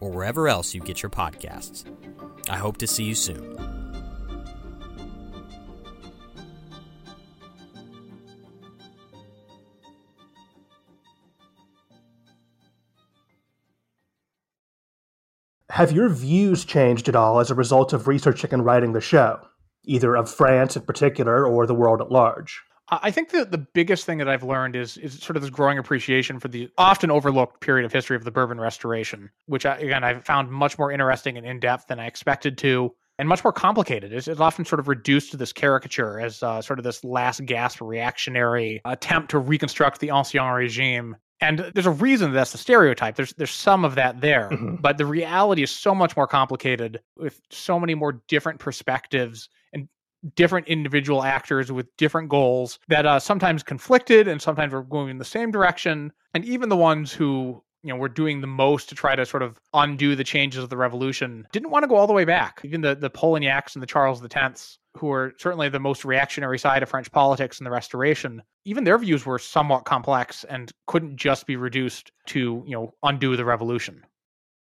or 0.00 0.10
wherever 0.10 0.48
else 0.48 0.74
you 0.74 0.80
get 0.80 1.02
your 1.02 1.10
podcasts. 1.10 1.84
I 2.48 2.56
hope 2.56 2.78
to 2.78 2.86
see 2.86 3.04
you 3.04 3.14
soon. 3.14 3.56
Have 15.70 15.92
your 15.92 16.08
views 16.08 16.64
changed 16.64 17.08
at 17.08 17.16
all 17.16 17.38
as 17.38 17.50
a 17.50 17.54
result 17.54 17.92
of 17.92 18.08
researching 18.08 18.52
and 18.52 18.64
writing 18.64 18.92
the 18.92 19.00
show, 19.00 19.40
either 19.84 20.16
of 20.16 20.30
France 20.30 20.76
in 20.76 20.82
particular 20.82 21.46
or 21.46 21.66
the 21.66 21.74
world 21.74 22.00
at 22.00 22.10
large? 22.10 22.60
I 22.90 23.10
think 23.10 23.30
that 23.30 23.50
the 23.50 23.58
biggest 23.58 24.04
thing 24.04 24.18
that 24.18 24.28
I've 24.28 24.42
learned 24.42 24.74
is 24.74 24.96
is 24.96 25.18
sort 25.20 25.36
of 25.36 25.42
this 25.42 25.50
growing 25.50 25.78
appreciation 25.78 26.40
for 26.40 26.48
the 26.48 26.68
often 26.76 27.10
overlooked 27.10 27.60
period 27.60 27.84
of 27.84 27.92
history 27.92 28.16
of 28.16 28.24
the 28.24 28.30
Bourbon 28.30 28.60
Restoration, 28.60 29.30
which 29.46 29.64
I, 29.64 29.76
again 29.78 30.02
I 30.02 30.20
found 30.20 30.50
much 30.50 30.78
more 30.78 30.90
interesting 30.90 31.36
and 31.36 31.46
in 31.46 31.60
depth 31.60 31.86
than 31.86 32.00
I 32.00 32.06
expected 32.06 32.58
to, 32.58 32.94
and 33.18 33.28
much 33.28 33.44
more 33.44 33.52
complicated. 33.52 34.12
It's, 34.12 34.26
it's 34.26 34.40
often 34.40 34.64
sort 34.64 34.80
of 34.80 34.88
reduced 34.88 35.30
to 35.30 35.36
this 35.36 35.52
caricature 35.52 36.18
as 36.18 36.42
uh, 36.42 36.60
sort 36.62 36.78
of 36.78 36.84
this 36.84 37.04
last 37.04 37.44
gasp 37.46 37.80
reactionary 37.80 38.80
attempt 38.84 39.30
to 39.30 39.38
reconstruct 39.38 40.00
the 40.00 40.10
ancien 40.10 40.52
regime. 40.52 41.16
And 41.40 41.60
there's 41.74 41.86
a 41.86 41.90
reason 41.90 42.32
that's 42.32 42.52
the 42.52 42.58
stereotype. 42.58 43.16
There's 43.16 43.32
there's 43.34 43.50
some 43.50 43.84
of 43.84 43.94
that 43.94 44.20
there, 44.20 44.50
mm-hmm. 44.50 44.76
but 44.80 44.98
the 44.98 45.06
reality 45.06 45.62
is 45.62 45.70
so 45.70 45.94
much 45.94 46.16
more 46.16 46.26
complicated 46.26 47.00
with 47.16 47.40
so 47.50 47.78
many 47.78 47.94
more 47.94 48.20
different 48.26 48.58
perspectives 48.58 49.48
different 50.34 50.68
individual 50.68 51.22
actors 51.22 51.72
with 51.72 51.94
different 51.96 52.28
goals 52.28 52.78
that 52.88 53.06
uh, 53.06 53.18
sometimes 53.18 53.62
conflicted 53.62 54.28
and 54.28 54.40
sometimes 54.40 54.72
were 54.72 54.82
going 54.82 55.10
in 55.10 55.18
the 55.18 55.24
same 55.24 55.50
direction. 55.50 56.12
And 56.34 56.44
even 56.44 56.68
the 56.68 56.76
ones 56.76 57.12
who 57.12 57.62
you 57.82 57.88
know 57.88 57.96
were 57.96 58.08
doing 58.08 58.40
the 58.40 58.46
most 58.46 58.88
to 58.88 58.94
try 58.94 59.16
to 59.16 59.24
sort 59.24 59.42
of 59.42 59.58
undo 59.72 60.14
the 60.14 60.24
changes 60.24 60.62
of 60.62 60.70
the 60.70 60.76
revolution 60.76 61.46
didn't 61.52 61.70
want 61.70 61.82
to 61.82 61.88
go 61.88 61.96
all 61.96 62.06
the 62.06 62.12
way 62.12 62.24
back. 62.24 62.60
Even 62.64 62.80
the 62.80 62.94
the 62.94 63.10
Polignacs 63.10 63.74
and 63.74 63.82
the 63.82 63.86
Charles 63.86 64.22
X, 64.34 64.78
who 64.96 65.06
were 65.06 65.32
certainly 65.38 65.68
the 65.68 65.80
most 65.80 66.04
reactionary 66.04 66.58
side 66.58 66.82
of 66.82 66.88
French 66.88 67.10
politics 67.10 67.60
in 67.60 67.64
the 67.64 67.70
Restoration, 67.70 68.42
even 68.64 68.84
their 68.84 68.98
views 68.98 69.24
were 69.24 69.38
somewhat 69.38 69.84
complex 69.84 70.44
and 70.44 70.70
couldn't 70.86 71.16
just 71.16 71.46
be 71.46 71.56
reduced 71.56 72.12
to 72.26 72.62
you 72.66 72.74
know 72.74 72.94
undo 73.02 73.36
the 73.36 73.44
revolution. 73.44 74.04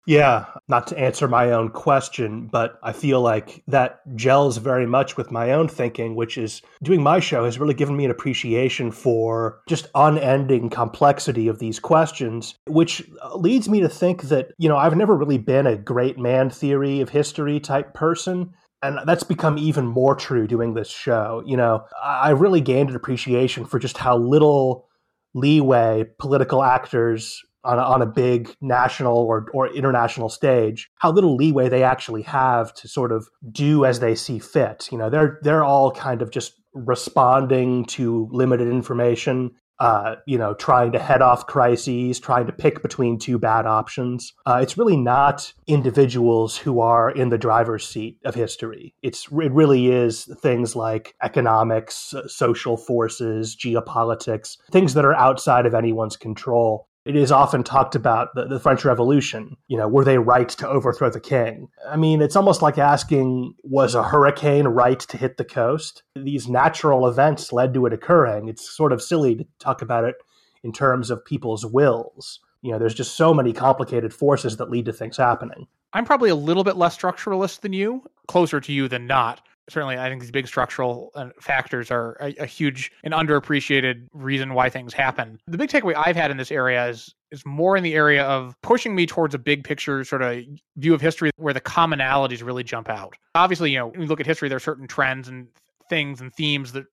Yeah, 0.07 0.47
not 0.69 0.87
to 0.89 0.99
answer 0.99 1.27
my 1.29 1.51
own 1.53 1.71
question, 1.71 2.49
but 2.49 2.79
I 2.83 2.93
feel 2.93 3.23
like 3.23 3.63
that 3.69 4.01
gels 4.17 4.59
very 4.59 4.87
much 4.87 5.17
with 5.17 5.31
my 5.31 5.53
own 5.53 5.67
thinking, 5.67 6.15
which 6.15 6.37
is 6.37 6.61
doing 6.83 7.03
my 7.03 7.21
show 7.21 7.45
has 7.47 7.59
really 7.59 7.75
given 7.75 7.97
me 7.97 8.05
an 8.05 8.11
appreciation 8.11 8.91
for 8.91 9.63
just 9.67 9.89
unending 9.95 10.69
complexity 10.69 11.49
of 11.49 11.59
these 11.59 11.81
questions, 11.81 12.55
which 12.67 13.03
leads 13.35 13.69
me 13.69 13.81
to 13.81 13.89
think 13.89 14.25
that, 14.25 14.49
you 14.59 14.69
know, 14.69 14.77
I've 14.77 14.97
never 14.97 15.17
really 15.17 15.39
been 15.39 15.67
a 15.67 15.77
great 15.77 16.19
man 16.19 16.51
theory 16.51 17.01
of 17.01 17.09
history 17.09 17.59
type 17.59 17.95
person. 17.95 18.51
And 18.83 18.99
that's 19.07 19.25
become 19.25 19.57
even 19.57 19.87
more 19.87 20.15
true 20.15 20.47
doing 20.47 20.75
this 20.75 20.91
show. 20.91 21.43
You 21.47 21.57
know, 21.57 21.87
I 22.03 22.31
really 22.31 22.61
gained 22.61 22.91
an 22.91 22.97
appreciation 22.97 23.65
for 23.65 23.79
just 23.79 23.97
how 23.97 24.19
little 24.19 24.87
leeway 25.33 26.05
political 26.19 26.63
actors 26.63 27.43
on 27.65 27.79
a, 27.79 27.83
on 27.83 28.03
a 28.03 28.07
big 28.07 28.55
national 28.61 29.17
or, 29.17 29.47
or 29.53 29.69
international 29.75 30.29
stage, 30.29 30.91
how 30.99 31.11
little 31.11 31.37
leeway 31.37 31.69
they 31.69 31.83
actually 31.83 32.23
have 32.23 32.75
to 32.75 32.89
sort 32.89 33.13
of 33.13 33.29
do 33.51 33.85
as 33.85 34.01
they 34.01 34.15
see 34.15 34.39
fit. 34.39 34.89
You 34.93 34.99
know, 34.99 35.11
they're 35.11 35.39
they're 35.43 35.65
all 35.65 35.91
kind 35.91 36.23
of 36.23 36.31
just 36.31 36.55
responding 36.73 37.85
to 37.87 38.29
limited 38.31 38.69
information. 38.69 39.53
Uh, 39.81 40.15
you 40.25 40.39
know, 40.39 40.55
trying 40.55 40.93
to 40.93 41.01
head 41.01 41.21
off 41.21 41.49
crises, 41.49 42.21
trying 42.21 42.47
to 42.47 42.53
pick 42.53 42.81
between 42.81 43.19
two 43.19 43.41
bad 43.41 43.67
options. 43.67 44.33
Uh, 44.47 44.61
it's 44.63 44.79
really 44.79 44.97
not 44.97 45.53
individuals 45.67 46.57
who 46.57 46.79
are 46.79 47.11
in 47.11 47.29
the 47.31 47.37
driver's 47.37 47.85
seat 47.85 48.17
of 48.25 48.37
history. 48.37 48.95
It's 49.03 49.27
it 49.33 49.53
really 49.53 49.89
is 49.89 50.27
things 50.41 50.77
like 50.77 51.17
economics, 51.25 52.15
social 52.29 52.77
forces, 52.77 53.57
geopolitics, 53.57 54.59
things 54.71 54.95
that 54.95 55.05
are 55.05 55.17
outside 55.17 55.67
of 55.67 55.75
anyone's 55.75 56.17
control 56.17 56.87
it 57.05 57.17
is 57.17 57.31
often 57.31 57.63
talked 57.63 57.95
about 57.95 58.35
the, 58.35 58.47
the, 58.47 58.59
French 58.59 58.85
Revolution. 58.85 59.57
You 59.69 59.77
know, 59.77 59.89
were 59.89 60.05
they 60.05 60.19
right 60.19 60.49
to 60.49 60.69
overthrow 60.69 61.11
the 61.11 61.21
king? 61.21 61.69
I 61.89 61.97
mean, 61.97 62.23
it's 62.23 62.37
almost 62.37 62.63
like 62.63 62.79
asking, 62.79 63.55
was 63.63 63.95
a 63.95 64.03
hurricane 64.03 64.67
right 64.69 64.99
to 65.01 65.17
hit 65.17 65.37
the 65.37 65.45
coast? 65.45 66.03
These 66.17 66.49
natural 66.49 67.07
events 67.07 67.53
led 67.53 67.75
to 67.75 67.87
it 67.87 67.93
occurring. 67.93 68.49
It's 68.49 68.71
sort 68.75 68.93
of 68.93 69.03
silly 69.03 69.37
to 69.37 69.47
talk 69.59 69.83
about 69.83 70.05
it 70.05 70.17
in 70.63 70.73
terms 70.73 71.11
of 71.11 71.25
people's 71.25 71.67
wills. 71.67 72.41
You 72.63 72.73
know, 72.73 72.79
there's 72.79 72.95
just 72.95 73.17
so 73.17 73.35
many 73.35 73.53
complicated 73.53 74.15
forces 74.15 74.57
that 74.57 74.71
lead 74.71 74.87
to 74.87 74.93
things 74.93 75.19
happening. 75.19 75.67
I'm 75.93 76.07
probably 76.07 76.31
a 76.31 76.35
little 76.35 76.65
bit 76.65 76.77
less 76.77 76.97
structuralist 76.97 77.61
than 77.61 77.75
you, 77.75 78.03
closer 78.27 78.61
to 78.61 78.73
you 78.73 78.89
than 78.89 79.07
not 79.07 79.43
certainly 79.69 79.97
i 79.99 80.09
think 80.09 80.21
these 80.21 80.31
big 80.31 80.47
structural 80.47 81.11
uh, 81.15 81.29
factors 81.41 81.91
are 81.91 82.17
a, 82.21 82.35
a, 82.41 82.47
huge 82.47 82.93
and 83.03 83.15
underappreciated 83.15 84.07
reason 84.13 84.55
why 84.55 84.69
things 84.69 84.93
happen 84.93 85.39
the 85.47 85.59
big 85.59 85.71
takeaway 85.71 85.95
i've 85.97 86.17
had 86.17 86.31
in 86.31 86.37
this 86.37 86.51
area 86.51 86.87
is 86.89 87.15
is 87.35 87.45
more 87.45 87.77
in 87.77 87.83
the 87.83 87.95
area 87.95 88.25
of 88.25 88.55
pushing 88.63 88.95
me 88.95 89.07
towards 89.07 89.35
a 89.35 89.39
big 89.39 89.65
picture 89.65 90.05
sort 90.05 90.23
of 90.23 90.43
view 90.77 90.95
of 90.95 91.01
history 91.01 91.31
where 91.37 91.53
the 91.53 91.61
commonalities 91.61 92.45
really 92.45 92.63
jump 92.63 92.89
out. 92.89 93.17
Obviously, 93.35 93.73
you 93.73 93.79
know, 93.79 93.89
when 93.89 94.03
you 94.03 94.07
look 94.07 94.21
at 94.21 94.27
history, 94.27 94.49
there 94.49 94.57
are 94.57 94.61
certain 94.61 94.87
trends 94.87 95.29
and 95.29 95.49
things 95.91 96.21
and 96.21 96.33
themes 96.33 96.73
that 96.73 96.85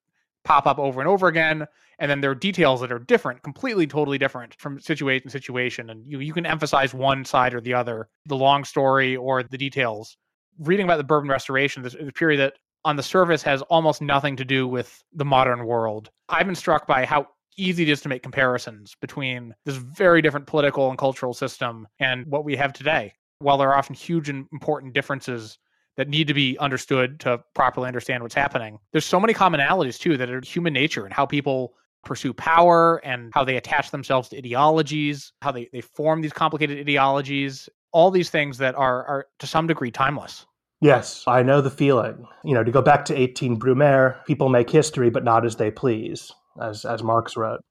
pop 0.43 0.65
up 0.65 0.79
over 0.79 0.99
and 0.99 1.07
over 1.07 1.27
again. 1.27 1.67
And 1.99 2.09
then 2.09 2.21
there 2.21 2.31
are 2.31 2.35
details 2.35 2.81
that 2.81 2.91
are 2.91 2.99
different, 2.99 3.43
completely, 3.43 3.85
totally 3.85 4.17
different 4.17 4.55
from 4.59 4.79
situation 4.79 5.27
to 5.27 5.29
situation. 5.29 5.91
And 5.91 6.03
you, 6.07 6.19
you 6.19 6.33
can 6.33 6.47
emphasize 6.47 6.93
one 6.93 7.23
side 7.23 7.53
or 7.53 7.61
the 7.61 7.75
other, 7.75 8.09
the 8.25 8.35
long 8.35 8.63
story 8.63 9.15
or 9.15 9.43
the 9.43 9.57
details. 9.57 10.17
Reading 10.61 10.83
about 10.83 10.97
the 10.97 11.03
Bourbon 11.03 11.27
Restoration, 11.27 11.81
this 11.81 11.95
period 12.13 12.39
that 12.39 12.53
on 12.85 12.95
the 12.95 13.01
surface 13.01 13.41
has 13.41 13.63
almost 13.63 13.99
nothing 13.99 14.35
to 14.35 14.45
do 14.45 14.67
with 14.67 15.03
the 15.11 15.25
modern 15.25 15.65
world. 15.65 16.11
I've 16.29 16.45
been 16.45 16.53
struck 16.53 16.85
by 16.85 17.03
how 17.03 17.25
easy 17.57 17.81
it 17.81 17.89
is 17.89 17.99
to 18.01 18.09
make 18.09 18.21
comparisons 18.21 18.95
between 19.01 19.55
this 19.65 19.77
very 19.77 20.21
different 20.21 20.45
political 20.45 20.89
and 20.89 20.99
cultural 20.99 21.33
system 21.33 21.87
and 21.99 22.27
what 22.27 22.45
we 22.45 22.55
have 22.57 22.73
today. 22.73 23.11
While 23.39 23.57
there 23.57 23.69
are 23.69 23.75
often 23.75 23.95
huge 23.95 24.29
and 24.29 24.45
important 24.53 24.93
differences 24.93 25.57
that 25.97 26.07
need 26.07 26.27
to 26.27 26.35
be 26.35 26.59
understood 26.59 27.19
to 27.21 27.39
properly 27.55 27.87
understand 27.87 28.21
what's 28.21 28.35
happening, 28.35 28.77
there's 28.91 29.03
so 29.03 29.19
many 29.19 29.33
commonalities 29.33 29.97
too 29.97 30.15
that 30.17 30.29
are 30.29 30.41
human 30.41 30.73
nature 30.73 31.05
and 31.05 31.13
how 31.13 31.25
people 31.25 31.73
pursue 32.05 32.33
power 32.33 32.97
and 33.03 33.31
how 33.33 33.43
they 33.43 33.57
attach 33.57 33.89
themselves 33.89 34.29
to 34.29 34.37
ideologies, 34.37 35.33
how 35.41 35.51
they, 35.51 35.69
they 35.73 35.81
form 35.81 36.21
these 36.21 36.33
complicated 36.33 36.77
ideologies, 36.77 37.67
all 37.93 38.11
these 38.11 38.29
things 38.29 38.59
that 38.59 38.75
are, 38.75 39.03
are 39.05 39.25
to 39.39 39.47
some 39.47 39.65
degree 39.65 39.89
timeless. 39.89 40.45
Yes, 40.81 41.23
I 41.27 41.43
know 41.43 41.61
the 41.61 41.69
feeling. 41.69 42.27
You 42.43 42.55
know, 42.55 42.63
to 42.63 42.71
go 42.71 42.81
back 42.81 43.05
to 43.05 43.17
18 43.17 43.59
Brumaire, 43.59 44.25
people 44.25 44.49
make 44.49 44.69
history, 44.69 45.11
but 45.11 45.23
not 45.23 45.45
as 45.45 45.55
they 45.55 45.69
please, 45.69 46.31
as, 46.59 46.85
as 46.85 47.03
Marx 47.03 47.37
wrote. 47.37 47.61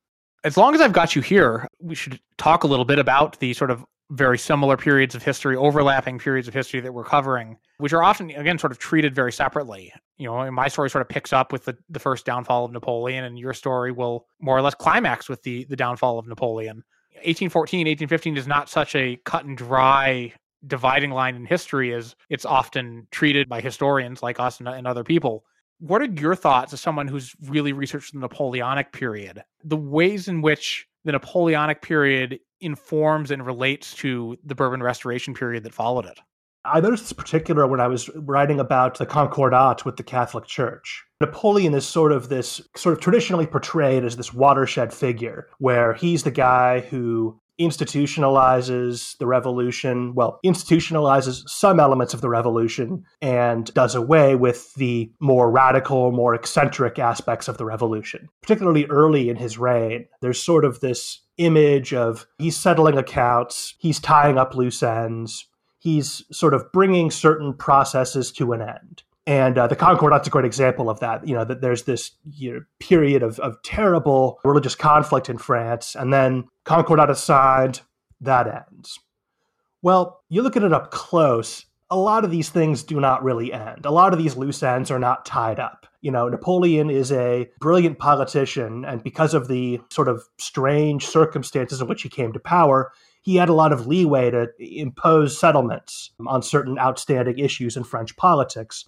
As 0.45 0.57
long 0.57 0.75
as 0.75 0.81
I've 0.81 0.93
got 0.93 1.17
you 1.17 1.21
here, 1.21 1.67
we 1.81 1.95
should 1.95 2.21
talk 2.39 2.63
a 2.65 2.69
little 2.69 2.85
bit 2.85 3.01
about 3.01 3.39
the 3.41 3.53
sort 3.53 3.71
of 3.71 3.85
very 4.11 4.39
similar 4.39 4.77
periods 4.77 5.15
of 5.15 5.23
history, 5.23 5.57
overlapping 5.57 6.19
periods 6.19 6.49
of 6.49 6.55
history 6.55 6.81
that 6.81 6.93
we're 6.93 7.05
covering, 7.05 7.59
which 7.79 7.93
are 7.93 8.03
often, 8.03 8.31
again, 8.31 8.59
sort 8.59 8.73
of 8.73 8.79
treated 8.79 9.15
very 9.15 9.33
separately. 9.33 9.93
You 10.17 10.27
know, 10.27 10.51
my 10.51 10.69
story 10.69 10.89
sort 10.89 11.03
of 11.03 11.09
picks 11.09 11.33
up 11.33 11.53
with 11.53 11.65
the, 11.65 11.77
the 11.89 11.99
first 11.99 12.25
downfall 12.25 12.65
of 12.65 12.73
Napoleon, 12.73 13.25
and 13.25 13.39
your 13.39 13.55
story 13.55 13.93
will 13.93 14.27
more 14.41 14.57
or 14.57 14.63
less 14.63 14.75
climax 14.75 15.29
with 15.29 15.43
the, 15.43 15.65
the 15.65 15.77
downfall 15.77 16.19
of 16.19 16.27
Napoleon. 16.27 16.85
1814, 17.25 17.81
1815 17.81 18.37
is 18.37 18.47
not 18.47 18.69
such 18.69 18.95
a 18.95 19.17
cut 19.25 19.45
and 19.45 19.59
dry 19.59 20.33
dividing 20.67 21.11
line 21.11 21.37
in 21.37 21.45
history 21.45 21.95
as 21.95 22.15
it's 22.29 22.45
often 22.45 23.07
treated 23.11 23.49
by 23.49 23.61
historians 23.61 24.23
like 24.23 24.41
us 24.41 24.59
and, 24.59 24.69
and 24.69 24.87
other 24.87 25.05
people. 25.05 25.45
What 25.79 26.03
are 26.03 26.07
your 26.07 26.35
thoughts 26.35 26.73
as 26.73 26.81
someone 26.81 27.09
who's 27.09 27.35
really 27.47 27.73
researched 27.73 28.13
the 28.13 28.21
Napoleonic 28.21 28.93
period? 28.93 29.43
The 29.65 29.77
ways 29.77 30.29
in 30.29 30.43
which 30.43 30.87
the 31.05 31.13
Napoleonic 31.13 31.81
period 31.81 32.41
informs 32.61 33.31
and 33.31 33.45
relates 33.45 33.95
to 33.95 34.37
the 34.45 34.55
Bourbon 34.55 34.83
Restoration 34.83 35.33
period 35.33 35.65
that 35.65 35.73
followed 35.73 36.05
it? 36.05 36.21
I 36.65 36.81
noticed 36.81 37.05
this 37.05 37.15
particular 37.15 37.67
when 37.67 37.81
I 37.81 37.89
was 37.89 38.11
writing 38.15 38.61
about 38.61 38.99
the 38.99 39.07
Concordat 39.07 39.87
with 39.87 39.97
the 39.97 40.03
Catholic 40.03 40.45
Church. 40.45 41.05
Napoleon 41.21 41.73
is 41.73 41.87
sort 41.87 42.13
of 42.13 42.29
this, 42.29 42.61
sort 42.77 42.93
of 42.93 43.01
traditionally 43.01 43.47
portrayed 43.47 44.05
as 44.05 44.17
this 44.17 44.35
watershed 44.35 44.93
figure, 44.93 45.49
where 45.59 45.95
he's 45.95 46.23
the 46.23 46.31
guy 46.31 46.81
who 46.81 47.41
institutionalizes 47.61 49.17
the 49.19 49.27
revolution, 49.27 50.15
well, 50.15 50.41
institutionalizes 50.45 51.47
some 51.47 51.79
elements 51.79 52.15
of 52.15 52.23
the 52.23 52.29
revolution 52.29 53.05
and 53.21 53.73
does 53.75 53.95
away 53.95 54.35
with 54.35 54.73
the 54.75 55.13
more 55.21 55.51
radical, 55.51 56.11
more 56.11 56.35
eccentric 56.35 56.99
aspects 56.99 57.49
of 57.49 57.59
the 57.59 57.65
revolution. 57.65 58.29
Particularly 58.41 58.87
early 58.87 59.29
in 59.29 59.37
his 59.37 59.59
reign, 59.59 60.07
there's 60.23 60.43
sort 60.43 60.65
of 60.65 60.81
this 60.81 61.21
image 61.37 61.93
of 61.93 62.27
he's 62.39 62.57
settling 62.57 62.99
accounts, 62.99 63.75
he's 63.79 64.01
tying 64.01 64.39
up 64.39 64.55
loose 64.55 64.83
ends, 64.83 65.47
he's 65.79 66.23
sort 66.33 66.55
of 66.55 66.71
bringing 66.73 67.11
certain 67.11 67.53
processes 67.53 68.33
to 68.33 68.53
an 68.53 68.63
end. 68.63 69.03
And 69.31 69.57
uh, 69.59 69.69
the 69.69 69.77
Concordat's 69.77 70.27
a 70.27 70.31
great 70.31 70.45
example 70.45 70.91
of 70.91 70.99
that. 70.99 71.25
You 71.25 71.37
know, 71.37 71.45
that 71.45 71.61
there's 71.61 71.85
this 71.85 72.11
you 72.33 72.53
know, 72.53 72.61
period 72.81 73.23
of, 73.23 73.39
of 73.39 73.63
terrible 73.63 74.41
religious 74.43 74.75
conflict 74.75 75.29
in 75.29 75.39
France, 75.39 75.95
and 75.95 76.13
then 76.13 76.49
Concordat 76.65 77.17
signed, 77.17 77.81
that 78.21 78.67
ends. 78.73 78.99
Well, 79.83 80.21
you 80.31 80.43
look 80.43 80.57
at 80.57 80.65
it 80.65 80.73
up 80.73 80.91
close, 80.91 81.65
a 81.91 81.97
lot 81.97 82.25
of 82.25 82.33
these 82.33 82.49
things 82.49 82.83
do 82.83 82.99
not 82.99 83.23
really 83.23 83.53
end. 83.53 83.87
A 83.87 83.93
lot 83.93 84.13
of 84.13 84.19
these 84.19 84.37
loose 84.37 84.65
ends 84.65 84.91
are 84.91 84.99
not 84.99 85.25
tied 85.25 85.61
up. 85.61 85.87
You 86.01 86.11
know, 86.11 86.29
Napoleon 86.29 86.91
is 86.91 87.13
a 87.13 87.49
brilliant 87.61 88.01
politician, 88.01 88.85
and 88.85 89.01
because 89.01 89.33
of 89.33 89.47
the 89.47 89.81
sort 89.93 90.09
of 90.09 90.25
strange 90.39 91.07
circumstances 91.07 91.81
in 91.81 91.87
which 91.87 92.03
he 92.03 92.09
came 92.09 92.33
to 92.33 92.41
power, 92.41 92.91
he 93.23 93.37
had 93.37 93.49
a 93.49 93.55
lot 93.55 93.73
of 93.73 93.87
leeway 93.87 94.33
to 94.33 94.49
impose 94.59 95.39
settlements 95.39 96.11
on 96.27 96.43
certain 96.43 96.81
outstanding 96.81 97.39
issues 97.39 97.77
in 97.77 97.85
French 97.85 98.17
politics. 98.17 98.87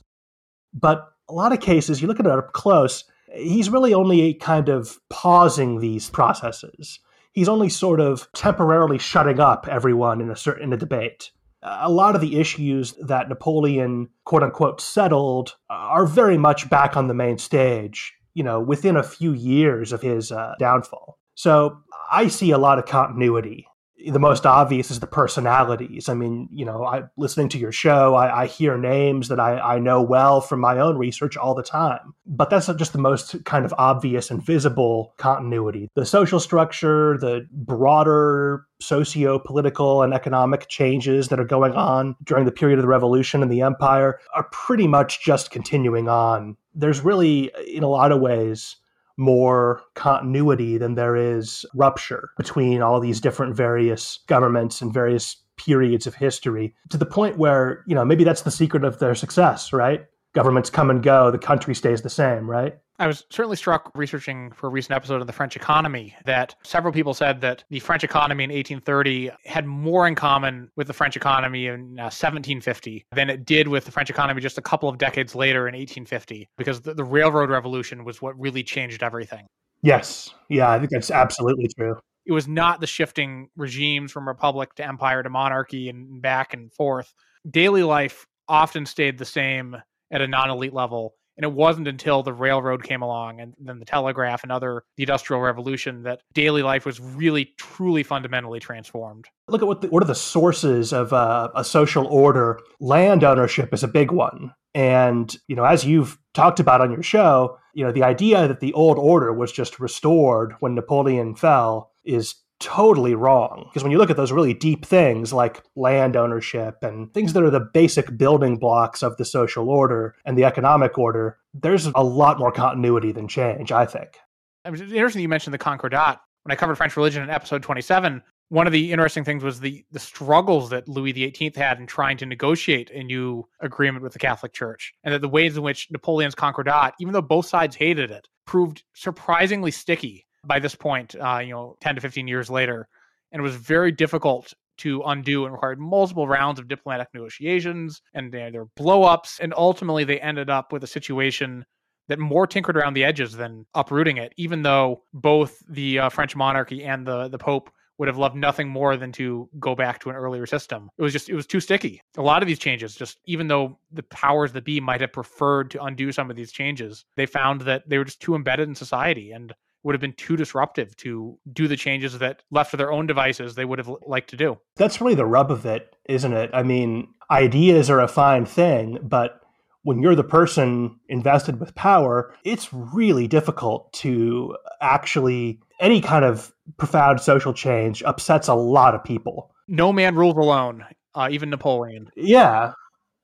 But 0.72 1.12
a 1.28 1.32
lot 1.32 1.52
of 1.52 1.60
cases, 1.60 2.00
you 2.00 2.08
look 2.08 2.20
at 2.20 2.26
it 2.26 2.32
up 2.32 2.52
close, 2.52 3.04
he's 3.34 3.70
really 3.70 3.94
only 3.94 4.34
kind 4.34 4.68
of 4.68 4.98
pausing 5.10 5.80
these 5.80 6.10
processes. 6.10 7.00
He's 7.32 7.48
only 7.48 7.68
sort 7.68 8.00
of 8.00 8.28
temporarily 8.34 8.98
shutting 8.98 9.40
up 9.40 9.66
everyone 9.68 10.20
in 10.20 10.30
a 10.30 10.36
certain 10.36 10.64
in 10.64 10.72
a 10.72 10.76
debate. 10.76 11.30
A 11.62 11.90
lot 11.90 12.14
of 12.14 12.20
the 12.20 12.38
issues 12.40 12.94
that 13.00 13.28
Napoleon 13.28 14.08
quote 14.24 14.42
unquote 14.42 14.80
settled 14.80 15.56
are 15.70 16.06
very 16.06 16.36
much 16.36 16.68
back 16.68 16.96
on 16.96 17.08
the 17.08 17.14
main 17.14 17.38
stage, 17.38 18.12
you 18.34 18.42
know, 18.42 18.60
within 18.60 18.96
a 18.96 19.02
few 19.02 19.32
years 19.32 19.92
of 19.92 20.02
his 20.02 20.32
uh, 20.32 20.54
downfall. 20.58 21.18
So 21.34 21.78
I 22.10 22.28
see 22.28 22.50
a 22.50 22.58
lot 22.58 22.78
of 22.78 22.86
continuity 22.86 23.66
the 24.06 24.18
most 24.18 24.46
obvious 24.46 24.90
is 24.90 25.00
the 25.00 25.06
personalities. 25.06 26.08
I 26.08 26.14
mean, 26.14 26.48
you 26.52 26.64
know, 26.64 26.84
I 26.84 27.04
listening 27.16 27.48
to 27.50 27.58
your 27.58 27.72
show, 27.72 28.14
I, 28.14 28.42
I, 28.42 28.46
hear 28.46 28.76
names 28.76 29.28
that 29.28 29.40
I, 29.40 29.58
I 29.58 29.78
know 29.78 30.02
well 30.02 30.40
from 30.40 30.60
my 30.60 30.78
own 30.78 30.98
research 30.98 31.36
all 31.36 31.54
the 31.54 31.62
time. 31.62 32.14
But 32.26 32.50
that's 32.50 32.66
just 32.74 32.92
the 32.92 32.98
most 32.98 33.44
kind 33.44 33.64
of 33.64 33.74
obvious 33.78 34.30
and 34.30 34.44
visible 34.44 35.14
continuity. 35.18 35.88
The 35.94 36.06
social 36.06 36.40
structure, 36.40 37.18
the 37.18 37.46
broader 37.52 38.66
socio-political 38.80 40.02
and 40.02 40.12
economic 40.12 40.68
changes 40.68 41.28
that 41.28 41.40
are 41.40 41.44
going 41.44 41.72
on 41.74 42.16
during 42.24 42.44
the 42.44 42.52
period 42.52 42.78
of 42.78 42.82
the 42.82 42.88
revolution 42.88 43.42
and 43.42 43.50
the 43.50 43.62
empire 43.62 44.18
are 44.34 44.48
pretty 44.52 44.88
much 44.88 45.24
just 45.24 45.50
continuing 45.50 46.08
on. 46.08 46.56
There's 46.74 47.00
really, 47.00 47.50
in 47.66 47.82
a 47.82 47.88
lot 47.88 48.12
of 48.12 48.20
ways, 48.20 48.76
more 49.16 49.82
continuity 49.94 50.78
than 50.78 50.94
there 50.94 51.16
is 51.16 51.64
rupture 51.74 52.30
between 52.36 52.82
all 52.82 53.00
these 53.00 53.20
different 53.20 53.54
various 53.54 54.20
governments 54.26 54.80
and 54.80 54.92
various 54.92 55.36
periods 55.56 56.06
of 56.06 56.14
history 56.14 56.74
to 56.90 56.96
the 56.96 57.06
point 57.06 57.38
where, 57.38 57.84
you 57.86 57.94
know, 57.94 58.04
maybe 58.04 58.24
that's 58.24 58.42
the 58.42 58.50
secret 58.50 58.84
of 58.84 58.98
their 58.98 59.14
success, 59.14 59.72
right? 59.72 60.06
Governments 60.34 60.70
come 60.70 60.90
and 60.90 61.02
go, 61.02 61.30
the 61.30 61.38
country 61.38 61.74
stays 61.74 62.02
the 62.02 62.10
same, 62.10 62.50
right? 62.50 62.78
I 62.98 63.06
was 63.06 63.24
certainly 63.30 63.56
struck 63.56 63.90
researching 63.94 64.52
for 64.52 64.68
a 64.68 64.70
recent 64.70 64.94
episode 64.94 65.20
of 65.20 65.26
the 65.26 65.32
French 65.32 65.56
economy 65.56 66.14
that 66.24 66.54
several 66.62 66.92
people 66.92 67.14
said 67.14 67.40
that 67.40 67.64
the 67.68 67.80
French 67.80 68.04
economy 68.04 68.44
in 68.44 68.50
1830 68.50 69.30
had 69.44 69.66
more 69.66 70.06
in 70.06 70.14
common 70.14 70.70
with 70.76 70.86
the 70.86 70.92
French 70.92 71.16
economy 71.16 71.66
in 71.66 71.98
uh, 71.98 72.12
1750 72.12 73.04
than 73.12 73.28
it 73.28 73.44
did 73.44 73.66
with 73.66 73.86
the 73.86 73.90
French 73.90 74.08
economy 74.08 74.40
just 74.40 74.56
a 74.56 74.62
couple 74.62 74.88
of 74.88 74.98
decades 74.98 75.34
later 75.34 75.66
in 75.66 75.74
1850, 75.74 76.48
because 76.56 76.80
the, 76.82 76.94
the 76.94 77.02
railroad 77.02 77.50
revolution 77.50 78.04
was 78.04 78.22
what 78.22 78.38
really 78.38 78.62
changed 78.62 79.02
everything. 79.02 79.46
Yes. 79.82 80.30
Yeah, 80.48 80.70
I 80.70 80.78
think 80.78 80.90
that's 80.90 81.10
absolutely 81.10 81.68
true. 81.76 81.96
It 82.24 82.32
was 82.32 82.46
not 82.46 82.80
the 82.80 82.86
shifting 82.86 83.48
regimes 83.56 84.12
from 84.12 84.28
republic 84.28 84.76
to 84.76 84.86
empire 84.86 85.22
to 85.24 85.30
monarchy 85.30 85.88
and 85.88 86.22
back 86.22 86.54
and 86.54 86.72
forth. 86.72 87.12
Daily 87.50 87.82
life 87.82 88.26
often 88.48 88.86
stayed 88.86 89.18
the 89.18 89.24
same 89.24 89.76
at 90.12 90.20
a 90.20 90.28
non 90.28 90.50
elite 90.50 90.74
level. 90.74 91.14
And 91.38 91.44
it 91.44 91.52
wasn't 91.52 91.88
until 91.88 92.22
the 92.22 92.32
railroad 92.32 92.84
came 92.84 93.00
along 93.00 93.40
and 93.40 93.54
then 93.58 93.78
the 93.78 93.86
telegraph 93.86 94.42
and 94.42 94.52
other 94.52 94.84
the 94.98 95.02
industrial 95.02 95.40
revolution 95.40 96.02
that 96.02 96.20
daily 96.34 96.62
life 96.62 96.84
was 96.84 97.00
really 97.00 97.54
truly 97.56 98.02
fundamentally 98.02 98.60
transformed. 98.60 99.24
Look 99.48 99.62
at 99.62 99.66
what 99.66 99.80
the, 99.80 99.88
what 99.88 100.02
are 100.02 100.06
the 100.06 100.14
sources 100.14 100.92
of 100.92 101.14
uh, 101.14 101.48
a 101.54 101.64
social 101.64 102.06
order. 102.06 102.60
Land 102.80 103.24
ownership 103.24 103.72
is 103.72 103.82
a 103.82 103.88
big 103.88 104.10
one. 104.10 104.52
And 104.74 105.34
you 105.48 105.56
know 105.56 105.64
as 105.64 105.86
you've 105.86 106.18
talked 106.34 106.60
about 106.60 106.82
on 106.82 106.92
your 106.92 107.02
show 107.02 107.58
you 107.74 107.84
know 107.84 107.92
the 107.92 108.02
idea 108.02 108.46
that 108.46 108.60
the 108.60 108.72
old 108.74 108.98
order 108.98 109.32
was 109.32 109.52
just 109.52 109.80
restored 109.80 110.54
when 110.60 110.74
napoleon 110.74 111.34
fell 111.34 111.92
is 112.04 112.34
totally 112.62 113.14
wrong. 113.14 113.64
Because 113.68 113.82
when 113.82 113.92
you 113.92 113.98
look 113.98 114.10
at 114.10 114.16
those 114.16 114.32
really 114.32 114.54
deep 114.54 114.86
things 114.86 115.32
like 115.32 115.62
land 115.76 116.16
ownership 116.16 116.78
and 116.82 117.12
things 117.12 117.32
that 117.32 117.42
are 117.42 117.50
the 117.50 117.60
basic 117.60 118.16
building 118.16 118.56
blocks 118.56 119.02
of 119.02 119.16
the 119.16 119.24
social 119.24 119.68
order 119.68 120.14
and 120.24 120.38
the 120.38 120.44
economic 120.44 120.96
order, 120.96 121.38
there's 121.52 121.86
a 121.86 122.04
lot 122.04 122.38
more 122.38 122.52
continuity 122.52 123.12
than 123.12 123.28
change, 123.28 123.72
I 123.72 123.84
think. 123.84 124.16
It 124.64 124.80
interesting 124.80 125.22
you 125.22 125.28
mentioned 125.28 125.52
the 125.52 125.58
Concordat. 125.58 126.20
When 126.44 126.52
I 126.52 126.56
covered 126.56 126.76
French 126.76 126.96
religion 126.96 127.22
in 127.22 127.30
episode 127.30 127.62
27, 127.62 128.22
one 128.48 128.66
of 128.66 128.72
the 128.72 128.92
interesting 128.92 129.24
things 129.24 129.42
was 129.42 129.60
the 129.60 129.84
the 129.92 129.98
struggles 129.98 130.70
that 130.70 130.88
Louis 130.88 131.12
XVIII 131.12 131.52
had 131.56 131.78
in 131.78 131.86
trying 131.86 132.16
to 132.18 132.26
negotiate 132.26 132.90
a 132.90 133.02
new 133.02 133.48
agreement 133.60 134.02
with 134.02 134.12
the 134.12 134.18
Catholic 134.18 134.52
Church, 134.52 134.92
and 135.04 135.14
that 135.14 135.20
the 135.20 135.28
ways 135.28 135.56
in 135.56 135.62
which 135.62 135.88
Napoleon's 135.90 136.34
Concordat, 136.34 136.94
even 137.00 137.12
though 137.12 137.22
both 137.22 137.46
sides 137.46 137.76
hated 137.76 138.10
it, 138.10 138.28
proved 138.44 138.82
surprisingly 138.94 139.70
sticky 139.70 140.26
by 140.44 140.58
this 140.58 140.74
point, 140.74 141.14
uh, 141.16 141.38
you 141.38 141.50
know, 141.50 141.76
10 141.80 141.96
to 141.96 142.00
15 142.00 142.28
years 142.28 142.50
later. 142.50 142.88
and 143.30 143.40
it 143.40 143.42
was 143.42 143.56
very 143.56 143.90
difficult 143.90 144.52
to 144.78 145.02
undo 145.06 145.44
and 145.44 145.52
required 145.52 145.78
multiple 145.78 146.26
rounds 146.26 146.58
of 146.58 146.68
diplomatic 146.68 147.08
negotiations 147.14 148.02
and 148.14 148.32
there 148.32 148.50
were 148.52 148.66
blowups. 148.78 149.38
And 149.40 149.54
ultimately, 149.56 150.04
they 150.04 150.20
ended 150.20 150.50
up 150.50 150.72
with 150.72 150.82
a 150.84 150.86
situation 150.86 151.64
that 152.08 152.18
more 152.18 152.46
tinkered 152.46 152.76
around 152.76 152.94
the 152.94 153.04
edges 153.04 153.32
than 153.32 153.64
uprooting 153.74 154.16
it, 154.16 154.34
even 154.36 154.62
though 154.62 155.02
both 155.14 155.62
the 155.68 155.98
uh, 155.98 156.08
French 156.08 156.34
monarchy 156.34 156.84
and 156.84 157.06
the, 157.06 157.28
the 157.28 157.38
Pope 157.38 157.70
would 157.98 158.08
have 158.08 158.18
loved 158.18 158.34
nothing 158.34 158.68
more 158.68 158.96
than 158.96 159.12
to 159.12 159.48
go 159.60 159.74
back 159.74 160.00
to 160.00 160.10
an 160.10 160.16
earlier 160.16 160.46
system. 160.46 160.90
It 160.98 161.02
was 161.02 161.12
just, 161.12 161.28
it 161.28 161.34
was 161.34 161.46
too 161.46 161.60
sticky. 161.60 162.02
A 162.16 162.22
lot 162.22 162.42
of 162.42 162.48
these 162.48 162.58
changes, 162.58 162.96
just 162.96 163.18
even 163.26 163.46
though 163.46 163.78
the 163.92 164.02
powers 164.02 164.52
that 164.52 164.64
be 164.64 164.80
might 164.80 165.00
have 165.00 165.12
preferred 165.12 165.70
to 165.70 165.84
undo 165.84 166.10
some 166.10 166.28
of 166.28 166.36
these 166.36 166.50
changes, 166.50 167.04
they 167.16 167.26
found 167.26 167.60
that 167.62 167.88
they 167.88 167.98
were 167.98 168.04
just 168.04 168.20
too 168.20 168.34
embedded 168.34 168.68
in 168.68 168.74
society. 168.74 169.30
And 169.30 169.54
would 169.82 169.94
have 169.94 170.00
been 170.00 170.12
too 170.14 170.36
disruptive 170.36 170.96
to 170.98 171.38
do 171.52 171.68
the 171.68 171.76
changes 171.76 172.18
that 172.18 172.42
left 172.50 172.70
to 172.70 172.76
their 172.76 172.92
own 172.92 173.06
devices 173.06 173.54
they 173.54 173.64
would 173.64 173.78
have 173.78 173.90
liked 174.06 174.30
to 174.30 174.36
do. 174.36 174.58
That's 174.76 175.00
really 175.00 175.14
the 175.14 175.26
rub 175.26 175.50
of 175.50 175.66
it, 175.66 175.96
isn't 176.08 176.32
it? 176.32 176.50
I 176.52 176.62
mean, 176.62 177.08
ideas 177.30 177.90
are 177.90 178.00
a 178.00 178.08
fine 178.08 178.46
thing, 178.46 178.98
but 179.02 179.40
when 179.82 180.00
you're 180.00 180.14
the 180.14 180.24
person 180.24 181.00
invested 181.08 181.58
with 181.58 181.74
power, 181.74 182.34
it's 182.44 182.72
really 182.72 183.26
difficult 183.26 183.92
to 183.94 184.56
actually 184.80 185.60
any 185.80 186.00
kind 186.00 186.24
of 186.24 186.52
profound 186.76 187.20
social 187.20 187.52
change 187.52 188.02
upsets 188.04 188.46
a 188.46 188.54
lot 188.54 188.94
of 188.94 189.02
people. 189.02 189.50
No 189.66 189.92
man 189.92 190.14
rules 190.14 190.36
alone, 190.36 190.84
uh, 191.14 191.28
even 191.30 191.50
Napoleon. 191.50 192.08
Yeah 192.14 192.72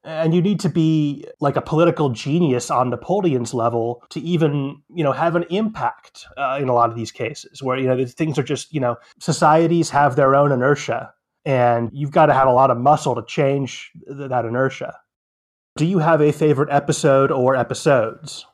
and 0.04 0.34
you 0.34 0.40
need 0.40 0.60
to 0.60 0.68
be 0.68 1.24
like 1.40 1.56
a 1.56 1.60
political 1.60 2.10
genius 2.10 2.70
on 2.70 2.90
Napoleon's 2.90 3.52
level 3.52 4.02
to 4.10 4.20
even 4.20 4.80
you 4.94 5.04
know 5.04 5.12
have 5.12 5.36
an 5.36 5.44
impact 5.50 6.26
uh, 6.36 6.58
in 6.60 6.68
a 6.68 6.74
lot 6.74 6.90
of 6.90 6.96
these 6.96 7.12
cases 7.12 7.62
where 7.62 7.78
you 7.78 7.86
know 7.86 8.04
things 8.06 8.38
are 8.38 8.42
just 8.42 8.72
you 8.72 8.80
know 8.80 8.96
societies 9.18 9.90
have 9.90 10.16
their 10.16 10.34
own 10.34 10.52
inertia 10.52 11.12
and 11.44 11.90
you've 11.92 12.10
got 12.10 12.26
to 12.26 12.34
have 12.34 12.46
a 12.46 12.52
lot 12.52 12.70
of 12.70 12.78
muscle 12.78 13.14
to 13.14 13.22
change 13.26 13.90
th- 14.06 14.28
that 14.28 14.44
inertia. 14.44 14.98
Do 15.76 15.86
you 15.86 15.98
have 15.98 16.20
a 16.20 16.32
favorite 16.32 16.68
episode 16.70 17.30
or 17.30 17.56
episodes? 17.56 18.44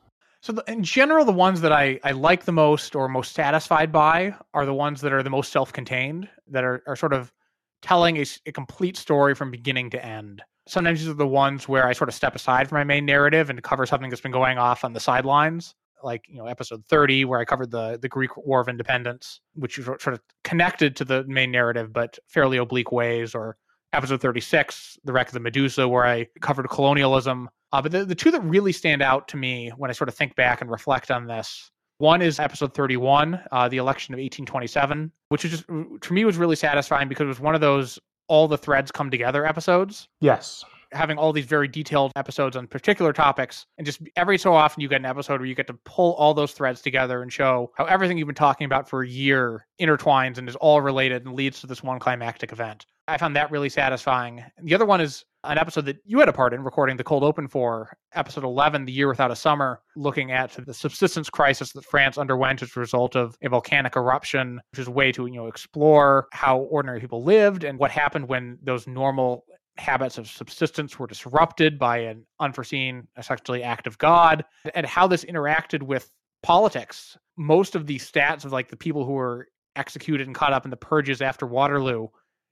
So, 0.42 0.52
the, 0.52 0.64
in 0.68 0.84
general, 0.84 1.24
the 1.24 1.32
ones 1.32 1.62
that 1.62 1.72
I, 1.72 1.98
I 2.04 2.12
like 2.12 2.44
the 2.44 2.52
most 2.52 2.94
or 2.94 3.08
most 3.08 3.32
satisfied 3.32 3.90
by 3.90 4.34
are 4.52 4.66
the 4.66 4.74
ones 4.74 5.00
that 5.00 5.12
are 5.12 5.22
the 5.22 5.30
most 5.30 5.50
self 5.50 5.72
contained, 5.72 6.28
that 6.48 6.64
are, 6.64 6.82
are 6.86 6.96
sort 6.96 7.14
of 7.14 7.32
telling 7.80 8.18
a, 8.18 8.26
a 8.46 8.52
complete 8.52 8.96
story 8.96 9.34
from 9.34 9.50
beginning 9.50 9.90
to 9.90 10.04
end 10.04 10.42
sometimes 10.66 11.00
these 11.00 11.08
are 11.08 11.14
the 11.14 11.26
ones 11.26 11.68
where 11.68 11.86
I 11.86 11.92
sort 11.92 12.08
of 12.08 12.14
step 12.14 12.34
aside 12.34 12.68
from 12.68 12.76
my 12.76 12.84
main 12.84 13.04
narrative 13.04 13.50
and 13.50 13.62
cover 13.62 13.86
something 13.86 14.10
that's 14.10 14.22
been 14.22 14.32
going 14.32 14.58
off 14.58 14.84
on 14.84 14.92
the 14.92 15.00
sidelines. 15.00 15.74
Like 16.02 16.24
you 16.28 16.36
know, 16.36 16.46
episode 16.46 16.84
thirty, 16.84 17.24
where 17.24 17.40
I 17.40 17.44
covered 17.44 17.70
the 17.70 17.98
the 18.00 18.08
Greek 18.08 18.36
War 18.36 18.60
of 18.60 18.68
Independence, 18.68 19.40
which 19.54 19.78
is 19.78 19.86
sort 19.86 20.08
of 20.08 20.20
connected 20.42 20.96
to 20.96 21.04
the 21.04 21.24
main 21.24 21.50
narrative, 21.50 21.92
but 21.92 22.18
fairly 22.28 22.58
oblique 22.58 22.92
ways. 22.92 23.34
Or 23.34 23.56
episode 23.94 24.20
thirty 24.20 24.40
six, 24.40 24.98
the 25.04 25.12
wreck 25.12 25.28
of 25.28 25.32
the 25.32 25.40
Medusa, 25.40 25.88
where 25.88 26.04
I 26.04 26.26
covered 26.40 26.68
colonialism. 26.68 27.48
Uh, 27.72 27.80
but 27.80 27.90
the, 27.90 28.04
the 28.04 28.14
two 28.14 28.30
that 28.30 28.44
really 28.44 28.70
stand 28.70 29.02
out 29.02 29.28
to 29.28 29.36
me 29.36 29.70
when 29.78 29.90
I 29.90 29.94
sort 29.94 30.08
of 30.08 30.14
think 30.14 30.36
back 30.36 30.60
and 30.60 30.70
reflect 30.70 31.10
on 31.10 31.26
this 31.26 31.70
one 31.98 32.22
is 32.22 32.40
episode 32.40 32.74
31, 32.74 33.40
uh, 33.52 33.68
the 33.68 33.76
election 33.76 34.14
of 34.14 34.18
1827, 34.18 35.12
which 35.28 35.44
is 35.44 35.50
just, 35.52 35.64
to 35.66 36.12
me 36.12 36.24
was 36.24 36.36
really 36.36 36.56
satisfying 36.56 37.08
because 37.08 37.24
it 37.24 37.28
was 37.28 37.40
one 37.40 37.54
of 37.54 37.60
those 37.60 37.98
all 38.28 38.48
the 38.48 38.58
threads 38.58 38.90
come 38.90 39.10
together 39.10 39.46
episodes. 39.46 40.08
Yes. 40.20 40.64
Having 40.92 41.18
all 41.18 41.32
these 41.32 41.46
very 41.46 41.66
detailed 41.66 42.12
episodes 42.14 42.56
on 42.56 42.66
particular 42.68 43.12
topics, 43.12 43.66
and 43.78 43.84
just 43.84 44.00
every 44.16 44.38
so 44.38 44.54
often 44.54 44.80
you 44.80 44.88
get 44.88 45.00
an 45.00 45.06
episode 45.06 45.40
where 45.40 45.46
you 45.46 45.54
get 45.54 45.66
to 45.66 45.74
pull 45.84 46.14
all 46.14 46.34
those 46.34 46.52
threads 46.52 46.80
together 46.80 47.20
and 47.20 47.32
show 47.32 47.72
how 47.76 47.84
everything 47.86 48.16
you've 48.16 48.28
been 48.28 48.34
talking 48.34 48.64
about 48.64 48.88
for 48.88 49.02
a 49.02 49.08
year 49.08 49.66
intertwines 49.80 50.38
and 50.38 50.48
is 50.48 50.56
all 50.56 50.80
related 50.80 51.26
and 51.26 51.34
leads 51.34 51.60
to 51.60 51.66
this 51.66 51.82
one 51.82 51.98
climactic 51.98 52.52
event. 52.52 52.86
I 53.08 53.18
found 53.18 53.34
that 53.36 53.50
really 53.50 53.68
satisfying. 53.68 54.44
The 54.62 54.74
other 54.74 54.86
one 54.86 55.00
is 55.00 55.24
an 55.44 55.58
episode 55.58 55.84
that 55.86 55.98
you 56.04 56.18
had 56.18 56.28
a 56.28 56.32
part 56.32 56.52
in 56.52 56.62
recording 56.62 56.96
the 56.96 57.04
cold 57.04 57.22
open 57.22 57.48
for, 57.48 57.96
episode 58.14 58.44
11, 58.44 58.84
The 58.84 58.92
Year 58.92 59.08
Without 59.08 59.30
a 59.30 59.36
Summer, 59.36 59.80
looking 59.96 60.32
at 60.32 60.56
the 60.66 60.74
subsistence 60.74 61.30
crisis 61.30 61.72
that 61.72 61.84
France 61.84 62.18
underwent 62.18 62.62
as 62.62 62.76
a 62.76 62.80
result 62.80 63.14
of 63.14 63.36
a 63.42 63.48
volcanic 63.48 63.96
eruption, 63.96 64.60
which 64.72 64.80
is 64.80 64.88
a 64.88 64.92
way 64.92 65.12
to, 65.12 65.26
you 65.26 65.34
know, 65.34 65.46
explore 65.46 66.28
how 66.32 66.58
ordinary 66.58 67.00
people 67.00 67.22
lived 67.22 67.64
and 67.64 67.78
what 67.78 67.90
happened 67.90 68.28
when 68.28 68.58
those 68.62 68.86
normal 68.86 69.44
habits 69.76 70.18
of 70.18 70.28
subsistence 70.28 70.98
were 70.98 71.06
disrupted 71.06 71.78
by 71.78 71.98
an 71.98 72.24
unforeseen, 72.40 73.06
essentially 73.16 73.62
act 73.62 73.86
of 73.86 73.98
God, 73.98 74.44
and 74.74 74.86
how 74.86 75.06
this 75.06 75.24
interacted 75.24 75.82
with 75.82 76.10
politics. 76.42 77.16
Most 77.36 77.74
of 77.74 77.86
the 77.86 77.98
stats 77.98 78.44
of 78.44 78.52
like 78.52 78.68
the 78.68 78.76
people 78.76 79.04
who 79.04 79.12
were 79.12 79.48
executed 79.76 80.26
and 80.26 80.34
caught 80.34 80.52
up 80.52 80.64
in 80.64 80.70
the 80.70 80.76
purges 80.76 81.20
after 81.20 81.46
Waterloo 81.46 82.08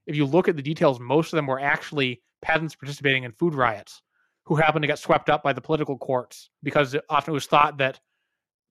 if 0.07 0.17
you 0.17 0.27
look 0.27 0.49
at 0.49 0.57
the 0.57 0.63
details, 0.63 1.01
most 1.01 1.33
of 1.33 1.37
them 1.37 1.47
were 1.47 1.61
actually 1.61 2.21
peasants 2.43 2.75
participating 2.75 3.25
in 3.25 3.33
food 3.33 3.55
riots 3.55 4.03
who 4.45 4.57
happened 4.57 4.83
to 4.83 4.89
get 4.89 4.99
swept 4.99 5.31
up 5.31 5.43
by 5.43 5.53
the 5.53 5.61
political 5.61 5.97
courts 5.97 6.51
because 6.63 6.97
often 7.09 7.33
it 7.33 7.35
was 7.35 7.47
thought 7.47 7.79
that 7.79 8.01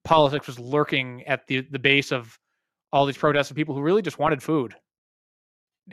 politics 0.03 0.47
was 0.47 0.59
lurking 0.59 1.23
at 1.23 1.47
the, 1.47 1.61
the 1.61 1.79
base 1.79 2.11
of 2.11 2.37
all 2.91 3.05
these 3.05 3.17
protests 3.17 3.49
of 3.49 3.55
people 3.55 3.73
who 3.73 3.81
really 3.81 4.01
just 4.01 4.19
wanted 4.19 4.43
food. 4.43 4.75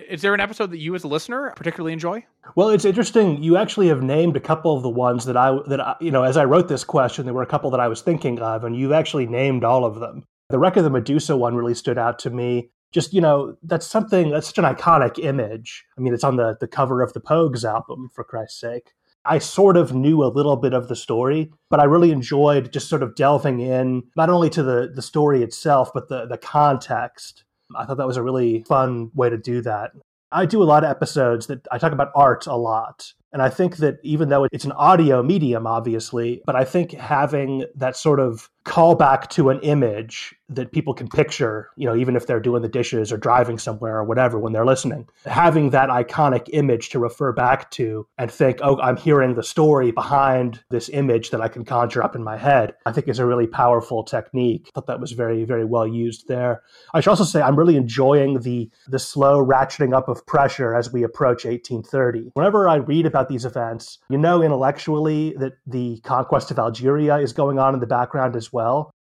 Is 0.09 0.23
there 0.23 0.35
an 0.35 0.41
episode 0.41 0.71
that 0.73 0.79
you, 0.79 0.95
as 0.95 1.05
a 1.05 1.09
listener, 1.09 1.53
particularly 1.57 1.93
enjoy? 1.93 2.25
Well, 2.55 2.69
it's 2.69 2.85
interesting. 2.85 3.43
You 3.43 3.57
actually 3.57 3.89
have 3.89 4.03
named 4.03 4.37
a 4.37 4.41
couple 4.41 4.77
of 4.77 4.83
the 4.83 4.89
ones 4.89 5.25
that 5.25 5.37
I 5.37 5.59
that 5.67 5.81
I, 5.81 5.97
you 6.01 6.11
know. 6.11 6.25
As 6.25 6.37
I 6.37 6.45
wrote 6.45 6.69
this 6.69 6.85
question, 6.85 7.25
there 7.25 7.35
were 7.35 7.43
a 7.43 7.47
couple 7.47 7.71
that 7.71 7.81
I 7.81 7.89
was 7.89 8.03
thinking 8.03 8.39
of, 8.39 8.65
and 8.65 8.77
you've 8.77 8.93
actually 8.93 9.27
named 9.27 9.65
all 9.65 9.85
of 9.85 9.99
them. 9.99 10.25
The 10.51 10.59
wreck 10.59 10.77
of 10.77 10.85
the 10.85 10.91
Medusa 10.91 11.37
one 11.37 11.57
really 11.57 11.75
stood 11.75 11.99
out 11.99 12.19
to 12.21 12.31
me 12.31 12.71
just 12.93 13.13
you 13.13 13.21
know 13.21 13.57
that's 13.63 13.87
something 13.87 14.31
that's 14.31 14.47
such 14.47 14.59
an 14.59 14.65
iconic 14.65 15.23
image. 15.23 15.85
I 15.97 16.01
mean 16.01 16.15
it's 16.15 16.25
on 16.25 16.37
the 16.37 16.57
the 16.61 16.69
cover 16.69 17.03
of 17.03 17.13
the 17.13 17.21
pogues 17.21 17.65
album 17.65 18.11
for 18.15 18.25
christ's 18.25 18.61
sake. 18.61 18.93
I 19.25 19.39
sort 19.39 19.77
of 19.77 19.93
knew 19.93 20.23
a 20.23 20.33
little 20.33 20.57
bit 20.57 20.73
of 20.73 20.89
the 20.89 20.97
story 20.97 21.51
but 21.71 21.81
i 21.81 21.85
really 21.85 22.11
enjoyed 22.13 22.73
just 22.73 22.89
sort 22.89 23.03
of 23.03 23.15
delving 23.15 23.61
in 23.61 24.05
not 24.17 24.31
only 24.31 24.51
to 24.51 24.63
the 24.63 24.91
the 24.95 25.03
story 25.03 25.43
itself 25.43 25.91
but 25.93 26.09
the 26.09 26.27
the 26.27 26.39
context. 26.39 27.45
I 27.77 27.85
thought 27.85 27.99
that 27.99 28.07
was 28.07 28.17
a 28.17 28.23
really 28.23 28.65
fun 28.67 29.11
way 29.15 29.29
to 29.29 29.37
do 29.37 29.61
that. 29.63 29.91
I 30.33 30.47
do 30.47 30.63
a 30.63 30.65
lot 30.65 30.85
of 30.85 30.91
episodes 30.91 31.47
that 31.47 31.67
i 31.71 31.79
talk 31.79 31.93
about 31.93 32.13
art 32.15 32.47
a 32.47 32.57
lot 32.57 33.13
and 33.33 33.43
I 33.43 33.51
think 33.51 33.77
that 33.79 33.99
even 34.03 34.29
though 34.31 34.47
it's 34.53 34.65
an 34.65 34.73
audio 34.73 35.23
medium, 35.23 35.67
obviously, 35.67 36.43
but 36.47 36.57
I 36.57 36.65
think 36.65 36.93
having 36.93 37.65
that 37.75 37.97
sort 37.97 38.21
of 38.21 38.49
callback 38.69 39.29
to 39.31 39.49
an 39.51 39.59
image 39.61 40.35
that 40.51 40.73
people 40.73 40.95
can 40.95 41.09
picture, 41.09 41.69
you 41.77 41.87
know, 41.87 41.95
even 41.95 42.17
if 42.17 42.27
they're 42.27 42.41
doing 42.41 42.63
the 42.63 42.69
dishes 42.69 43.13
or 43.13 43.19
driving 43.19 43.59
somewhere 43.59 43.99
or 43.99 44.05
whatever 44.05 44.39
when 44.39 44.53
they're 44.53 44.65
listening, 44.65 45.07
having 45.27 45.71
that 45.71 45.91
iconic 45.91 46.49
image 46.53 46.89
to 46.89 46.99
refer 46.99 47.33
back 47.33 47.71
to 47.71 48.07
and 48.17 48.31
think, 48.31 48.59
oh, 48.63 48.81
I'm 48.81 48.97
hearing 48.97 49.35
the 49.35 49.43
story 49.43 49.91
behind 49.91 50.61
this 50.71 50.89
image 50.89 51.31
that 51.31 51.41
I 51.41 51.49
can 51.49 51.65
conjure 51.65 52.03
up 52.03 52.17
in 52.17 52.25
my 52.25 52.39
head, 52.39 52.75
I 52.87 52.93
think 52.93 53.09
is 53.09 53.19
a 53.19 53.27
really 53.27 53.47
powerful 53.47 54.03
technique. 54.05 54.69
I 54.69 54.71
thought 54.75 54.87
that 54.87 55.01
was 55.01 55.13
very, 55.13 55.45
very 55.45 55.67
well 55.67 55.87
used 55.87 56.29
there. 56.29 56.63
I 56.95 57.01
should 57.01 57.11
also 57.11 57.25
say 57.25 57.43
I'm 57.43 57.57
really 57.57 57.77
enjoying 57.77 58.41
the 58.41 58.71
the 58.87 58.99
slow 58.99 59.45
ratcheting 59.45 59.95
up 59.95 60.09
of 60.09 60.27
pressure 60.27 60.75
as 60.75 60.93
we 60.93 61.03
approach 61.03 61.45
1830. 61.45 62.31
Whenever 62.35 62.69
I 62.69 62.77
read 62.77 63.07
about 63.07 63.29
these 63.29 63.45
events, 63.45 63.99
you 64.09 64.19
know 64.19 64.43
intellectually 64.43 65.35
that 65.39 65.59
the 65.67 66.01
conquest 66.05 66.51
of 66.51 66.59
Algeria 66.59 67.17
is 67.17 67.33
going 67.33 67.59
on 67.59 67.75
in 67.75 67.81
the 67.81 67.87
background 67.87 68.35
as 68.35 68.53
well. 68.53 68.58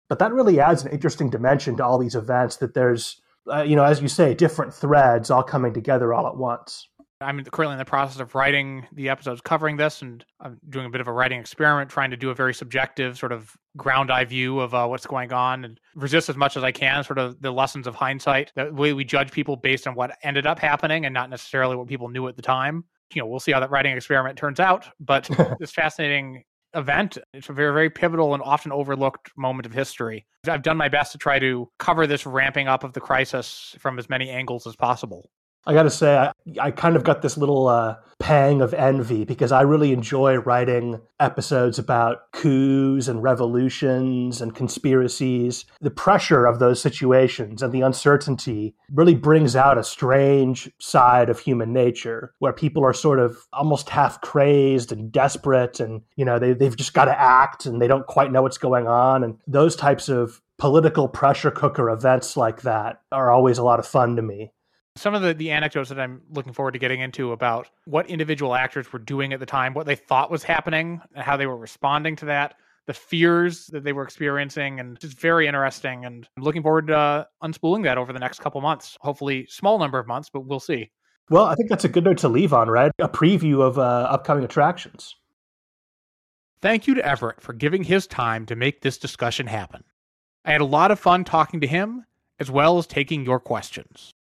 But 0.10 0.20
that 0.20 0.34
really 0.34 0.60
adds 0.60 0.84
an 0.84 0.92
interesting 0.92 1.30
dimension 1.30 1.78
to 1.78 1.86
all 1.86 1.98
these 1.98 2.16
events 2.16 2.58
that 2.58 2.74
there's, 2.74 3.22
uh, 3.52 3.64
you 3.64 3.76
know, 3.76 3.84
as 3.84 4.02
you 4.02 4.08
say, 4.08 4.34
different 4.34 4.74
threads 4.74 5.32
all 5.32 5.44
coming 5.44 5.74
together 5.74 6.14
all 6.14 6.28
at 6.28 6.38
once. 6.38 6.88
I'm 7.24 7.44
currently 7.46 7.74
in 7.74 7.80
the 7.80 7.86
process 7.86 8.20
of 8.20 8.36
writing 8.36 8.86
the 8.92 9.10
episodes 9.10 9.42
covering 9.42 9.78
this, 9.78 10.02
and 10.02 10.24
I'm 10.40 10.60
doing 10.70 10.86
a 10.86 10.90
bit 10.90 11.02
of 11.02 11.08
a 11.08 11.14
writing 11.14 11.40
experiment, 11.40 11.90
trying 11.90 12.12
to 12.12 12.18
do 12.18 12.30
a 12.30 12.36
very 12.36 12.54
subjective, 12.54 13.18
sort 13.18 13.32
of 13.32 13.56
ground 13.78 14.12
eye 14.12 14.26
view 14.26 14.60
of 14.60 14.74
uh, 14.74 14.86
what's 14.86 15.08
going 15.08 15.32
on 15.32 15.66
and 15.66 15.80
resist 15.96 16.30
as 16.30 16.36
much 16.36 16.58
as 16.58 16.64
I 16.64 16.72
can, 16.72 17.04
sort 17.04 17.20
of 17.20 17.42
the 17.42 17.52
lessons 17.52 17.88
of 17.88 17.96
hindsight, 17.96 18.52
the 18.56 18.74
way 18.74 18.94
we 18.94 19.06
judge 19.06 19.32
people 19.32 19.56
based 19.56 19.88
on 19.88 19.96
what 19.96 20.18
ended 20.24 20.46
up 20.46 20.60
happening 20.60 21.06
and 21.06 21.14
not 21.14 21.30
necessarily 21.30 21.76
what 21.76 21.88
people 21.88 22.10
knew 22.10 22.28
at 22.28 22.36
the 22.36 22.42
time. 22.42 22.84
You 23.14 23.22
know, 23.22 23.28
we'll 23.28 23.40
see 23.40 23.52
how 23.52 23.60
that 23.60 23.72
writing 23.72 23.96
experiment 23.96 24.38
turns 24.38 24.60
out, 24.60 24.88
but 25.00 25.30
it's 25.60 25.72
fascinating 25.72 26.44
event. 26.76 27.18
It's 27.34 27.50
a 27.50 27.54
very, 27.54 27.74
very 27.74 27.90
pivotal 27.90 28.34
and 28.34 28.44
often 28.44 28.72
overlooked 28.72 29.32
moment 29.38 29.66
of 29.66 29.74
history. 29.74 30.26
I've 30.48 30.64
done 30.64 30.78
my 30.78 30.90
best 30.90 31.12
to 31.14 31.18
try 31.18 31.40
to 31.40 31.70
cover 31.80 32.08
this 32.08 32.26
ramping 32.26 32.68
up 32.68 32.84
of 32.84 32.94
the 32.94 33.02
crisis 33.02 33.76
from 33.80 34.00
as 34.00 34.10
many 34.10 34.30
angles 34.30 34.68
as 34.68 34.76
possible. 34.76 35.30
I 35.66 35.74
got 35.74 35.84
to 35.84 35.90
say, 35.90 36.18
I, 36.18 36.34
I 36.60 36.72
kind 36.72 36.96
of 36.96 37.04
got 37.04 37.22
this 37.22 37.38
little 37.38 37.68
uh, 37.68 37.96
pang 38.20 38.62
of 38.62 38.74
envy 38.74 39.24
because 39.24 39.52
I 39.52 39.62
really 39.62 39.94
enjoy 39.94 40.36
writing 40.36 41.00
episodes 41.20 41.80
about 41.80 42.32
coups 42.34 43.08
and 43.08 43.24
revolutions 43.24 44.42
and 44.42 44.56
conspiracies. 44.56 45.66
The 45.80 45.92
pressure 45.92 46.46
of 46.46 46.60
those 46.60 46.82
situations 46.82 47.62
and 47.62 47.74
the 47.74 47.82
uncertainty 47.82 48.76
really 48.92 49.16
brings 49.16 49.56
out 49.56 49.78
a 49.78 49.84
strange 49.84 50.70
side 50.80 51.30
of 51.30 51.40
human 51.40 51.72
nature 51.72 52.34
where 52.40 52.54
people 52.54 52.84
are 52.84 52.94
sort 52.94 53.20
of 53.20 53.38
almost 53.54 53.90
half 53.90 54.20
crazed 54.22 54.92
and 54.92 55.12
desperate 55.12 55.80
and, 55.80 56.02
you 56.16 56.26
know, 56.26 56.40
they, 56.40 56.54
they've 56.54 56.78
just 56.78 56.94
got 56.94 57.06
to 57.06 57.20
act 57.20 57.66
and 57.66 57.82
they 57.82 57.88
don't 57.88 58.08
quite 58.08 58.32
know 58.32 58.42
what's 58.42 58.58
going 58.58 58.88
on. 58.88 59.24
And 59.24 59.38
those 59.48 59.76
types 59.76 60.10
of 60.10 60.42
political 60.58 61.08
pressure 61.08 61.52
cooker 61.52 61.90
events 61.90 62.38
like 62.38 62.62
that 62.62 63.02
are 63.12 63.32
always 63.32 63.58
a 63.58 63.64
lot 63.64 63.80
of 63.80 63.88
fun 63.88 64.16
to 64.18 64.22
me. 64.22 64.52
Some 64.96 65.16
of 65.16 65.22
the, 65.24 65.34
the 65.34 65.52
anecdotes 65.52 65.90
that 65.90 66.00
I'm 66.00 66.22
looking 66.30 66.54
forward 66.54 66.74
to 66.74 66.80
getting 66.80 67.02
into 67.02 67.32
about 67.32 67.70
what 67.86 68.08
individual 68.10 68.54
actors 68.54 68.92
were 68.94 69.00
doing 69.00 69.34
at 69.34 69.40
the 69.40 69.46
time, 69.46 69.74
what 69.74 69.88
they 69.88 69.96
thought 69.96 70.30
was 70.30 70.44
happening, 70.44 71.02
and 71.16 71.24
how 71.24 71.36
they 71.36 71.48
were 71.48 71.58
responding 71.58 72.16
to 72.18 72.26
that, 72.26 72.56
the 72.86 72.94
fears 72.94 73.68
that 73.68 73.84
they 73.84 73.92
were 73.92 74.04
experiencing, 74.04 74.80
and 74.80 75.00
just 75.00 75.18
very 75.20 75.48
interesting. 75.48 76.06
And 76.06 76.28
I'm 76.38 76.44
looking 76.44 76.62
forward 76.62 76.88
to 76.88 76.98
uh, 76.98 77.24
unspooling 77.44 77.84
that 77.86 77.98
over 77.98 78.14
the 78.14 78.20
next 78.20 78.40
couple 78.40 78.62
months. 78.62 78.98
Hopefully, 79.02 79.48
small 79.50 79.80
number 79.80 79.98
of 79.98 80.06
months, 80.06 80.30
but 80.32 80.46
we'll 80.46 80.60
see. 80.60 80.92
Well, 81.30 81.46
I 81.46 81.56
think 81.56 81.70
that's 81.70 81.86
a 81.86 81.90
good 81.90 82.04
note 82.04 82.18
to 82.20 82.30
leave 82.30 82.54
on, 82.54 82.70
right? 82.70 82.92
A 83.00 83.10
preview 83.10 83.62
of 83.62 83.80
uh, 83.80 83.82
upcoming 83.82 84.44
attractions. 84.44 85.16
Thank 86.62 86.88
you 86.88 86.94
to 86.96 87.06
Everett 87.06 87.42
for 87.42 87.54
giving 87.54 87.84
his 87.84 88.08
time 88.08 88.46
to 88.46 88.56
make 88.56 88.82
this 88.82 88.98
discussion 88.98 89.48
happen. 89.48 89.84
I 90.46 90.52
had 90.52 90.62
a 90.62 90.66
lot 90.66 90.92
of 90.92 91.00
fun 91.00 91.24
talking 91.24 91.62
to 91.62 91.68
him, 91.68 92.06
as 92.40 92.52
well 92.52 92.78
as 92.78 92.86
taking 92.86 93.26
your 93.26 93.40
questions. 93.40 94.13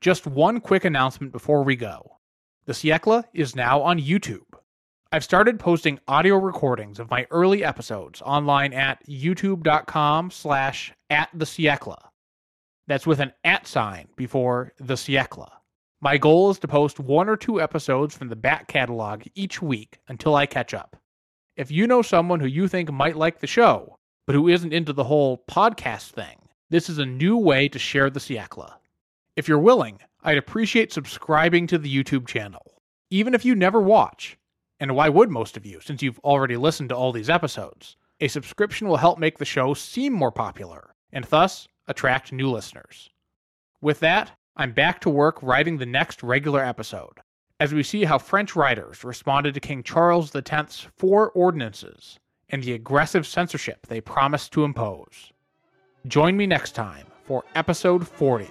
Just 0.00 0.26
one 0.26 0.60
quick 0.60 0.86
announcement 0.86 1.30
before 1.30 1.62
we 1.62 1.76
go. 1.76 2.16
The 2.64 2.72
Siècle 2.72 3.24
is 3.34 3.54
now 3.54 3.82
on 3.82 4.00
YouTube. 4.00 4.46
I've 5.12 5.24
started 5.24 5.60
posting 5.60 5.98
audio 6.08 6.36
recordings 6.36 6.98
of 6.98 7.10
my 7.10 7.26
early 7.30 7.62
episodes 7.62 8.22
online 8.22 8.72
at 8.72 9.06
youtube.com 9.06 10.30
slash 10.30 10.94
at 11.10 11.28
the 11.34 11.44
Siècle. 11.44 11.98
That's 12.86 13.06
with 13.06 13.20
an 13.20 13.34
at 13.44 13.66
sign 13.66 14.08
before 14.16 14.72
the 14.78 14.94
Siècle. 14.94 15.50
My 16.00 16.16
goal 16.16 16.50
is 16.50 16.58
to 16.60 16.68
post 16.68 16.98
one 16.98 17.28
or 17.28 17.36
two 17.36 17.60
episodes 17.60 18.16
from 18.16 18.28
the 18.28 18.36
back 18.36 18.68
catalog 18.68 19.24
each 19.34 19.60
week 19.60 19.98
until 20.08 20.34
I 20.34 20.46
catch 20.46 20.72
up. 20.72 20.96
If 21.56 21.70
you 21.70 21.86
know 21.86 22.00
someone 22.00 22.40
who 22.40 22.46
you 22.46 22.68
think 22.68 22.90
might 22.90 23.16
like 23.16 23.40
the 23.40 23.46
show, 23.46 23.96
but 24.26 24.34
who 24.34 24.48
isn't 24.48 24.72
into 24.72 24.94
the 24.94 25.04
whole 25.04 25.44
podcast 25.46 26.12
thing, 26.12 26.38
this 26.70 26.88
is 26.88 26.96
a 26.96 27.04
new 27.04 27.36
way 27.36 27.68
to 27.68 27.78
share 27.78 28.08
the 28.08 28.20
Siècle. 28.20 28.79
If 29.36 29.46
you're 29.46 29.58
willing, 29.58 30.00
I'd 30.24 30.38
appreciate 30.38 30.92
subscribing 30.92 31.68
to 31.68 31.78
the 31.78 31.94
YouTube 31.94 32.26
channel, 32.26 32.82
even 33.10 33.32
if 33.32 33.44
you 33.44 33.54
never 33.54 33.80
watch. 33.80 34.36
And 34.80 34.96
why 34.96 35.08
would 35.08 35.30
most 35.30 35.56
of 35.56 35.64
you, 35.64 35.80
since 35.80 36.02
you've 36.02 36.18
already 36.20 36.56
listened 36.56 36.88
to 36.88 36.96
all 36.96 37.12
these 37.12 37.30
episodes? 37.30 37.96
A 38.20 38.28
subscription 38.28 38.88
will 38.88 38.96
help 38.96 39.18
make 39.18 39.38
the 39.38 39.44
show 39.44 39.72
seem 39.72 40.12
more 40.12 40.32
popular, 40.32 40.94
and 41.12 41.24
thus 41.24 41.68
attract 41.86 42.32
new 42.32 42.50
listeners. 42.50 43.08
With 43.80 44.00
that, 44.00 44.32
I'm 44.56 44.72
back 44.72 45.00
to 45.02 45.10
work 45.10 45.40
writing 45.42 45.78
the 45.78 45.86
next 45.86 46.24
regular 46.24 46.64
episode, 46.64 47.20
as 47.60 47.72
we 47.72 47.84
see 47.84 48.04
how 48.04 48.18
French 48.18 48.56
writers 48.56 49.04
responded 49.04 49.54
to 49.54 49.60
King 49.60 49.84
Charles 49.84 50.34
X's 50.34 50.88
four 50.96 51.30
ordinances 51.30 52.18
and 52.48 52.64
the 52.64 52.72
aggressive 52.72 53.26
censorship 53.26 53.86
they 53.86 54.00
promised 54.00 54.52
to 54.52 54.64
impose. 54.64 55.32
Join 56.08 56.36
me 56.36 56.46
next 56.46 56.72
time 56.72 57.06
for 57.22 57.44
episode 57.54 58.08
40 58.08 58.50